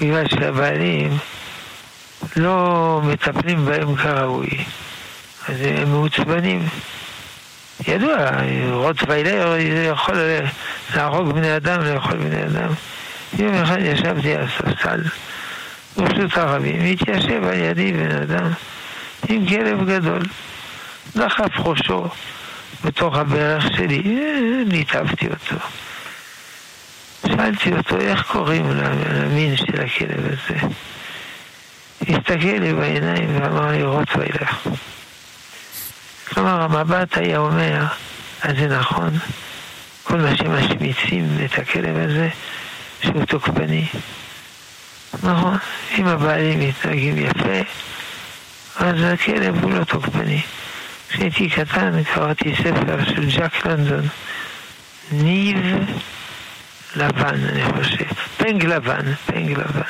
בגלל 0.00 0.28
שהבעלים 0.28 1.18
לא 2.36 3.00
מטפלים 3.04 3.64
בהם 3.64 3.96
כראוי. 3.96 4.48
אז 5.48 5.56
הם 5.60 5.90
מעוצבנים. 5.90 6.68
ידוע, 7.88 8.16
רוטוויילר 8.70 9.56
יכול 9.90 10.16
להרוג 10.94 11.32
בני 11.32 11.56
אדם, 11.56 11.80
לאכול 11.80 12.16
בני 12.16 12.42
אדם. 12.42 12.68
יום 13.38 13.54
אחד 13.54 13.78
ישבתי 13.80 14.34
על 14.34 14.46
ספסל 14.58 15.02
ברשות 16.00 16.36
הרבים, 16.36 16.84
התיישב 16.84 17.44
על 17.44 17.54
ידי 17.54 17.92
בן 17.92 18.10
אדם 18.10 18.52
עם 19.28 19.46
כלב 19.46 19.90
גדול, 19.90 20.22
דחף 21.16 21.58
ראשו 21.58 22.08
בתוך 22.84 23.16
הברך 23.16 23.64
שלי, 23.76 24.02
ניתבתי 24.66 25.26
אותו. 25.26 25.56
שאלתי 27.26 27.72
אותו 27.72 28.00
איך 28.00 28.22
קוראים 28.32 28.70
למין 28.70 29.56
של 29.56 29.80
הכלב 29.80 30.26
הזה. 30.26 30.66
הסתכל 32.08 32.58
לי 32.60 32.72
בעיניים 32.74 33.42
ואמר 33.42 33.70
לי 33.70 33.82
רוטוויילר. 33.82 34.46
כלומר, 36.28 36.62
המבט 36.62 37.16
היה 37.16 37.38
אומר, 37.38 37.84
אז 38.42 38.56
זה 38.56 38.68
נכון, 38.68 39.10
כל 40.02 40.16
מה 40.16 40.36
שמשמיצים 40.36 41.38
את 41.44 41.58
הכלב 41.58 41.96
הזה, 41.96 42.28
שהוא 43.02 43.24
תוקפני. 43.24 43.86
נכון, 45.14 45.56
אם 45.98 46.06
הבעלים 46.06 46.60
מתנהגים 46.60 47.18
יפה, 47.18 47.60
אז 48.76 49.02
הכלב 49.02 49.64
הוא 49.64 49.72
לא 49.72 49.84
תוקפני. 49.84 50.40
כשהייתי 51.08 51.50
קטן 51.50 52.02
קראתי 52.04 52.54
ספר 52.56 53.04
של 53.04 53.30
ג'ק 53.30 53.66
לונדון, 53.66 54.08
ניב 55.12 55.56
לבן, 56.96 57.46
אני 57.48 57.62
חושב, 57.64 58.04
פנג 58.36 58.64
לבן, 58.64 59.14
פנג 59.26 59.50
לבן. 59.50 59.80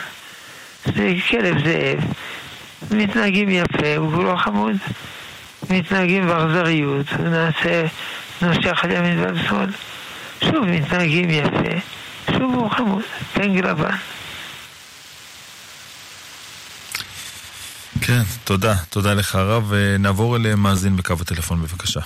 זה 0.85 1.15
כלב 1.31 1.65
זאב, 1.65 1.99
מתנהגים 2.91 3.49
יפה, 3.49 3.97
הוא 3.97 4.13
כולו 4.15 4.37
חמוד. 4.37 4.77
מתנהגים 5.71 6.27
באכזריות, 6.27 7.07
ונעשה, 7.19 7.85
נושך 8.43 8.85
על 8.85 8.91
ימין 8.91 9.21
ועל 9.21 9.39
שמאל. 9.49 9.71
שוב 10.45 10.65
מתנהגים 10.65 11.31
יפה, 11.31 11.81
שוב 12.33 12.55
הוא 12.55 12.71
חמוד, 12.71 13.03
פנג 13.33 13.65
לבן. 13.65 13.97
כן, 18.11 18.23
תודה. 18.45 18.75
תודה 18.91 19.15
לך 19.15 19.35
הרב. 19.35 19.73
נעבור 19.99 20.37
אל 20.37 20.55
מאזין 20.55 20.97
בקו 20.97 21.15
הטלפון 21.21 21.63
בבקשה. 21.63 22.01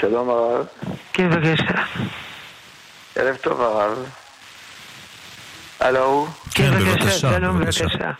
שלום 0.00 0.30
הרב. 0.30 0.66
כן, 1.12 1.30
בבקשה. 1.30 1.82
ערב 3.16 3.36
טוב 3.36 3.60
הרב. 3.60 3.98
הלו? 5.80 6.26
כן, 6.54 6.70
בבקשה, 6.70 7.10
שלום, 7.10 7.60
בבקשה. 7.60 8.10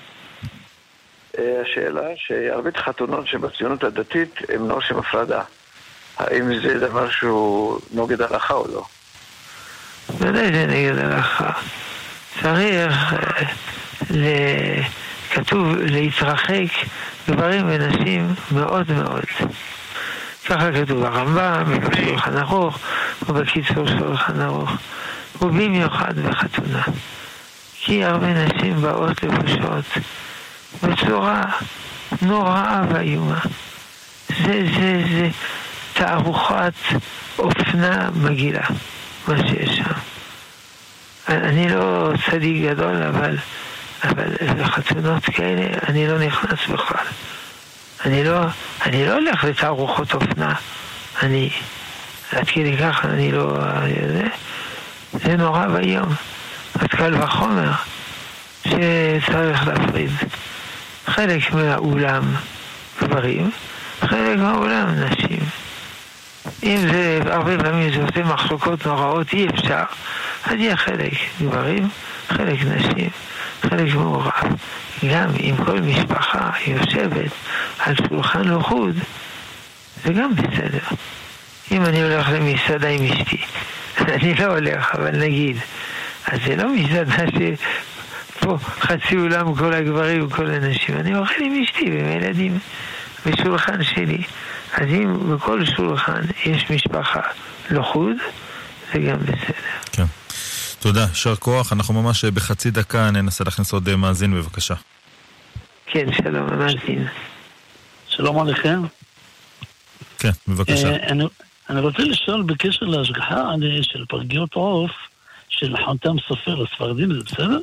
אה, 1.38 1.62
השאלה 1.62 2.08
שהרבה 2.16 2.70
חתונות 2.76 3.26
שבציונות 3.26 3.84
הדתית 3.84 4.34
הם 4.48 4.68
לא 4.68 4.74
עושים 4.74 4.98
הפרדה. 4.98 5.42
האם 6.18 6.60
זה 6.62 6.78
דבר 6.78 7.10
שהוא 7.10 7.80
נוגד 7.92 8.22
הלכה 8.22 8.54
או 8.54 8.66
לא? 8.68 8.84
ודאי 10.18 10.52
זה 10.52 10.66
נגד 10.66 10.98
הלכה. 10.98 11.52
צריך, 12.42 12.92
אה, 14.10 14.82
כתוב 15.32 15.76
להתרחק 15.76 16.68
גברים 17.28 17.66
ונשים 17.68 18.34
מאוד 18.52 18.92
מאוד. 18.92 19.24
ככה 20.46 20.72
כתוב 20.72 21.00
ברמב"ם, 21.00 21.64
בשולחן 21.90 22.36
ערוך, 22.36 22.78
ובקיצור 23.28 23.86
שולחן 23.86 24.40
ערוך. 24.40 24.70
ובמיוחד 25.40 26.18
בחתונה. 26.18 26.82
כי 27.80 28.04
הרבה 28.04 28.26
נשים 28.26 28.80
באות 28.80 29.22
לבושות 29.22 29.84
בצורה 30.82 31.44
נוראה 32.22 32.82
ואיומה. 32.90 33.40
זה, 34.28 34.66
זה, 34.76 35.02
זה 35.12 35.28
תערוכת 35.92 36.72
אופנה 37.38 38.10
מגעילה, 38.14 38.66
מה 39.28 39.34
שיש 39.38 39.76
שם. 39.76 39.92
אני 41.28 41.68
לא 41.68 42.10
צדיק 42.30 42.62
גדול, 42.70 43.02
אבל, 43.02 43.36
אבל 44.04 44.36
לחתונות 44.58 45.24
כאלה 45.24 45.78
אני 45.88 46.08
לא 46.08 46.18
נכנס 46.18 46.58
בכלל. 46.68 47.04
אני 48.04 48.24
לא, 48.24 48.40
אני 48.86 49.06
לא 49.06 49.12
הולך 49.12 49.44
לתערוכות 49.44 50.14
אופנה. 50.14 50.54
אני, 51.22 51.50
עד 52.32 52.48
כדי 52.48 52.76
כך 52.76 53.04
אני 53.04 53.32
לא... 53.32 53.56
זה, 54.12 54.26
זה 55.12 55.36
נורא 55.36 55.66
ואיום. 55.72 56.14
אז 56.74 56.86
קל 56.86 57.14
וחומר 57.22 57.70
שצריך 58.64 59.66
להפריד. 59.66 60.10
חלק 61.06 61.52
מהאולם 61.52 62.34
גברים, 63.02 63.50
חלק 64.00 64.38
מהאולם 64.38 64.86
נשים. 65.00 65.40
אם 66.62 66.78
זה, 66.92 67.20
הרבה 67.26 67.58
פעמים 67.58 67.92
זה 67.92 68.02
עושה 68.02 68.22
מחלוקות 68.22 68.86
נוראות, 68.86 69.32
אי 69.32 69.46
אפשר, 69.48 69.82
אז 70.44 70.52
יהיה 70.52 70.76
חלק 70.76 71.12
גברים, 71.40 71.88
חלק 72.28 72.58
נשים, 72.64 73.10
חלק 73.62 73.94
מעורב. 73.94 74.32
גם 75.10 75.28
אם 75.40 75.54
כל 75.64 75.80
משפחה 75.80 76.50
יושבת 76.66 77.32
על 77.78 77.94
שולחן 78.08 78.48
לחוד, 78.48 78.96
זה 80.04 80.12
גם 80.12 80.34
בסדר. 80.34 80.96
אם 81.70 81.84
אני 81.84 82.02
הולך 82.02 82.28
למסעדה 82.32 82.88
עם 82.88 83.04
אשתי, 83.04 83.36
אני 84.14 84.34
לא 84.34 84.44
הולך, 84.44 84.94
אבל 84.94 85.10
נגיד, 85.10 85.56
אז 86.26 86.40
זה 86.46 86.56
לא 86.56 86.68
מסעדה 86.68 87.24
פה 88.40 88.58
חצי 88.80 89.16
אולם 89.16 89.54
כל 89.54 89.72
הגברים 89.72 90.26
וכל 90.26 90.50
הנשים. 90.50 90.96
אני 90.96 91.16
אוכל 91.16 91.42
עם 91.44 91.62
אשתי 91.62 91.90
ועם 91.90 92.06
הילדים 92.06 92.58
בשולחן 93.26 93.82
שלי. 93.82 94.22
אז 94.74 94.86
אם 94.88 95.34
בכל 95.34 95.64
שולחן 95.64 96.20
יש 96.44 96.70
משפחה 96.70 97.20
לחוד, 97.70 98.16
זה 98.92 98.98
גם 98.98 99.18
בסדר. 99.18 99.72
כן. 99.92 100.04
תודה, 100.82 101.06
יישר 101.08 101.36
כוח. 101.36 101.72
אנחנו 101.72 102.02
ממש 102.02 102.24
בחצי 102.24 102.70
דקה 102.70 103.10
ננסה 103.10 103.44
להכניס 103.44 103.72
עוד 103.72 103.96
מאזין, 103.96 104.34
בבקשה. 104.34 104.74
כן, 105.86 106.06
שלום, 106.12 106.48
המאזין. 106.48 107.06
שלום 108.08 108.38
עליכם. 108.38 108.82
כן, 110.18 110.30
בבקשה. 110.48 110.90
אה, 110.90 111.08
אני, 111.08 111.24
אני 111.70 111.80
רוצה 111.80 112.02
לשאול 112.02 112.42
בקשר 112.42 112.86
להשגחה 112.86 113.42
של 113.82 114.04
פרגיות 114.08 114.54
עוף 114.54 114.90
של 115.48 115.76
חתם 115.84 116.16
סופר 116.28 116.62
הספרדים, 116.62 117.12
זה 117.14 117.20
בסדר? 117.24 117.58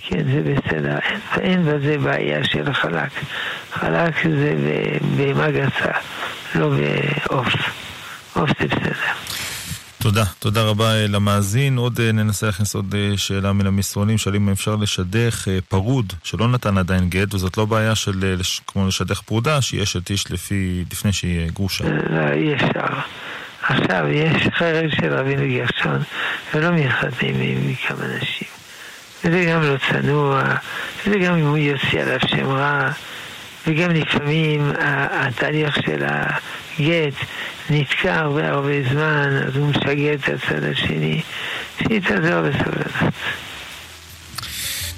כן, 0.00 0.24
זה 0.32 0.42
בסדר. 0.42 0.98
אין 1.40 1.62
בזה 1.62 1.98
בעיה 1.98 2.44
של 2.44 2.72
חלק. 2.72 3.10
חלק 3.72 4.14
זה 4.28 4.54
בהמה 5.16 5.50
גסה, 5.50 5.90
לא 6.54 6.68
בעוף. 6.68 7.54
עוף 8.34 8.50
זה 8.60 8.66
בסדר. 8.66 9.12
תודה, 10.06 10.24
תודה 10.38 10.62
רבה 10.62 10.94
אה, 10.94 11.06
למאזין. 11.06 11.76
עוד 11.76 12.00
אה, 12.00 12.12
ננסה 12.12 12.46
להכניס 12.46 12.74
עוד 12.74 12.94
אה, 12.94 13.18
שאלה 13.18 13.52
מן 13.52 13.66
המסרונים, 13.66 14.18
שואלים 14.18 14.42
אם 14.42 14.52
אפשר 14.52 14.76
לשדך 14.76 15.48
פרוד 15.68 16.12
שלא 16.24 16.48
נתן 16.48 16.78
עדיין 16.78 17.08
גט, 17.08 17.34
וזאת 17.34 17.56
לא 17.56 17.64
בעיה 17.64 17.94
של 17.94 18.40
כמו 18.66 18.86
לשדך 18.86 19.20
פרודה, 19.20 19.62
שהיא 19.62 19.82
אשת 19.82 20.10
איש 20.10 20.30
לפי, 20.30 20.84
לפני 20.92 21.12
שהיא 21.12 21.50
גרושה. 21.50 21.84
לא, 22.10 22.32
אי 22.32 22.54
אפשר. 22.54 22.86
עכשיו 23.62 24.08
יש 24.08 24.42
חרב 24.58 24.90
של 25.00 25.14
רבינו 25.14 25.42
גרשון, 25.42 26.02
ולא 26.54 26.70
מתחתנים 26.72 27.40
עם 27.40 27.74
כמה 27.74 28.04
נשים. 28.16 28.48
וזה 29.24 29.44
גם 29.44 29.62
לא 29.62 29.74
צנוע, 29.90 30.42
וזה 31.06 31.18
גם 31.18 31.34
אם 31.34 31.46
הוא 31.46 31.56
יוציא 31.56 32.02
עליו 32.02 32.18
שם 32.26 32.46
רע, 32.46 32.90
וגם 33.66 33.90
לפעמים 33.90 34.72
התהליך 35.10 35.76
של 35.86 36.04
הגט 36.78 37.14
נתקע 37.70 38.14
הרבה 38.14 38.48
הרבה 38.48 38.82
זמן, 38.92 39.42
אז 39.46 39.56
הוא 39.56 39.68
משגע 39.68 40.14
את 40.14 40.20
הצד 40.28 40.64
השני, 40.64 41.22
שיתעזר 41.78 42.42
בסבלנות. 42.42 43.12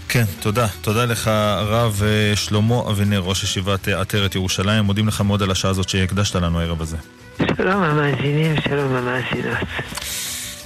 כן, 0.08 0.24
תודה. 0.40 0.66
תודה 0.80 1.04
לך, 1.04 1.28
הרב 1.28 2.02
אה, 2.04 2.36
שלמה 2.36 2.80
אבינר, 2.90 3.20
ראש 3.20 3.42
ישיבת 3.42 3.88
אה, 3.88 4.00
עטרת 4.00 4.34
ירושלים. 4.34 4.84
מודים 4.84 5.08
לך 5.08 5.20
מאוד 5.20 5.42
על 5.42 5.50
השעה 5.50 5.70
הזאת 5.70 5.88
שהקדשת 5.88 6.36
לנו 6.36 6.60
הערב 6.60 6.82
הזה. 6.82 6.96
שלום 7.56 7.82
המאזינים, 7.82 8.54
שלום 8.68 8.94
המאזינות. 8.94 9.58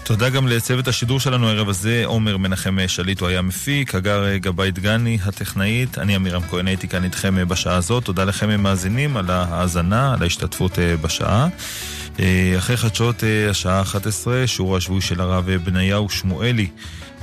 תודה 0.05 0.31
גם 0.31 0.49
לצוות 0.49 0.89
השידור 0.89 1.21
שלנו 1.21 1.49
הערב 1.49 1.69
הזה, 1.69 2.03
עומר 2.05 2.37
מנחם 2.37 2.77
שליט, 2.87 3.21
הוא 3.21 3.29
היה 3.29 3.43
מפיק, 3.43 3.95
הגר 3.95 4.37
גבאי 4.37 4.71
דגני, 4.71 5.19
הטכנאית, 5.25 5.99
אני 5.99 6.15
עמירם 6.15 6.43
כהן 6.43 6.67
הייתי 6.67 6.89
כאן 6.89 7.05
איתכם 7.05 7.49
בשעה 7.49 7.77
הזאת, 7.77 8.05
תודה 8.05 8.25
לכם 8.25 8.51
המאזינים 8.51 9.17
על 9.17 9.31
ההאזנה, 9.31 10.15
על 10.15 10.23
ההשתתפות 10.23 10.79
בשעה. 11.03 11.49
אחרי 12.59 12.77
חדשות 12.77 13.25
השעה 13.51 13.83
11, 13.83 14.47
שיעור 14.47 14.77
השבועי 14.77 15.01
של 15.01 15.21
הרב 15.21 15.51
בניהו 15.51 16.11
שמואלי. 16.11 16.69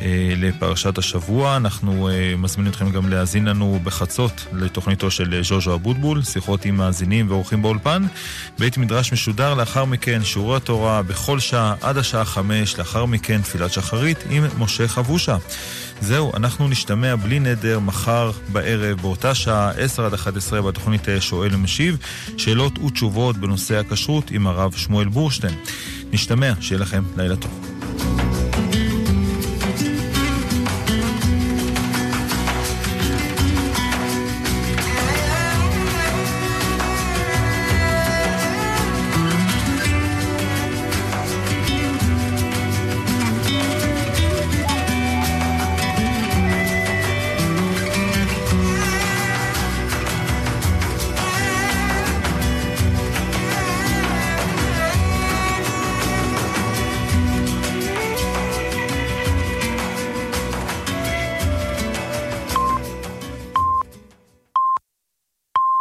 אה, 0.01 0.33
לפרשת 0.37 0.97
השבוע. 0.97 1.57
אנחנו 1.57 2.09
אה, 2.09 2.33
מזמינים 2.37 2.71
אתכם 2.71 2.91
גם 2.91 3.09
להאזין 3.09 3.45
לנו 3.45 3.79
בחצות 3.83 4.45
לתוכניתו 4.53 5.11
של 5.11 5.43
ז'וז'ו 5.43 5.73
אבוטבול, 5.73 6.23
שיחות 6.23 6.65
עם 6.65 6.77
מאזינים 6.77 7.29
ואורחים 7.29 7.61
באולפן. 7.61 8.03
בית 8.59 8.77
מדרש 8.77 9.13
משודר 9.13 9.53
לאחר 9.53 9.85
מכן 9.85 10.23
שיעורי 10.23 10.57
התורה 10.57 11.01
בכל 11.01 11.39
שעה 11.39 11.75
עד 11.81 11.97
השעה 11.97 12.25
חמש, 12.25 12.77
לאחר 12.77 13.05
מכן 13.05 13.41
תפילת 13.41 13.73
שחרית 13.73 14.23
עם 14.29 14.45
משה 14.57 14.87
חבושה. 14.87 15.37
זהו, 16.01 16.31
אנחנו 16.35 16.67
נשתמע 16.67 17.15
בלי 17.15 17.39
נדר 17.39 17.79
מחר 17.79 18.31
בערב 18.47 19.01
באותה 19.01 19.35
שעה 19.35 19.71
10 19.77 20.05
עד 20.05 20.13
11 20.13 20.61
בתוכנית 20.61 21.09
אה, 21.09 21.21
שואל 21.21 21.55
ומשיב, 21.55 21.97
שאלות 22.37 22.79
ותשובות 22.79 23.37
בנושא 23.37 23.79
הכשרות 23.79 24.31
עם 24.31 24.47
הרב 24.47 24.73
שמואל 24.75 25.07
בורשטיין. 25.07 25.53
נשתמע, 26.11 26.53
שיהיה 26.61 26.81
לכם 26.81 27.03
לילה 27.17 27.35
טוב. 27.35 28.28